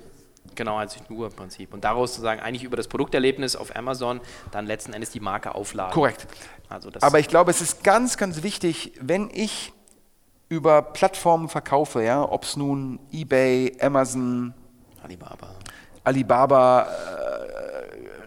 Genau, 0.56 0.76
also 0.76 0.98
nur 1.08 1.28
im 1.28 1.32
Prinzip. 1.32 1.72
Und 1.72 1.84
daraus 1.84 2.14
zu 2.14 2.20
sagen, 2.20 2.40
eigentlich 2.40 2.64
über 2.64 2.76
das 2.76 2.88
Produkterlebnis 2.88 3.54
auf 3.54 3.76
Amazon 3.76 4.20
dann 4.50 4.66
letzten 4.66 4.92
Endes 4.92 5.10
die 5.10 5.20
Marke 5.20 5.54
aufladen. 5.54 5.94
Korrekt. 5.94 6.26
Also 6.68 6.90
Aber 7.00 7.20
ich 7.20 7.28
glaube, 7.28 7.52
es 7.52 7.60
ist 7.60 7.84
ganz, 7.84 8.16
ganz 8.16 8.42
wichtig, 8.42 8.92
wenn 9.00 9.30
ich 9.32 9.72
über 10.50 10.82
Plattformen 10.82 11.48
verkaufe, 11.48 12.02
ja, 12.02 12.28
ob 12.28 12.42
es 12.42 12.56
nun 12.56 12.98
eBay, 13.12 13.72
Amazon, 13.80 14.52
Alibaba, 15.02 15.54
Alibaba, 16.04 16.88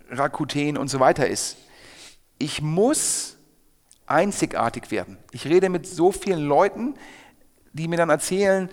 äh, 0.10 0.16
Rakuten 0.16 0.78
und 0.78 0.88
so 0.88 1.00
weiter 1.02 1.28
ist. 1.28 1.58
Ich 2.40 2.62
muss 2.62 3.38
einzigartig 4.08 4.90
werden. 4.90 5.18
Ich 5.32 5.46
rede 5.46 5.70
mit 5.70 5.86
so 5.86 6.14
vielen 6.14 6.46
Leuten, 6.46 6.96
die 7.74 7.90
mir 7.90 7.98
dann 7.98 8.10
erzählen, 8.10 8.70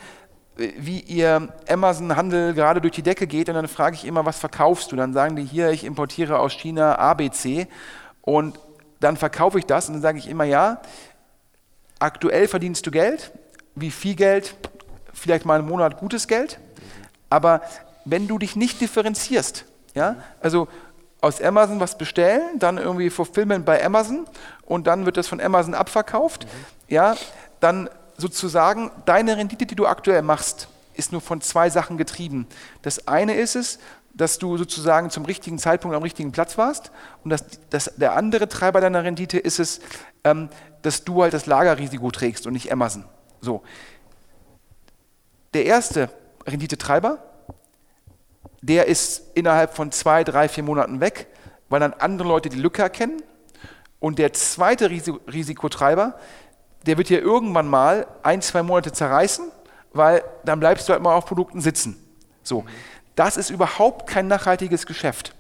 wie 0.57 1.01
ihr 1.01 1.53
Amazon-Handel 1.69 2.55
gerade 2.55 2.81
durch 2.81 2.95
die 2.95 3.03
Decke 3.03 3.27
geht 3.27 3.49
und 3.49 3.57
dann 3.57 3.67
frage 3.67 3.97
ich 3.97 4.05
immer, 4.05 4.27
was 4.27 4.39
verkaufst 4.39 4.93
du? 4.93 4.97
Dann 4.97 5.13
sagen 5.13 5.35
die 5.35 5.45
hier, 5.45 5.71
ich 5.71 5.85
importiere 5.85 6.39
aus 6.39 6.53
China 6.53 6.99
ABC 6.99 7.67
und 8.21 8.61
dann 9.01 9.17
verkaufe 9.17 9.59
ich 9.59 9.67
das 9.67 9.89
und 9.89 9.95
dann 9.95 10.03
sage 10.03 10.19
ich 10.19 10.29
immer, 10.29 10.45
ja, 10.45 10.83
aktuell 12.01 12.49
verdienst 12.49 12.87
du 12.87 12.91
Geld, 12.91 13.31
wie 13.77 13.91
viel 13.91 14.17
Geld, 14.17 14.57
vielleicht 15.15 15.45
mal 15.45 15.61
einen 15.61 15.69
Monat 15.69 15.99
gutes 15.99 16.27
Geld, 16.27 16.59
aber 17.29 17.63
wenn 18.05 18.27
du 18.27 18.39
dich 18.39 18.57
nicht 18.57 18.81
differenzierst, 18.81 19.65
ja, 19.95 20.17
also 20.41 20.67
aus 21.21 21.41
Amazon 21.41 21.81
was 21.81 21.99
bestellen, 21.99 22.59
dann 22.59 22.79
irgendwie 22.79 23.11
Fulfillment 23.11 23.65
bei 23.65 23.85
Amazon 23.85 24.27
und 24.65 24.87
dann 24.87 25.05
wird 25.07 25.17
das 25.17 25.29
von 25.29 25.41
Amazon 25.41 25.75
abverkauft, 25.75 26.45
mhm. 26.45 26.49
ja, 26.89 27.17
dann 27.61 27.89
sozusagen 28.17 28.91
deine 29.05 29.37
Rendite, 29.37 29.67
die 29.67 29.75
du 29.75 29.87
aktuell 29.87 30.23
machst, 30.23 30.69
ist 30.95 31.13
nur 31.13 31.21
von 31.21 31.41
zwei 31.41 31.71
Sachen 31.71 31.97
getrieben. 31.97 32.47
Das 32.83 33.07
eine 33.07 33.35
ist 33.35 33.57
es, 33.57 33.79
dass 34.15 34.39
du 34.39 34.57
sozusagen 34.57 35.11
zum 35.11 35.25
richtigen 35.25 35.59
Zeitpunkt 35.59 35.97
am 35.97 36.03
richtigen 36.03 36.33
Platz 36.33 36.59
warst 36.59 36.91
und 37.25 37.31
das, 37.31 37.45
das, 37.71 37.93
der 37.97 38.17
andere 38.17 38.49
Treiber 38.49 38.81
deiner 38.81 39.05
Rendite 39.05 39.39
ist 39.39 39.61
es, 39.61 39.81
ähm, 40.25 40.49
dass 40.83 41.05
du 41.05 41.23
halt 41.23 41.35
das 41.35 41.47
Lagerrisiko 41.47 42.11
trägst 42.11 42.47
und 42.47 42.53
nicht 42.53 42.73
Amazon. 42.73 43.05
So. 43.41 43.63
Der 45.55 45.65
erste 45.67 46.11
Renditetreiber, 46.47 47.19
der 48.63 48.87
ist 48.87 49.31
innerhalb 49.35 49.75
von 49.75 49.91
zwei, 49.93 50.25
drei, 50.25 50.49
vier 50.49 50.63
Monaten 50.63 51.01
weg, 51.01 51.29
weil 51.69 51.81
dann 51.81 51.95
andere 51.95 52.29
Leute 52.29 52.49
die 52.49 52.59
Lücke 52.59 52.83
erkennen. 52.83 53.23
Und 53.99 54.19
der 54.19 54.33
zweite 54.33 54.91
Risikotreiber, 54.91 56.19
der 56.87 56.99
wird 56.99 57.09
hier 57.09 57.21
irgendwann 57.21 57.69
mal 57.69 58.07
ein, 58.23 58.43
zwei 58.43 58.63
Monate 58.63 58.93
zerreißen, 58.93 59.51
weil 59.93 60.23
dann 60.45 60.61
bleibst 60.61 60.89
du 60.89 60.93
halt 60.93 61.03
mal 61.03 61.15
auf 61.15 61.27
Produkten 61.27 61.61
sitzen. 61.61 61.97
So. 62.43 62.65
Das 63.21 63.37
ist 63.37 63.51
überhaupt 63.51 64.09
kein 64.09 64.29
nachhaltiges 64.29 64.87
Geschäft. 64.87 65.35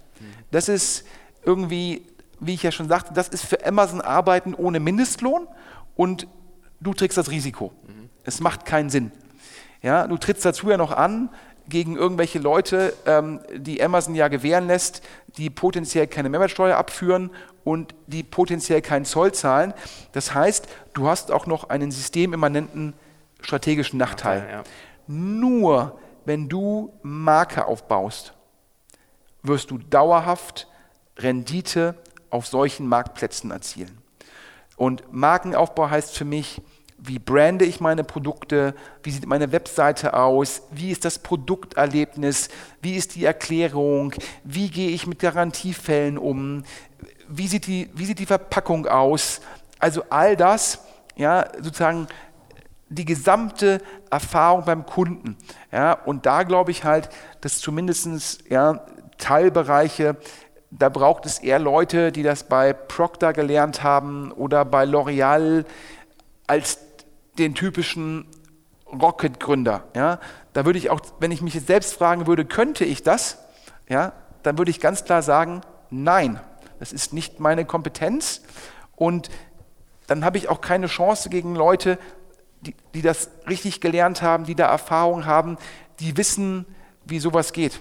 Das 0.50 0.68
ist 0.68 1.06
irgendwie, 1.46 2.02
wie 2.38 2.52
ich 2.52 2.62
ja 2.62 2.72
schon 2.72 2.90
sagte, 2.90 3.14
das 3.14 3.28
ist 3.28 3.46
für 3.46 3.64
Amazon 3.64 4.02
Arbeiten 4.02 4.52
ohne 4.52 4.80
Mindestlohn 4.80 5.48
und 5.96 6.26
du 6.80 6.92
trägst 6.92 7.16
das 7.16 7.30
Risiko. 7.30 7.72
Mhm. 7.86 8.10
Es 8.22 8.40
macht 8.40 8.66
keinen 8.66 8.90
Sinn. 8.90 9.12
Ja, 9.80 10.06
du 10.06 10.18
trittst 10.18 10.44
dazu 10.44 10.68
ja 10.68 10.76
noch 10.76 10.92
an 10.92 11.30
gegen 11.70 11.96
irgendwelche 11.96 12.38
Leute, 12.38 12.92
ähm, 13.06 13.40
die 13.56 13.82
Amazon 13.82 14.14
ja 14.14 14.28
gewähren 14.28 14.66
lässt, 14.66 15.00
die 15.38 15.48
potenziell 15.48 16.06
keine 16.06 16.28
Mehrwertsteuer 16.28 16.76
abführen 16.76 17.30
und 17.64 17.94
die 18.06 18.22
potenziell 18.22 18.82
keinen 18.82 19.06
Zoll 19.06 19.32
zahlen. 19.32 19.72
Das 20.12 20.34
heißt, 20.34 20.68
du 20.92 21.08
hast 21.08 21.32
auch 21.32 21.46
noch 21.46 21.70
einen 21.70 21.92
systemimmanenten 21.92 22.92
strategischen 23.40 23.98
Nachteil. 23.98 24.40
Nachteil 24.40 24.54
ja. 24.54 24.64
Nur 25.06 25.98
wenn 26.24 26.48
du 26.48 26.92
Marke 27.02 27.66
aufbaust, 27.66 28.34
wirst 29.42 29.70
du 29.70 29.78
dauerhaft 29.78 30.68
Rendite 31.16 31.94
auf 32.30 32.46
solchen 32.46 32.86
Marktplätzen 32.86 33.50
erzielen. 33.50 33.98
Und 34.76 35.12
Markenaufbau 35.12 35.90
heißt 35.90 36.16
für 36.16 36.24
mich, 36.24 36.62
wie 37.02 37.18
brande 37.18 37.64
ich 37.64 37.80
meine 37.80 38.04
Produkte, 38.04 38.74
wie 39.02 39.10
sieht 39.10 39.26
meine 39.26 39.52
Webseite 39.52 40.14
aus, 40.14 40.62
wie 40.70 40.90
ist 40.90 41.04
das 41.04 41.18
Produkterlebnis, 41.18 42.48
wie 42.82 42.96
ist 42.96 43.14
die 43.14 43.24
Erklärung, 43.24 44.14
wie 44.44 44.68
gehe 44.68 44.90
ich 44.90 45.06
mit 45.06 45.18
Garantiefällen 45.18 46.18
um, 46.18 46.64
wie 47.28 47.48
sieht 47.48 47.66
die, 47.66 47.88
wie 47.94 48.04
sieht 48.04 48.18
die 48.18 48.26
Verpackung 48.26 48.86
aus. 48.86 49.40
Also 49.78 50.04
all 50.10 50.36
das, 50.36 50.84
ja, 51.16 51.46
sozusagen 51.56 52.06
die 52.90 53.04
gesamte 53.04 53.80
Erfahrung 54.10 54.64
beim 54.64 54.84
Kunden. 54.84 55.36
Ja, 55.72 55.92
und 55.92 56.26
da 56.26 56.42
glaube 56.42 56.72
ich 56.72 56.84
halt, 56.84 57.08
dass 57.40 57.58
zumindest 57.58 58.44
ja, 58.50 58.84
Teilbereiche, 59.16 60.16
da 60.70 60.88
braucht 60.88 61.24
es 61.24 61.38
eher 61.38 61.58
Leute, 61.58 62.12
die 62.12 62.22
das 62.22 62.44
bei 62.44 62.72
Procter 62.72 63.32
gelernt 63.32 63.82
haben 63.82 64.32
oder 64.32 64.64
bei 64.64 64.84
L'Oreal 64.84 65.64
als 66.46 66.78
den 67.38 67.54
typischen 67.54 68.26
Rocket-Gründer. 68.92 69.84
Ja? 69.94 70.18
Da 70.52 70.64
würde 70.64 70.78
ich 70.78 70.90
auch, 70.90 71.00
wenn 71.20 71.30
ich 71.30 71.42
mich 71.42 71.54
jetzt 71.54 71.68
selbst 71.68 71.94
fragen 71.94 72.26
würde, 72.26 72.44
könnte 72.44 72.84
ich 72.84 73.04
das? 73.04 73.38
Ja, 73.88 74.12
dann 74.42 74.58
würde 74.58 74.70
ich 74.70 74.80
ganz 74.80 75.04
klar 75.04 75.22
sagen, 75.22 75.60
nein, 75.90 76.40
das 76.80 76.92
ist 76.92 77.12
nicht 77.12 77.40
meine 77.40 77.64
Kompetenz 77.64 78.42
und 78.96 79.30
dann 80.06 80.24
habe 80.24 80.38
ich 80.38 80.48
auch 80.48 80.60
keine 80.60 80.86
Chance 80.86 81.28
gegen 81.28 81.54
Leute, 81.54 81.98
die, 82.62 82.74
die 82.94 83.02
das 83.02 83.30
richtig 83.48 83.80
gelernt 83.80 84.22
haben, 84.22 84.44
die 84.44 84.54
da 84.54 84.66
Erfahrung 84.66 85.26
haben, 85.26 85.56
die 85.98 86.16
wissen, 86.16 86.66
wie 87.04 87.18
sowas 87.18 87.52
geht. 87.52 87.80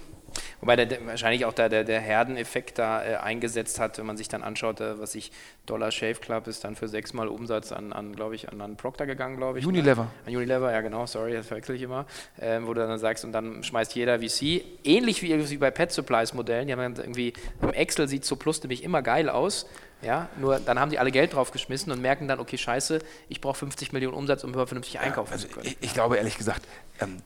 Wobei 0.60 0.76
der, 0.76 1.06
wahrscheinlich 1.06 1.44
auch 1.44 1.52
da 1.52 1.68
der, 1.68 1.84
der 1.84 2.00
Herdeneffekt 2.00 2.78
da 2.78 3.04
äh, 3.04 3.16
eingesetzt 3.16 3.80
hat, 3.80 3.98
wenn 3.98 4.06
man 4.06 4.16
sich 4.16 4.28
dann 4.28 4.42
anschaut, 4.42 4.80
äh, 4.80 4.98
was 5.00 5.14
ich 5.14 5.32
Dollar 5.66 5.90
Shave 5.90 6.16
Club 6.16 6.46
ist 6.46 6.64
dann 6.64 6.76
für 6.76 6.88
sechsmal 6.88 7.28
Umsatz 7.28 7.72
an, 7.72 7.92
an 7.92 8.14
glaube 8.14 8.34
ich, 8.34 8.50
an, 8.50 8.60
an 8.60 8.76
Procter 8.76 9.06
gegangen, 9.06 9.36
glaube 9.36 9.58
ich. 9.58 9.64
Ne? 9.64 9.70
Unilever. 9.70 10.04
Ne? 10.04 10.10
An 10.26 10.36
Unilever, 10.36 10.72
ja 10.72 10.80
genau, 10.80 11.06
sorry, 11.06 11.32
das 11.32 11.46
verwechsel 11.46 11.76
ich 11.76 11.82
immer. 11.82 12.06
Ähm, 12.40 12.66
wo 12.66 12.74
du 12.74 12.86
dann 12.86 12.98
sagst, 12.98 13.24
und 13.24 13.32
dann 13.32 13.62
schmeißt 13.64 13.94
jeder 13.94 14.20
VC, 14.20 14.62
ähnlich 14.84 15.22
wie, 15.22 15.50
wie 15.50 15.56
bei 15.56 15.70
Pet 15.70 15.92
Supplies 15.92 16.34
Modellen, 16.34 16.66
die 16.66 16.72
haben 16.72 16.94
dann 16.94 17.04
irgendwie, 17.04 17.32
im 17.62 17.72
Excel 17.72 18.08
sieht 18.08 18.24
so 18.24 18.36
Plus 18.36 18.62
nämlich 18.62 18.84
immer 18.84 19.02
geil 19.02 19.28
aus, 19.28 19.66
ja, 20.02 20.28
nur 20.38 20.60
dann 20.60 20.78
haben 20.78 20.90
die 20.90 20.98
alle 20.98 21.10
Geld 21.10 21.34
draufgeschmissen 21.34 21.92
und 21.92 22.00
merken 22.00 22.28
dann, 22.28 22.40
okay, 22.40 22.56
scheiße, 22.56 23.00
ich 23.28 23.40
brauche 23.40 23.58
50 23.58 23.92
Millionen 23.92 24.14
Umsatz, 24.16 24.44
um 24.44 24.52
vernünftig 24.52 24.98
einkaufen 24.98 25.30
ja, 25.30 25.34
also 25.34 25.48
zu 25.48 25.54
können. 25.54 25.66
Ich, 25.66 25.76
ich 25.80 25.94
glaube 25.94 26.16
ehrlich 26.16 26.38
gesagt, 26.38 26.66
ähm, 27.00 27.22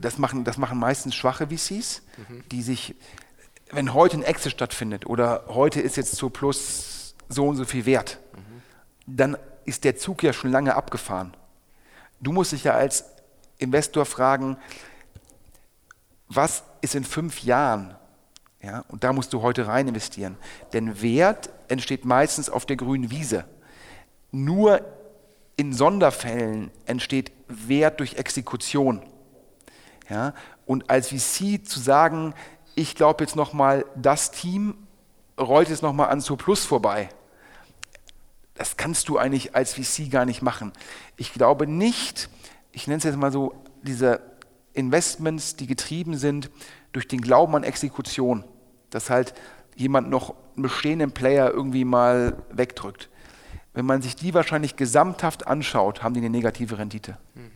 das 0.00 0.18
machen, 0.18 0.44
das 0.44 0.58
machen 0.58 0.78
meistens 0.78 1.14
schwache 1.14 1.48
VCs, 1.48 2.02
mhm. 2.28 2.44
die 2.50 2.62
sich, 2.62 2.94
wenn 3.70 3.94
heute 3.94 4.18
ein 4.18 4.22
Exit 4.22 4.52
stattfindet 4.52 5.06
oder 5.06 5.44
heute 5.48 5.80
ist 5.80 5.96
jetzt 5.96 6.16
zu 6.16 6.30
Plus 6.30 7.14
so 7.28 7.48
und 7.48 7.56
so 7.56 7.64
viel 7.64 7.86
wert, 7.86 8.18
mhm. 8.34 8.62
dann 9.06 9.36
ist 9.64 9.84
der 9.84 9.96
Zug 9.96 10.22
ja 10.22 10.32
schon 10.32 10.50
lange 10.50 10.74
abgefahren. 10.74 11.34
Du 12.20 12.32
musst 12.32 12.52
dich 12.52 12.64
ja 12.64 12.74
als 12.74 13.04
Investor 13.58 14.04
fragen, 14.04 14.56
was 16.28 16.64
ist 16.80 16.94
in 16.94 17.04
fünf 17.04 17.42
Jahren? 17.42 17.96
Ja, 18.62 18.84
und 18.88 19.02
da 19.02 19.12
musst 19.12 19.32
du 19.32 19.42
heute 19.42 19.66
rein 19.66 19.88
investieren. 19.88 20.36
Denn 20.72 21.02
Wert 21.02 21.50
entsteht 21.68 22.04
meistens 22.04 22.48
auf 22.48 22.64
der 22.64 22.76
grünen 22.76 23.10
Wiese. 23.10 23.44
Nur 24.30 24.80
in 25.56 25.72
Sonderfällen 25.72 26.70
entsteht 26.86 27.32
Wert 27.48 28.00
durch 28.00 28.14
Exekution. 28.14 29.02
Ja? 30.08 30.34
Und 30.64 30.90
als 30.90 31.08
VC 31.08 31.66
zu 31.66 31.80
sagen, 31.80 32.34
ich 32.74 32.94
glaube 32.94 33.24
jetzt 33.24 33.36
nochmal, 33.36 33.84
das 33.96 34.30
Team 34.30 34.74
rollt 35.38 35.68
jetzt 35.68 35.82
nochmal 35.82 36.08
an 36.08 36.20
zur 36.20 36.38
Plus 36.38 36.64
vorbei, 36.64 37.08
das 38.54 38.76
kannst 38.76 39.08
du 39.08 39.18
eigentlich 39.18 39.54
als 39.56 39.74
VC 39.74 40.10
gar 40.10 40.24
nicht 40.24 40.42
machen. 40.42 40.72
Ich 41.16 41.32
glaube 41.32 41.66
nicht, 41.66 42.28
ich 42.70 42.86
nenne 42.86 42.98
es 42.98 43.04
jetzt 43.04 43.16
mal 43.16 43.32
so, 43.32 43.54
diese 43.82 44.20
Investments, 44.74 45.56
die 45.56 45.66
getrieben 45.66 46.16
sind 46.16 46.50
durch 46.92 47.08
den 47.08 47.20
Glauben 47.20 47.54
an 47.56 47.64
Exekution, 47.64 48.44
dass 48.92 49.10
halt 49.10 49.34
jemand 49.74 50.08
noch 50.10 50.34
einen 50.54 50.62
bestehenden 50.62 51.12
Player 51.12 51.50
irgendwie 51.50 51.84
mal 51.84 52.36
wegdrückt. 52.50 53.08
Wenn 53.74 53.86
man 53.86 54.02
sich 54.02 54.16
die 54.16 54.34
wahrscheinlich 54.34 54.76
gesamthaft 54.76 55.46
anschaut, 55.46 56.02
haben 56.02 56.14
die 56.14 56.20
eine 56.20 56.30
negative 56.30 56.78
Rendite. 56.78 57.16
Mhm. 57.34 57.50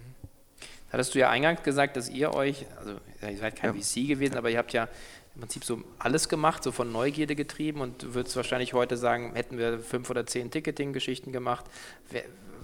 Hattest 0.90 1.14
du 1.14 1.18
ja 1.18 1.28
eingangs 1.28 1.62
gesagt, 1.62 1.96
dass 1.96 2.08
ihr 2.08 2.32
euch, 2.32 2.64
also 2.78 2.92
ihr 3.20 3.36
seid 3.36 3.56
kein 3.56 3.76
ja. 3.76 3.82
VC 3.82 4.08
gewesen, 4.08 4.36
aber 4.36 4.50
ihr 4.50 4.58
habt 4.58 4.72
ja 4.72 4.88
im 5.34 5.42
Prinzip 5.42 5.64
so 5.64 5.82
alles 5.98 6.28
gemacht, 6.28 6.62
so 6.62 6.72
von 6.72 6.90
Neugierde 6.90 7.36
getrieben 7.36 7.82
und 7.82 8.02
du 8.02 8.14
würdest 8.14 8.34
wahrscheinlich 8.36 8.72
heute 8.72 8.96
sagen, 8.96 9.32
hätten 9.34 9.58
wir 9.58 9.80
fünf 9.80 10.08
oder 10.08 10.24
zehn 10.24 10.50
Ticketing-Geschichten 10.50 11.32
gemacht, 11.32 11.66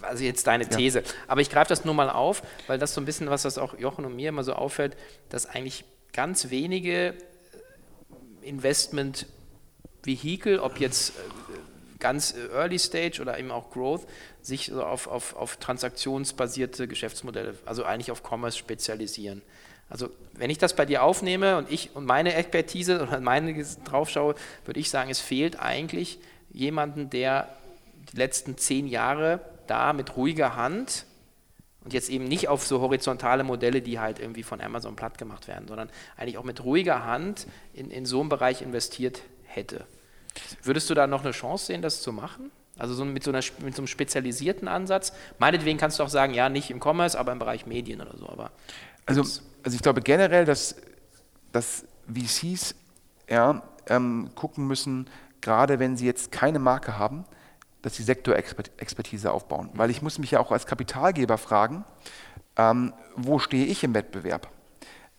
also 0.00 0.24
jetzt 0.24 0.46
deine 0.46 0.66
These. 0.66 1.00
Ja. 1.00 1.04
Aber 1.28 1.42
ich 1.42 1.50
greife 1.50 1.68
das 1.68 1.84
nur 1.84 1.94
mal 1.94 2.08
auf, 2.08 2.42
weil 2.66 2.78
das 2.78 2.94
so 2.94 3.00
ein 3.00 3.04
bisschen 3.04 3.28
was, 3.28 3.44
was 3.44 3.58
auch 3.58 3.78
Jochen 3.78 4.04
und 4.06 4.16
mir 4.16 4.30
immer 4.30 4.44
so 4.44 4.54
auffällt, 4.54 4.96
dass 5.28 5.46
eigentlich 5.46 5.84
ganz 6.12 6.50
wenige 6.50 7.14
Investment-Vehikel, 8.42 10.58
ob 10.58 10.80
jetzt 10.80 11.10
äh, 11.10 11.12
ganz 11.98 12.34
Early 12.52 12.78
Stage 12.78 13.22
oder 13.22 13.38
eben 13.38 13.50
auch 13.50 13.70
Growth, 13.70 14.06
sich 14.42 14.72
auf, 14.72 15.06
auf, 15.06 15.36
auf 15.36 15.56
transaktionsbasierte 15.56 16.88
Geschäftsmodelle, 16.88 17.54
also 17.64 17.84
eigentlich 17.84 18.10
auf 18.10 18.22
Commerce 18.28 18.58
spezialisieren. 18.58 19.42
Also 19.88 20.10
wenn 20.32 20.50
ich 20.50 20.58
das 20.58 20.74
bei 20.74 20.86
dir 20.86 21.02
aufnehme 21.02 21.58
und 21.58 21.70
ich 21.70 21.94
und 21.94 22.06
meine 22.06 22.34
Expertise 22.34 23.02
oder 23.02 23.20
meine 23.20 23.64
draufschaue, 23.84 24.34
würde 24.64 24.80
ich 24.80 24.90
sagen, 24.90 25.10
es 25.10 25.20
fehlt 25.20 25.60
eigentlich 25.60 26.18
jemanden, 26.50 27.10
der 27.10 27.56
die 28.12 28.16
letzten 28.16 28.56
zehn 28.56 28.88
Jahre 28.88 29.40
da 29.66 29.92
mit 29.92 30.16
ruhiger 30.16 30.56
Hand 30.56 31.04
und 31.84 31.92
jetzt 31.92 32.10
eben 32.10 32.24
nicht 32.24 32.48
auf 32.48 32.64
so 32.66 32.80
horizontale 32.80 33.44
Modelle, 33.44 33.82
die 33.82 33.98
halt 33.98 34.18
irgendwie 34.18 34.42
von 34.42 34.60
Amazon 34.60 34.96
platt 34.96 35.18
gemacht 35.18 35.48
werden, 35.48 35.66
sondern 35.66 35.90
eigentlich 36.16 36.38
auch 36.38 36.44
mit 36.44 36.62
ruhiger 36.64 37.04
Hand 37.04 37.46
in, 37.74 37.90
in 37.90 38.06
so 38.06 38.20
einen 38.20 38.28
Bereich 38.28 38.62
investiert 38.62 39.22
hätte. 39.44 39.86
Würdest 40.62 40.88
du 40.90 40.94
da 40.94 41.06
noch 41.06 41.22
eine 41.22 41.32
Chance 41.32 41.66
sehen, 41.66 41.82
das 41.82 42.02
zu 42.02 42.12
machen? 42.12 42.50
Also 42.78 42.94
so 42.94 43.04
mit, 43.04 43.22
so 43.22 43.30
einer, 43.30 43.42
mit 43.62 43.74
so 43.74 43.82
einem 43.82 43.86
spezialisierten 43.86 44.66
Ansatz. 44.66 45.12
Meinetwegen 45.38 45.78
kannst 45.78 45.98
du 45.98 46.04
auch 46.04 46.08
sagen, 46.08 46.32
ja, 46.32 46.48
nicht 46.48 46.70
im 46.70 46.80
Commerce, 46.80 47.18
aber 47.18 47.32
im 47.32 47.38
Bereich 47.38 47.66
Medien 47.66 48.00
oder 48.00 48.16
so. 48.16 48.28
Aber 48.28 48.50
also, 49.04 49.22
also 49.22 49.74
ich 49.74 49.82
glaube 49.82 50.00
generell, 50.00 50.44
dass, 50.44 50.76
dass 51.52 51.84
VCs 52.12 52.74
ja, 53.28 53.62
ähm, 53.88 54.30
gucken 54.34 54.66
müssen, 54.66 55.08
gerade 55.40 55.78
wenn 55.78 55.96
sie 55.96 56.06
jetzt 56.06 56.32
keine 56.32 56.58
Marke 56.58 56.98
haben, 56.98 57.24
dass 57.82 57.96
sie 57.96 58.02
Sektorexpertise 58.02 59.32
aufbauen. 59.32 59.70
Weil 59.74 59.90
ich 59.90 60.02
muss 60.02 60.18
mich 60.18 60.30
ja 60.30 60.40
auch 60.40 60.52
als 60.52 60.66
Kapitalgeber 60.66 61.36
fragen, 61.36 61.84
ähm, 62.56 62.92
wo 63.16 63.38
stehe 63.38 63.66
ich 63.66 63.82
im 63.84 63.94
Wettbewerb? 63.94 64.48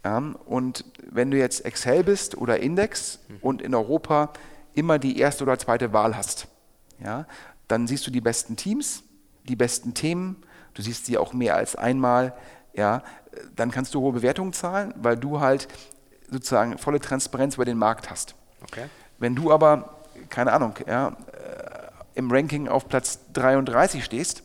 Ähm, 0.04 0.36
und 0.46 0.86
wenn 1.10 1.32
du 1.32 1.38
jetzt 1.38 1.66
Excel 1.66 2.04
bist 2.04 2.38
oder 2.38 2.60
Index 2.60 3.20
mhm. 3.28 3.38
und 3.42 3.62
in 3.62 3.76
Europa 3.76 4.32
immer 4.74 5.00
die 5.00 5.20
erste 5.20 5.44
oder 5.44 5.58
zweite 5.60 5.94
Wahl 5.94 6.16
hast. 6.16 6.48
Ja? 7.00 7.26
Dann 7.68 7.88
siehst 7.88 8.06
du 8.08 8.12
die 8.12 8.22
besten 8.22 8.56
Teams, 8.56 9.04
die 9.44 9.56
besten 9.56 9.94
Themen, 9.94 10.44
du 10.74 10.82
siehst 10.82 11.06
sie 11.06 11.18
auch 11.18 11.34
mehr 11.34 11.56
als 11.56 11.76
einmal. 11.76 12.34
Ja? 12.74 13.04
Dann 13.56 13.72
kannst 13.72 13.94
du 13.94 14.02
hohe 14.02 14.14
Bewertungen 14.14 14.54
zahlen, 14.54 14.94
weil 14.98 15.18
du 15.18 15.40
halt 15.40 15.68
sozusagen 16.30 16.78
volle 16.78 17.00
Transparenz 17.00 17.56
über 17.56 17.66
den 17.66 17.78
Markt 17.78 18.10
hast. 18.10 18.36
Okay. 18.64 18.86
Wenn 19.20 19.36
du 19.36 19.52
aber, 19.52 20.02
keine 20.30 20.52
Ahnung, 20.52 20.74
ja, 20.88 21.10
äh, 21.10 21.73
im 22.16 22.32
Ranking 22.32 22.68
auf 22.68 22.88
Platz 22.88 23.20
33 23.34 24.04
stehst, 24.04 24.44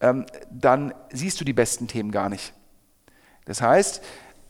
ähm, 0.00 0.26
dann 0.50 0.94
siehst 1.12 1.40
du 1.40 1.44
die 1.44 1.52
besten 1.52 1.88
Themen 1.88 2.10
gar 2.10 2.28
nicht. 2.28 2.52
Das 3.44 3.60
heißt, 3.60 4.02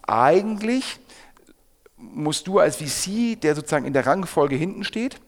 eigentlich 0.02 1.00
musst 1.96 2.46
du 2.46 2.58
als 2.58 2.76
VC, 2.76 3.40
der 3.40 3.54
sozusagen 3.54 3.84
in 3.84 3.92
der 3.92 4.06
Rangfolge 4.06 4.56
hinten 4.56 4.84
steht, 4.84 5.20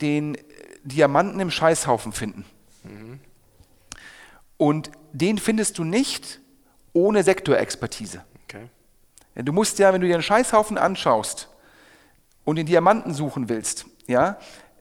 den 0.00 0.36
Diamanten 0.84 1.40
im 1.40 1.50
Scheißhaufen 1.50 2.12
finden. 2.12 2.44
Mhm. 2.84 3.20
Und 4.56 4.90
den 5.12 5.38
findest 5.38 5.78
du 5.78 5.84
nicht 5.84 6.40
ohne 6.92 7.22
Sektorexpertise. 7.22 8.24
Okay. 8.44 8.68
Du 9.34 9.52
musst 9.52 9.78
ja, 9.78 9.92
wenn 9.92 10.00
du 10.00 10.06
dir 10.06 10.14
einen 10.14 10.22
Scheißhaufen 10.22 10.78
anschaust 10.78 11.48
und 12.44 12.56
den 12.56 12.66
Diamanten 12.66 13.14
suchen 13.14 13.48
willst, 13.48 13.86
ja, 14.06 14.38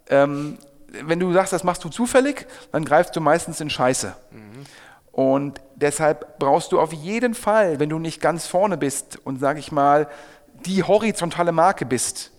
ähm, 0.09 0.57
wenn 1.03 1.19
du 1.19 1.31
sagst, 1.33 1.53
das 1.53 1.63
machst 1.63 1.83
du 1.83 1.89
zufällig, 1.89 2.47
dann 2.71 2.85
greifst 2.85 3.15
du 3.15 3.21
meistens 3.21 3.61
in 3.61 3.69
Scheiße. 3.69 4.15
Mhm. 4.31 4.65
Und 5.11 5.61
deshalb 5.75 6.39
brauchst 6.39 6.71
du 6.71 6.79
auf 6.79 6.93
jeden 6.93 7.33
Fall, 7.33 7.79
wenn 7.79 7.89
du 7.89 7.99
nicht 7.99 8.21
ganz 8.21 8.47
vorne 8.47 8.77
bist 8.77 9.19
und 9.25 9.39
sage 9.39 9.59
ich 9.59 9.71
mal, 9.71 10.07
die 10.65 10.83
horizontale 10.83 11.51
Marke 11.51 11.85
bist, 11.85 12.31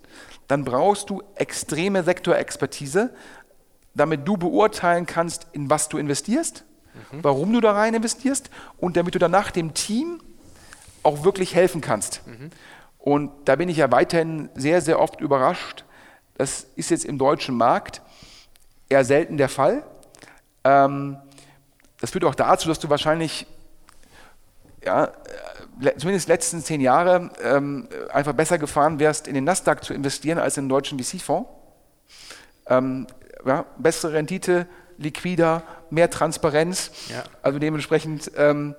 dann 0.49 0.65
brauchst 0.65 1.11
du 1.11 1.23
extreme 1.37 2.03
Sektorexpertise, 2.03 3.11
damit 3.95 4.27
du 4.27 4.37
beurteilen 4.37 5.07
kannst, 5.07 5.47
in 5.53 5.71
was 5.71 5.89
du 5.89 5.99
investierst, 5.99 6.65
mhm. 7.13 7.23
warum 7.23 7.53
du 7.53 7.61
da 7.61 7.73
rein 7.73 7.95
investierst 7.95 8.51
und 8.79 8.97
damit 8.97 9.15
du 9.15 9.19
danach 9.19 9.51
dem 9.51 9.75
Team 9.75 10.21
auch 11.03 11.25
wirklich 11.25 11.55
helfen 11.55 11.81
kannst. 11.81 12.27
Mhm. 12.27 12.51
Und 12.99 13.31
da 13.47 13.57
bin 13.57 13.69
ich 13.69 13.79
ja 13.79 13.91
weiterhin 13.91 14.49
sehr, 14.55 14.81
sehr 14.81 15.01
oft 15.01 15.21
überrascht. 15.21 15.85
Das 16.37 16.67
ist 16.77 16.91
jetzt 16.91 17.05
im 17.05 17.19
deutschen 17.19 17.57
Markt 17.57 18.03
eher 18.91 19.05
selten 19.05 19.39
der 19.39 19.49
Fall. 19.49 19.83
Ähm, 20.65 21.17
das 22.01 22.11
führt 22.11 22.25
auch 22.25 22.35
dazu, 22.35 22.69
dass 22.69 22.79
du 22.79 22.91
wahrscheinlich 22.91 23.47
ja, 24.85 25.05
äh, 25.05 25.97
zumindest 25.97 26.29
letzten 26.29 26.61
zehn 26.61 26.81
Jahre 26.81 27.31
ähm, 27.43 27.89
einfach 28.11 28.33
besser 28.33 28.59
gefahren 28.59 28.99
wärst, 28.99 29.29
in 29.29 29.35
den 29.35 29.45
Nasdaq 29.45 29.85
zu 29.85 29.95
investieren 29.95 30.39
als 30.39 30.57
in 30.57 30.65
den 30.65 30.69
deutschen 30.71 30.99
VC-Fonds. 30.99 31.49
Ähm, 32.67 33.07
ja, 33.47 33.65
bessere 33.79 34.15
Rendite, 34.15 34.67
liquider, 34.99 35.63
mehr 35.91 36.11
Transparenz. 36.11 36.91
Ja. 37.09 37.25
Also 37.43 37.59
dementsprechend, 37.59 38.31
ähm, 38.37 38.75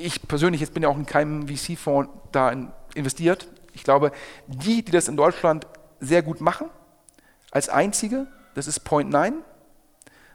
ich 0.00 0.26
persönlich 0.26 0.60
jetzt 0.60 0.74
bin 0.74 0.82
ja 0.82 0.88
auch 0.88 0.96
in 0.96 1.06
keinem 1.06 1.48
VC-Fonds 1.48 2.10
da 2.32 2.50
in, 2.50 2.72
investiert. 2.94 3.48
Ich 3.72 3.84
glaube, 3.84 4.12
die, 4.46 4.82
die 4.82 4.92
das 4.92 5.08
in 5.08 5.16
Deutschland 5.16 5.66
sehr 6.00 6.22
gut 6.22 6.40
machen, 6.40 6.68
als 7.50 7.68
einzige, 7.68 8.26
das 8.54 8.66
ist 8.66 8.80
Point 8.80 9.10
9, 9.10 9.34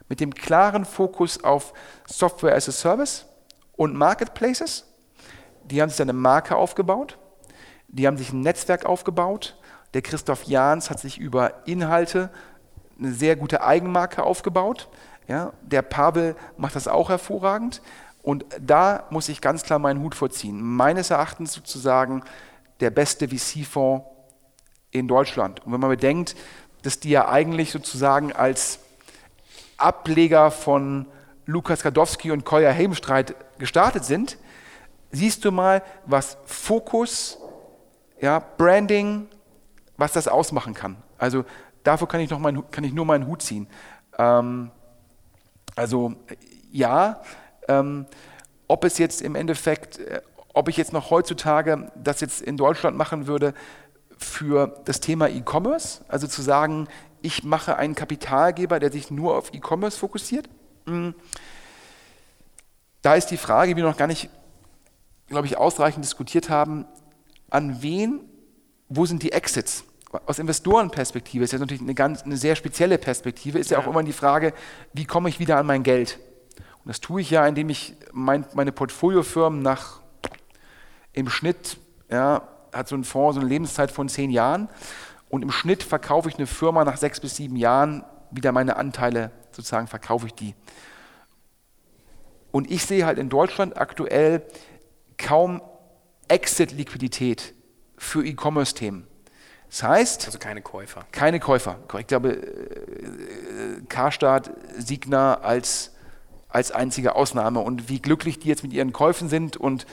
mit 0.10 0.20
dem 0.20 0.34
klaren 0.34 0.86
Fokus 0.86 1.44
auf 1.44 1.74
Software 2.06 2.56
as 2.56 2.68
a 2.68 2.72
Service 2.72 3.26
und 3.74 3.96
Marketplaces. 3.96 4.86
Die 5.64 5.82
haben 5.82 5.90
sich 5.90 6.02
eine 6.02 6.14
Marke 6.14 6.56
aufgebaut, 6.56 7.18
die 7.88 8.08
haben 8.08 8.18
sich 8.18 8.32
ein 8.32 8.42
Netzwerk 8.42 8.86
aufgebaut. 8.86 9.58
Der 9.94 10.02
Christoph 10.02 10.44
Jahns 10.44 10.90
hat 10.90 11.00
sich 11.00 11.18
über 11.18 11.68
Inhalte 11.68 12.30
eine 12.98 13.12
sehr 13.12 13.36
gute 13.36 13.62
Eigenmarke 13.64 14.24
aufgebaut. 14.24 14.90
Ja, 15.28 15.54
der 15.62 15.82
Pavel 15.82 16.36
macht 16.58 16.76
das 16.76 16.88
auch 16.88 17.10
hervorragend. 17.10 17.82
Und 18.22 18.46
da 18.60 19.08
muss 19.10 19.30
ich 19.30 19.42
ganz 19.42 19.64
klar 19.64 19.80
meinen 19.80 20.02
Hut 20.02 20.16
vorziehen. 20.16 20.62
Meines 20.62 21.10
Erachtens 21.10 21.54
sozusagen 21.54 22.24
der 22.80 22.92
beste 22.92 23.28
VC-Fonds 23.28 24.06
in 24.92 25.08
Deutschland. 25.08 25.66
Und 25.66 25.74
wenn 25.74 25.80
man 25.80 25.90
bedenkt, 25.90 26.36
dass 26.84 27.00
die 27.00 27.10
ja 27.10 27.30
eigentlich 27.30 27.72
sozusagen 27.72 28.32
als 28.32 28.80
Ableger 29.78 30.52
von 30.52 31.08
Lukas 31.46 31.84
Gadowski 31.84 32.32
und 32.32 32.46
Kolja 32.46 32.70
Helmstreit 32.70 33.36
gestartet 33.58 34.06
sind, 34.06 34.38
siehst 35.12 35.44
du 35.44 35.52
mal, 35.52 35.84
was 36.06 36.38
Fokus, 36.46 37.38
ja, 38.20 38.40
Branding, 38.58 39.28
was 39.98 40.14
das 40.14 40.28
ausmachen 40.28 40.74
kann. 40.74 40.98
Also 41.18 41.44
dafür 41.84 42.08
kann 42.08 42.22
ich, 42.22 42.30
noch 42.30 42.40
mein, 42.40 42.70
kann 42.72 42.84
ich 42.84 42.94
nur 42.94 43.06
meinen 43.06 43.28
Hut 43.28 43.42
ziehen. 43.42 43.68
Ähm, 44.18 44.72
also 45.76 46.14
ja, 46.72 47.22
ähm, 47.68 48.06
ob 48.68 48.86
es 48.86 48.98
jetzt 48.98 49.22
im 49.22 49.36
Endeffekt, 49.36 50.00
äh, 50.00 50.22
ob 50.54 50.70
ich 50.70 50.78
jetzt 50.78 50.94
noch 50.94 51.10
heutzutage 51.10 51.92
das 51.96 52.22
jetzt 52.22 52.42
in 52.42 52.58
Deutschland 52.58 52.98
machen 52.98 53.28
würde 53.28 53.54
für 54.24 54.82
das 54.86 55.00
Thema 55.00 55.30
E-Commerce, 55.30 56.04
also 56.08 56.28
zu 56.28 56.42
sagen, 56.42 56.88
ich 57.22 57.44
mache 57.44 57.78
einen 57.78 57.96
Kapitalgeber, 57.96 58.80
der 58.80 58.92
sich 58.92 59.12
nur 59.12 59.38
auf 59.38 59.54
E-Commerce 59.54 59.98
fokussiert. 59.98 60.50
Hm. 60.86 61.14
Da 63.02 63.16
ist 63.16 63.28
die 63.28 63.38
Frage, 63.38 63.74
die 63.74 63.82
wir 63.82 63.90
noch 63.90 63.98
gar 63.98 64.08
nicht, 64.08 64.30
glaube 65.28 65.48
ich, 65.48 65.58
ausreichend 65.58 66.04
diskutiert 66.04 66.50
haben, 66.50 66.86
an 67.50 67.82
wen, 67.82 68.22
wo 68.90 69.06
sind 69.06 69.24
die 69.24 69.32
Exits? 69.32 69.84
Aus 70.26 70.40
Investorenperspektive 70.40 71.44
ist 71.44 71.54
ja 71.54 71.60
natürlich 71.60 71.82
eine 71.82 71.96
ganz 71.96 72.24
eine 72.24 72.38
sehr 72.38 72.56
spezielle 72.56 72.98
Perspektive, 72.98 73.60
ist 73.60 73.72
ja, 73.72 73.80
ja 73.80 73.84
auch 73.84 73.90
immer 73.90 74.04
die 74.04 74.14
Frage, 74.14 74.54
wie 74.94 75.06
komme 75.06 75.30
ich 75.30 75.40
wieder 75.40 75.58
an 75.58 75.66
mein 75.66 75.84
Geld? 75.84 76.20
Und 76.84 76.90
das 76.90 77.00
tue 77.00 77.22
ich 77.22 77.30
ja, 77.30 77.46
indem 77.48 77.70
ich 77.70 77.96
mein, 78.12 78.46
meine 78.54 78.72
Portfoliofirmen 78.72 79.62
nach 79.62 80.02
im 81.14 81.30
Schnitt, 81.30 81.78
ja, 82.10 82.48
hat 82.74 82.88
so 82.88 82.96
ein 82.96 83.04
Fonds 83.04 83.36
so 83.36 83.42
eine 83.42 83.50
Lebenszeit 83.50 83.92
von 83.92 84.10
zehn 84.10 84.32
Jahren 84.32 84.70
und 85.30 85.42
im 85.42 85.52
Schnitt 85.52 85.84
verkaufe 85.84 86.30
ich 86.30 86.36
eine 86.38 86.48
Firma 86.48 86.84
nach 86.84 86.98
sechs 86.98 87.20
bis 87.20 87.36
sieben 87.36 87.56
Jahren 87.56 88.04
wieder 88.32 88.52
meine 88.52 88.76
Anteile, 88.76 89.32
sozusagen 89.52 89.88
verkaufe 89.88 90.28
ich 90.28 90.34
die. 90.34 90.56
Und 92.52 92.70
ich 92.70 92.86
sehe 92.86 93.06
halt 93.06 93.18
in 93.18 93.30
Deutschland 93.30 93.78
aktuell 93.78 94.44
kaum 95.18 95.62
Exit-Liquidität 96.28 97.54
für 97.98 98.26
E-Commerce-Themen. 98.26 99.08
Das 99.70 99.84
heißt. 99.84 100.26
Also 100.26 100.38
keine 100.38 100.62
Käufer. 100.62 101.06
Keine 101.12 101.40
Käufer. 101.40 101.78
Ich 102.00 102.08
glaube, 102.08 102.34
äh, 102.34 103.82
Karstadt, 103.88 104.52
Signa 104.78 105.36
als, 105.36 105.92
als 106.50 106.72
einzige 106.72 107.16
Ausnahme. 107.16 107.62
Und 107.62 107.88
wie 107.88 108.02
glücklich 108.02 108.40
die 108.40 108.50
jetzt 108.50 108.64
mit 108.64 108.74
ihren 108.74 108.92
Käufen 108.92 109.30
sind 109.30 109.56
und 109.56 109.86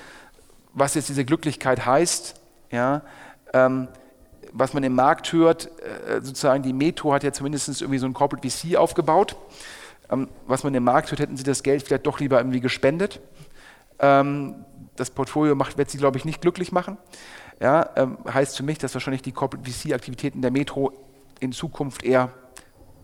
was 0.73 0.95
jetzt 0.95 1.09
diese 1.09 1.25
Glücklichkeit 1.25 1.87
heißt, 1.87 2.38
ja, 2.71 3.03
ähm, 3.53 3.89
was 4.53 4.75
man 4.75 4.83
im 4.83 4.95
Markt 4.95 5.33
hört, 5.33 5.71
äh, 5.83 6.21
sozusagen 6.23 6.63
die 6.63 6.73
Metro 6.73 7.13
hat 7.13 7.23
ja 7.23 7.33
zumindest 7.33 7.81
irgendwie 7.81 7.99
so 7.99 8.07
ein 8.07 8.15
Corporate 8.15 8.49
VC 8.49 8.77
aufgebaut. 8.77 9.37
Ähm, 10.11 10.29
was 10.47 10.65
man 10.65 10.75
im 10.75 10.85
Markt 10.85 11.11
hört, 11.11 11.21
hätten 11.21 11.37
sie 11.37 11.45
das 11.45 11.63
Geld 11.63 11.83
vielleicht 11.83 12.07
doch 12.07 12.19
lieber 12.21 12.39
irgendwie 12.39 12.61
gespendet. 12.61 13.21
Ähm, 13.99 14.65
das 14.97 15.11
Portfolio 15.11 15.55
macht, 15.55 15.79
wird 15.79 15.91
sie, 15.91 15.99
glaube 15.99 16.19
ich, 16.19 16.25
nicht 16.25 16.41
glücklich 16.41 16.73
machen. 16.73 16.97
Ja, 17.61 17.91
ähm, 17.97 18.19
heißt 18.33 18.57
für 18.57 18.63
mich, 18.63 18.79
dass 18.79 18.95
wahrscheinlich 18.95 19.23
die 19.23 19.33
Corporate 19.33 19.69
VC-Aktivitäten 19.69 20.43
der 20.43 20.51
Metro 20.51 20.93
in 21.41 21.53
Zukunft 21.53 22.05
eher 22.05 22.31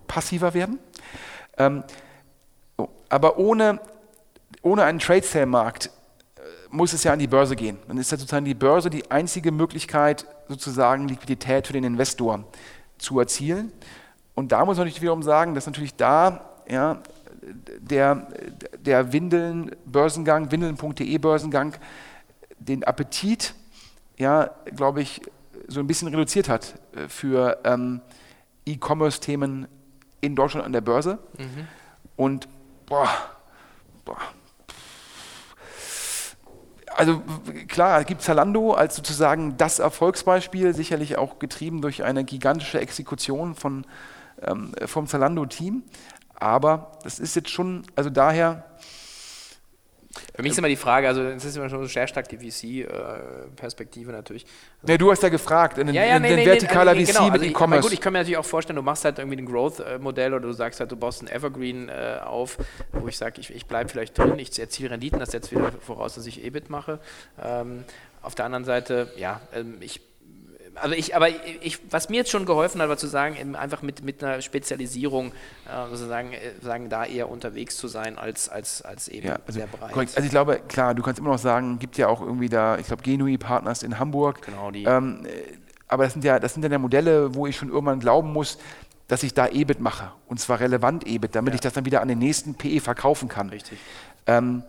passiver 0.07 0.55
werden. 0.55 0.79
Ähm, 1.59 1.85
aber 3.09 3.39
ohne, 3.39 3.81
ohne 4.63 4.85
einen 4.85 4.99
Trade-Sale-Markt 4.99 5.91
muss 6.75 6.93
es 6.93 7.05
ja 7.05 7.13
an 7.13 7.19
die 7.19 7.29
Börse 7.29 7.55
gehen. 7.55 7.79
Dann 7.87 7.99
ist 7.99 8.11
ja 8.11 8.19
sozusagen 8.19 8.45
die 8.45 8.55
Börse 8.55 8.91
die 8.91 9.11
einzige 9.11 9.53
Möglichkeit, 9.53 10.27
sozusagen 10.49 11.09
Liquidität 11.09 11.67
für 11.67 11.73
den 11.73 11.85
Investor 11.85 12.45
zu 12.99 13.19
erzielen. 13.21 13.73
Und 14.35 14.51
da 14.51 14.65
muss 14.65 14.77
man 14.77 14.87
natürlich 14.87 15.03
wiederum 15.03 15.23
sagen, 15.23 15.55
dass 15.55 15.67
natürlich 15.67 15.95
da 15.95 16.51
ja, 16.69 17.01
der, 17.79 18.27
der 18.79 19.13
Windeln-Börsengang, 19.13 20.51
windeln.de 20.51 21.19
Börsengang, 21.19 21.75
den 22.59 22.83
Appetit, 22.83 23.55
ja, 24.17 24.51
glaube 24.75 25.03
ich, 25.03 25.21
so 25.69 25.81
ein 25.81 25.87
bisschen 25.87 26.09
reduziert 26.09 26.49
hat 26.49 26.75
äh, 26.95 27.09
für 27.09 27.59
ähm, 27.65 28.01
E-Commerce-Themen 28.67 29.69
in 30.21 30.35
Deutschland 30.35 30.67
an 30.67 30.73
der 30.73 30.81
Börse. 30.81 31.19
Mhm. 31.39 31.69
Und 32.17 32.49
boah, 32.87 33.09
boah, 34.05 34.19
also 36.97 37.23
klar, 37.69 38.05
gibt 38.05 38.23
Zalando 38.23 38.73
als 38.73 38.97
sozusagen 38.97 39.57
das 39.57 39.79
Erfolgsbeispiel, 39.79 40.75
sicherlich 40.75 41.17
auch 41.17 41.39
getrieben 41.39 41.81
durch 41.83 42.05
eine 42.05 42.25
gigantische 42.25 42.81
Exekution 42.81 43.55
von, 43.55 43.87
ähm, 44.43 44.73
vom 44.87 45.07
Zalando-Team. 45.07 45.83
Aber 46.35 46.93
das 47.03 47.19
ist 47.19 47.37
jetzt 47.37 47.51
schon, 47.51 47.83
also 47.97 48.11
daher 48.11 48.65
für 50.35 50.43
mich 50.43 50.53
ist 50.53 50.59
immer 50.59 50.69
die 50.69 50.77
Frage, 50.77 51.09
also 51.09 51.23
das 51.23 51.45
ist 51.45 51.57
immer 51.57 51.69
schon 51.69 51.81
so 51.81 51.87
sehr 51.87 52.07
stark 52.07 52.29
die 52.29 52.39
VC-Perspektive 52.39 54.13
natürlich. 54.13 54.45
Also 54.45 54.93
nee, 54.93 54.99
du 54.99 55.11
hast 55.11 55.23
ja 55.23 55.29
gefragt, 55.29 55.79
ein, 55.79 55.93
ja, 55.93 56.05
ja, 56.05 56.19
nee, 56.19 56.35
nee, 56.35 56.45
vertikaler 56.45 56.95
nee, 56.95 57.05
VC 57.05 57.13
genau. 57.13 57.25
mit 57.25 57.33
also 57.33 57.45
E-Commerce. 57.45 57.83
Gut, 57.83 57.93
ich 57.93 58.01
kann 58.01 58.13
mir 58.13 58.21
natürlich 58.21 58.39
auch 58.39 58.45
vorstellen, 58.45 58.77
du 58.77 58.83
machst 58.83 59.05
halt 59.05 59.19
irgendwie 59.19 59.39
ein 59.39 59.47
Growth-Modell 59.47 60.35
oder 60.35 60.47
du 60.47 60.53
sagst 60.53 60.81
halt, 60.81 60.93
du 60.93 60.97
baust 60.97 61.23
ein 61.23 61.29
Evergreen 61.29 61.89
äh, 61.89 62.21
auf, 62.25 62.59
wo 62.93 63.09
ich 63.09 63.17
sage, 63.17 63.41
ich, 63.41 63.55
ich 63.55 63.67
bleibe 63.67 63.89
vielleicht 63.89 64.17
drin, 64.17 64.39
ich 64.39 64.59
erziele 64.59 64.91
Renditen, 64.91 65.19
das 65.19 65.31
setzt 65.31 65.51
wieder 65.51 65.73
voraus, 65.81 66.15
dass 66.15 66.27
ich 66.27 66.45
EBIT 66.45 66.71
mache. 66.71 67.01
Ähm, 67.43 67.85
auf 68.23 68.35
der 68.35 68.47
anderen 68.47 68.65
Seite, 68.65 69.13
ja, 69.17 69.41
ähm, 69.55 69.77
ich 69.81 70.01
also 70.77 70.95
ich, 70.95 71.15
aber 71.15 71.29
ich, 71.29 71.79
was 71.91 72.09
mir 72.09 72.17
jetzt 72.17 72.31
schon 72.31 72.47
geholfen 72.47 72.81
hat, 72.81 72.89
war 72.89 72.97
zu 72.97 73.07
sagen, 73.07 73.37
eben 73.37 73.57
einfach 73.57 73.83
mit, 73.83 74.05
mit 74.05 74.23
einer 74.23 74.43
Spezialisierung 74.43 75.33
äh, 75.67 75.89
sozusagen 75.91 76.33
äh, 76.33 76.53
sagen, 76.63 76.89
da 76.89 77.05
eher 77.05 77.29
unterwegs 77.29 77.77
zu 77.77 77.89
sein 77.89 78.19
als, 78.19 78.49
als, 78.49 78.83
als 78.83 79.09
eben 79.09 79.29
ja, 79.29 79.39
also, 79.47 79.59
der 79.59 79.67
Bereich. 79.67 79.93
Korrekt. 79.93 80.17
Also 80.17 80.25
ich 80.25 80.31
glaube, 80.31 80.61
klar, 80.69 80.95
du 80.95 81.03
kannst 81.03 81.19
immer 81.19 81.31
noch 81.31 81.39
sagen, 81.39 81.79
gibt 81.79 81.97
ja 81.99 82.09
auch 82.09 82.21
irgendwie 82.21 82.49
da, 82.49 82.79
ich 82.79 82.87
glaube, 82.87 83.03
Genui 83.03 83.39
Partners 83.39 83.83
in 83.83 83.99
Hamburg. 83.99 84.43
Genau, 84.43 84.71
die. 84.71 84.85
Ähm, 84.85 85.27
aber 85.89 86.05
das 86.05 86.15
sind 86.15 86.25
ja, 86.25 86.39
das 86.39 86.55
sind 86.55 86.65
ja 86.65 86.79
Modelle, 86.79 87.35
wo 87.35 87.47
ich 87.47 87.57
schon 87.57 87.69
irgendwann 87.69 88.01
glauben 88.01 88.33
muss, 88.33 88.59
dass 89.09 89.23
ich 89.23 89.35
da 89.35 89.49
EBIT 89.49 89.81
mache. 89.81 90.13
Und 90.27 90.41
zwar 90.41 90.61
relevant 90.61 91.07
EBIT, 91.07 91.35
damit 91.35 91.53
ja. 91.53 91.57
ich 91.57 91.61
das 91.61 91.75
dann 91.75 91.85
wieder 91.85 92.01
an 92.01 92.09
den 92.09 92.19
nächsten 92.19 92.55
PE 92.55 92.81
verkaufen 92.81 93.29
kann. 93.29 93.51
Richtig. 93.51 93.79
Ähm, 94.27 94.63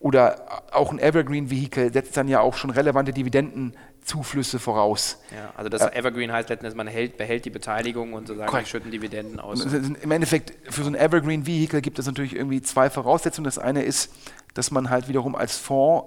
oder 0.00 0.62
auch 0.72 0.92
ein 0.92 0.98
Evergreen-Vehikel 0.98 1.92
setzt 1.92 2.16
dann 2.16 2.28
ja 2.28 2.40
auch 2.40 2.54
schon 2.54 2.70
relevante 2.70 3.12
Dividenden 3.12 3.74
Zuflüsse 4.06 4.60
voraus. 4.60 5.18
Ja, 5.34 5.50
also 5.56 5.68
das 5.68 5.82
Evergreen 5.82 6.32
heißt 6.32 6.48
letztendlich, 6.48 6.76
man 6.76 6.86
hält, 6.86 7.16
behält 7.16 7.44
die 7.44 7.50
Beteiligung 7.50 8.12
und 8.12 8.28
sozusagen 8.28 8.64
schütten 8.64 8.92
Dividenden 8.92 9.40
aus. 9.40 9.64
Im 9.64 10.10
Endeffekt, 10.10 10.52
für 10.72 10.84
so 10.84 10.88
ein 10.88 10.94
Evergreen-Vehicle 10.94 11.82
gibt 11.82 11.98
es 11.98 12.06
natürlich 12.06 12.36
irgendwie 12.36 12.62
zwei 12.62 12.88
Voraussetzungen. 12.88 13.44
Das 13.44 13.58
eine 13.58 13.82
ist, 13.82 14.12
dass 14.54 14.70
man 14.70 14.90
halt 14.90 15.08
wiederum 15.08 15.34
als 15.34 15.58
Fonds 15.58 16.06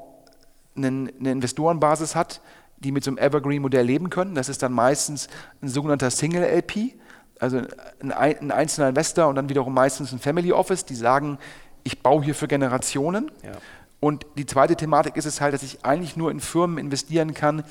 einen, 0.78 1.12
eine 1.20 1.32
Investorenbasis 1.34 2.16
hat, 2.16 2.40
die 2.78 2.94
mit 2.94 3.04
so 3.04 3.12
einem 3.12 3.18
Evergreen-Modell 3.18 3.86
leben 3.86 4.10
können. 4.10 4.34
Das 4.34 4.48
ist 4.48 4.64
dann 4.64 4.72
meistens 4.72 5.28
ein 5.62 5.68
sogenannter 5.68 6.10
Single-LP, 6.10 6.94
also 7.38 7.62
ein, 8.02 8.14
ein 8.14 8.52
einzelner 8.52 8.90
Investor 8.90 9.28
und 9.28 9.36
dann 9.36 9.50
wiederum 9.50 9.74
meistens 9.74 10.14
ein 10.14 10.20
Family 10.20 10.54
Office, 10.54 10.86
die 10.86 10.96
sagen, 10.96 11.38
ich 11.84 12.02
baue 12.02 12.24
hier 12.24 12.36
für 12.36 12.48
Generationen. 12.48 13.32
Ja. 13.44 13.52
Und 14.00 14.26
die 14.38 14.46
zweite 14.46 14.76
Thematik 14.76 15.18
ist 15.18 15.26
es 15.26 15.42
halt, 15.42 15.54
dass 15.54 15.64
ich 15.64 15.84
eigentlich 15.84 16.16
nur 16.16 16.30
in 16.32 16.40
Firmen 16.40 16.78
investieren 16.78 17.34
kann, 17.34 17.64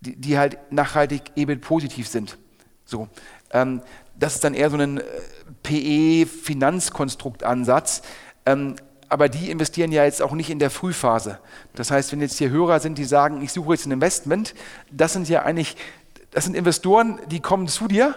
die, 0.00 0.16
die 0.16 0.38
halt 0.38 0.72
nachhaltig 0.72 1.22
EBIT 1.36 1.60
positiv 1.60 2.08
sind. 2.08 2.38
So. 2.84 3.08
Ähm, 3.52 3.82
das 4.18 4.36
ist 4.36 4.44
dann 4.44 4.54
eher 4.54 4.70
so 4.70 4.76
ein 4.76 4.98
äh, 4.98 5.02
PE-Finanzkonstruktansatz. 5.62 8.02
Ähm, 8.46 8.76
aber 9.08 9.28
die 9.28 9.50
investieren 9.50 9.92
ja 9.92 10.04
jetzt 10.04 10.22
auch 10.22 10.32
nicht 10.32 10.50
in 10.50 10.58
der 10.58 10.70
Frühphase. 10.70 11.38
Das 11.74 11.90
heißt, 11.90 12.12
wenn 12.12 12.20
jetzt 12.20 12.38
hier 12.38 12.50
Hörer 12.50 12.80
sind, 12.80 12.98
die 12.98 13.04
sagen, 13.04 13.42
ich 13.42 13.52
suche 13.52 13.74
jetzt 13.74 13.86
ein 13.86 13.92
Investment, 13.92 14.54
das 14.90 15.12
sind 15.12 15.28
ja 15.28 15.42
eigentlich, 15.42 15.76
das 16.30 16.44
sind 16.44 16.56
Investoren, 16.56 17.20
die 17.30 17.40
kommen 17.40 17.68
zu 17.68 17.86
dir, 17.86 18.16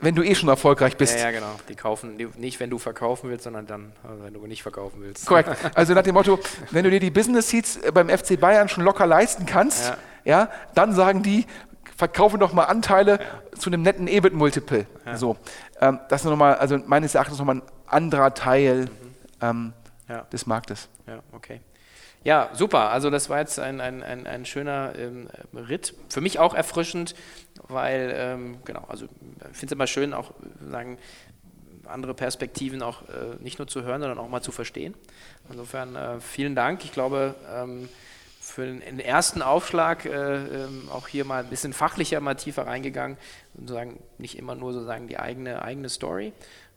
wenn 0.00 0.14
du 0.14 0.22
eh 0.22 0.34
schon 0.34 0.48
erfolgreich 0.48 0.96
bist. 0.96 1.14
Ja, 1.18 1.26
ja, 1.26 1.30
genau. 1.30 1.54
Die 1.68 1.74
kaufen 1.76 2.18
die, 2.18 2.26
nicht, 2.36 2.58
wenn 2.60 2.70
du 2.70 2.78
verkaufen 2.78 3.30
willst, 3.30 3.44
sondern 3.44 3.66
dann, 3.66 3.92
äh, 4.04 4.24
wenn 4.24 4.34
du 4.34 4.46
nicht 4.46 4.62
verkaufen 4.62 5.00
willst. 5.02 5.26
Korrekt. 5.26 5.50
Also 5.74 5.94
nach 5.94 6.02
dem 6.02 6.14
Motto, 6.14 6.38
wenn 6.70 6.84
du 6.84 6.90
dir 6.90 7.00
die 7.00 7.10
Business 7.10 7.48
Seats 7.48 7.76
äh, 7.76 7.92
beim 7.92 8.08
FC 8.08 8.38
Bayern 8.38 8.68
schon 8.68 8.84
locker 8.84 9.06
leisten 9.06 9.46
kannst, 9.46 9.88
Ja. 9.88 9.96
ja, 10.24 10.48
dann 10.74 10.92
sagen 10.94 11.22
die, 11.22 11.46
verkaufe 11.96 12.38
doch 12.38 12.52
mal 12.52 12.64
Anteile 12.64 13.20
zu 13.56 13.70
einem 13.70 13.82
netten 13.82 14.08
EBIT-Multiple. 14.08 14.86
So, 15.14 15.36
ähm, 15.80 16.00
das 16.08 16.22
ist 16.24 16.30
nochmal, 16.30 16.56
also 16.56 16.76
meines 16.86 17.14
Erachtens 17.14 17.38
nochmal 17.38 17.56
ein 17.56 17.62
anderer 17.86 18.34
Teil 18.34 18.90
ähm, 19.40 19.72
Ja. 20.08 20.22
des 20.32 20.46
Marktes. 20.46 20.88
Ja, 21.06 21.20
okay. 21.32 21.60
Ja, 22.24 22.48
super. 22.54 22.90
Also 22.90 23.10
das 23.10 23.28
war 23.28 23.38
jetzt 23.38 23.58
ein, 23.58 23.82
ein, 23.82 24.02
ein, 24.02 24.26
ein 24.26 24.46
schöner 24.46 24.94
ähm, 24.96 25.28
Ritt. 25.52 25.94
Für 26.08 26.22
mich 26.22 26.38
auch 26.38 26.54
erfrischend, 26.54 27.14
weil, 27.68 28.14
ähm, 28.16 28.56
genau, 28.64 28.82
also 28.88 29.04
ich 29.04 29.56
finde 29.58 29.66
es 29.66 29.72
immer 29.72 29.86
schön, 29.86 30.14
auch 30.14 30.30
äh, 30.30 30.70
sagen, 30.70 30.98
andere 31.86 32.14
Perspektiven 32.14 32.82
auch 32.82 33.02
äh, 33.02 33.36
nicht 33.40 33.58
nur 33.58 33.68
zu 33.68 33.82
hören, 33.82 34.00
sondern 34.00 34.18
auch 34.18 34.28
mal 34.28 34.40
zu 34.40 34.52
verstehen. 34.52 34.94
Insofern 35.50 35.96
äh, 35.96 36.18
vielen 36.20 36.54
Dank. 36.54 36.82
Ich 36.84 36.92
glaube, 36.92 37.34
ähm, 37.54 37.90
für 38.40 38.66
den, 38.66 39.00
ersten 39.00 39.42
Aufschlag 39.42 40.06
äh, 40.06 40.10
ähm, 40.10 40.88
auch 40.90 41.08
hier 41.08 41.26
mal 41.26 41.42
ein 41.44 41.50
bisschen 41.50 41.74
fachlicher, 41.74 42.20
mal 42.20 42.36
tiefer 42.36 42.66
reingegangen 42.66 43.18
und 43.54 43.68
sagen, 43.68 44.02
nicht 44.16 44.38
immer 44.38 44.54
nur 44.54 44.72
sozusagen 44.72 45.08
die 45.08 45.18
eigene, 45.18 45.60
eigene 45.60 45.90
Story. 45.90 46.32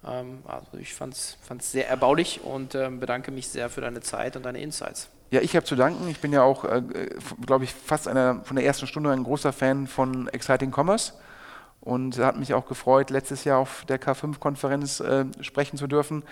Ähm, 0.05 0.43
also 0.45 0.77
ich 0.77 0.93
fand 0.93 1.13
es 1.13 1.37
sehr 1.59 1.87
erbaulich 1.87 2.41
und 2.41 2.75
ähm, 2.75 2.99
bedanke 2.99 3.31
mich 3.31 3.47
sehr 3.47 3.69
für 3.69 3.79
deine 3.79 4.01
Zeit 4.01 4.35
und 4.35 4.43
deine 4.43 4.61
Insights. 4.61 5.09
Ja, 5.29 5.41
ich 5.41 5.55
habe 5.55 5.65
zu 5.65 5.75
danken. 5.75 6.07
Ich 6.09 6.19
bin 6.19 6.31
ja 6.31 6.43
auch, 6.43 6.63
äh, 6.63 6.81
glaube 7.45 7.65
ich, 7.65 7.73
fast 7.73 8.07
einer, 8.07 8.41
von 8.45 8.55
der 8.55 8.65
ersten 8.65 8.87
Stunde 8.87 9.11
ein 9.11 9.23
großer 9.23 9.51
Fan 9.51 9.87
von 9.87 10.27
Exciting 10.29 10.71
Commerce 10.75 11.13
und 11.81 12.17
hat 12.17 12.37
mich 12.37 12.53
auch 12.53 12.65
gefreut, 12.65 13.09
letztes 13.09 13.43
Jahr 13.43 13.59
auf 13.59 13.83
der 13.87 13.99
K5-Konferenz 13.99 14.99
äh, 15.01 15.25
sprechen 15.41 15.77
zu 15.77 15.87
dürfen 15.87 16.23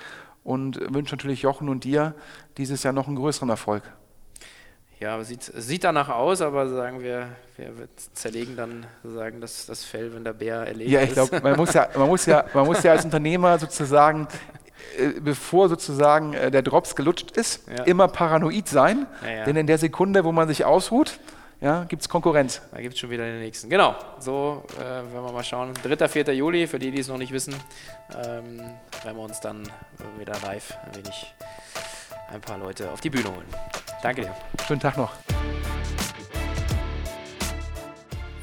und 0.44 0.80
wünsche 0.94 1.16
natürlich 1.16 1.42
Jochen 1.42 1.68
und 1.70 1.84
dir 1.84 2.14
dieses 2.58 2.84
Jahr 2.84 2.94
noch 2.94 3.08
einen 3.08 3.18
größeren 3.18 3.50
Erfolg. 3.50 3.84
Ja, 5.00 5.22
sieht, 5.24 5.44
sieht 5.44 5.84
danach 5.84 6.08
aus, 6.08 6.42
aber 6.42 6.70
sagen 6.70 7.02
wir, 7.02 7.28
wir 7.58 7.74
zerlegen 8.14 8.56
dann 8.56 8.86
sozusagen 9.04 9.42
das, 9.42 9.66
das 9.66 9.84
Fell, 9.84 10.14
wenn 10.16 10.24
der 10.24 10.32
Bär 10.34 10.66
erlegt 10.66 10.90
Ja, 10.90 11.02
ich 11.02 11.10
ist. 11.10 11.14
glaube, 11.16 11.42
man 11.42 11.58
muss 11.58 11.74
ja, 11.74 11.90
man 11.98 12.08
muss 12.08 12.26
ja, 12.26 12.46
man 12.54 12.66
muss 12.66 12.82
ja 12.82 12.94
als 12.94 13.04
Unternehmer 13.06 13.60
sozusagen, 13.60 14.28
bevor 15.22 15.70
sozusagen 15.70 16.34
äh, 16.34 16.52
der 16.52 16.62
Drops 16.62 16.96
gelutscht 16.96 17.32
ist, 17.32 17.68
Ja. 17.70 17.84
immer 17.84 18.08
paranoid 18.08 18.68
sein, 18.68 19.08
ja. 19.26 19.46
denn 19.46 19.56
in 19.56 19.68
der 19.68 19.78
Sekunde, 19.78 20.24
wo 20.24 20.32
man 20.32 20.48
sich 20.48 20.66
ausruht, 20.66 21.20
ja, 21.62 21.86
gibt 21.86 22.02
es 22.02 22.10
Konkurrenz. 22.10 22.62
Da 22.74 22.82
gibt 22.82 22.94
es 22.96 23.00
schon 23.00 23.10
wieder 23.10 23.24
den 23.24 23.40
nächsten. 23.40 23.70
Genau, 23.70 23.96
so 24.20 24.64
äh, 24.78 24.82
werden 24.84 25.12
wir 25.14 25.32
mal 25.32 25.44
schauen. 25.44 25.72
3. 25.84 26.08
4. 26.08 26.34
Juli, 26.36 26.68
für 26.68 26.80
die, 26.80 26.92
die 26.92 27.00
es 27.00 27.08
noch 27.08 27.18
nicht 27.18 27.32
wissen, 27.32 27.56
ähm, 28.14 28.60
werden 29.04 29.16
wir 29.18 29.24
uns 29.24 29.40
dann 29.40 29.64
wieder 30.20 30.34
live 30.44 30.74
ein 30.86 30.96
wenig 30.96 31.34
ein 32.32 32.42
paar 32.42 32.58
Leute 32.58 32.92
auf 32.92 33.00
die 33.02 33.10
Bühne 33.10 33.30
holen. 33.30 33.46
Danke 34.04 34.22
dir. 34.24 34.36
Schönen 34.68 34.80
Tag 34.82 34.98
noch. 34.98 35.12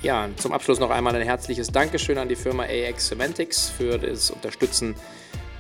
Ja, 0.03 0.29
zum 0.37 0.53
Abschluss 0.53 0.81
noch 0.81 0.91
einmal 0.91 1.15
ein 1.15 1.23
herzliches 1.23 1.69
Dankeschön 1.69 2.19
an 2.19 2.29
die 2.29 2.35
Firma 2.35 2.65
AX 2.65 3.09
Semantics 3.09 3.69
für 3.69 3.99
das 3.99 4.31
Unterstützen 4.31 4.97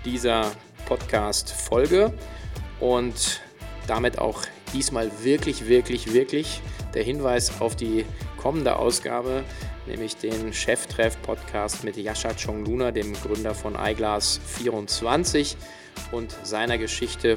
dieser 0.05 0.51
Podcast-Folge 0.87 2.13
und 2.81 3.41
damit 3.87 4.19
auch 4.19 4.43
diesmal 4.73 5.11
wirklich, 5.23 5.67
wirklich, 5.69 6.13
wirklich 6.13 6.61
der 6.95 7.03
Hinweis 7.03 7.61
auf 7.61 7.77
die 7.77 8.05
kommende 8.37 8.77
Ausgabe, 8.77 9.45
nämlich 9.87 10.17
den 10.17 10.53
Cheftreff-Podcast 10.53 11.85
mit 11.85 11.97
Yasha 11.97 12.31
Chongluna, 12.35 12.91
dem 12.91 13.13
Gründer 13.15 13.55
von 13.55 13.77
iGlass24 13.77 15.57
und 16.11 16.35
seiner 16.43 16.79
Geschichte 16.79 17.37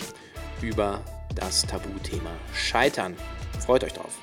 über 0.61 1.01
das 1.35 1.65
Tabuthema 1.65 2.31
Scheitern. 2.53 3.15
Freut 3.65 3.83
euch 3.83 3.93
drauf. 3.93 4.17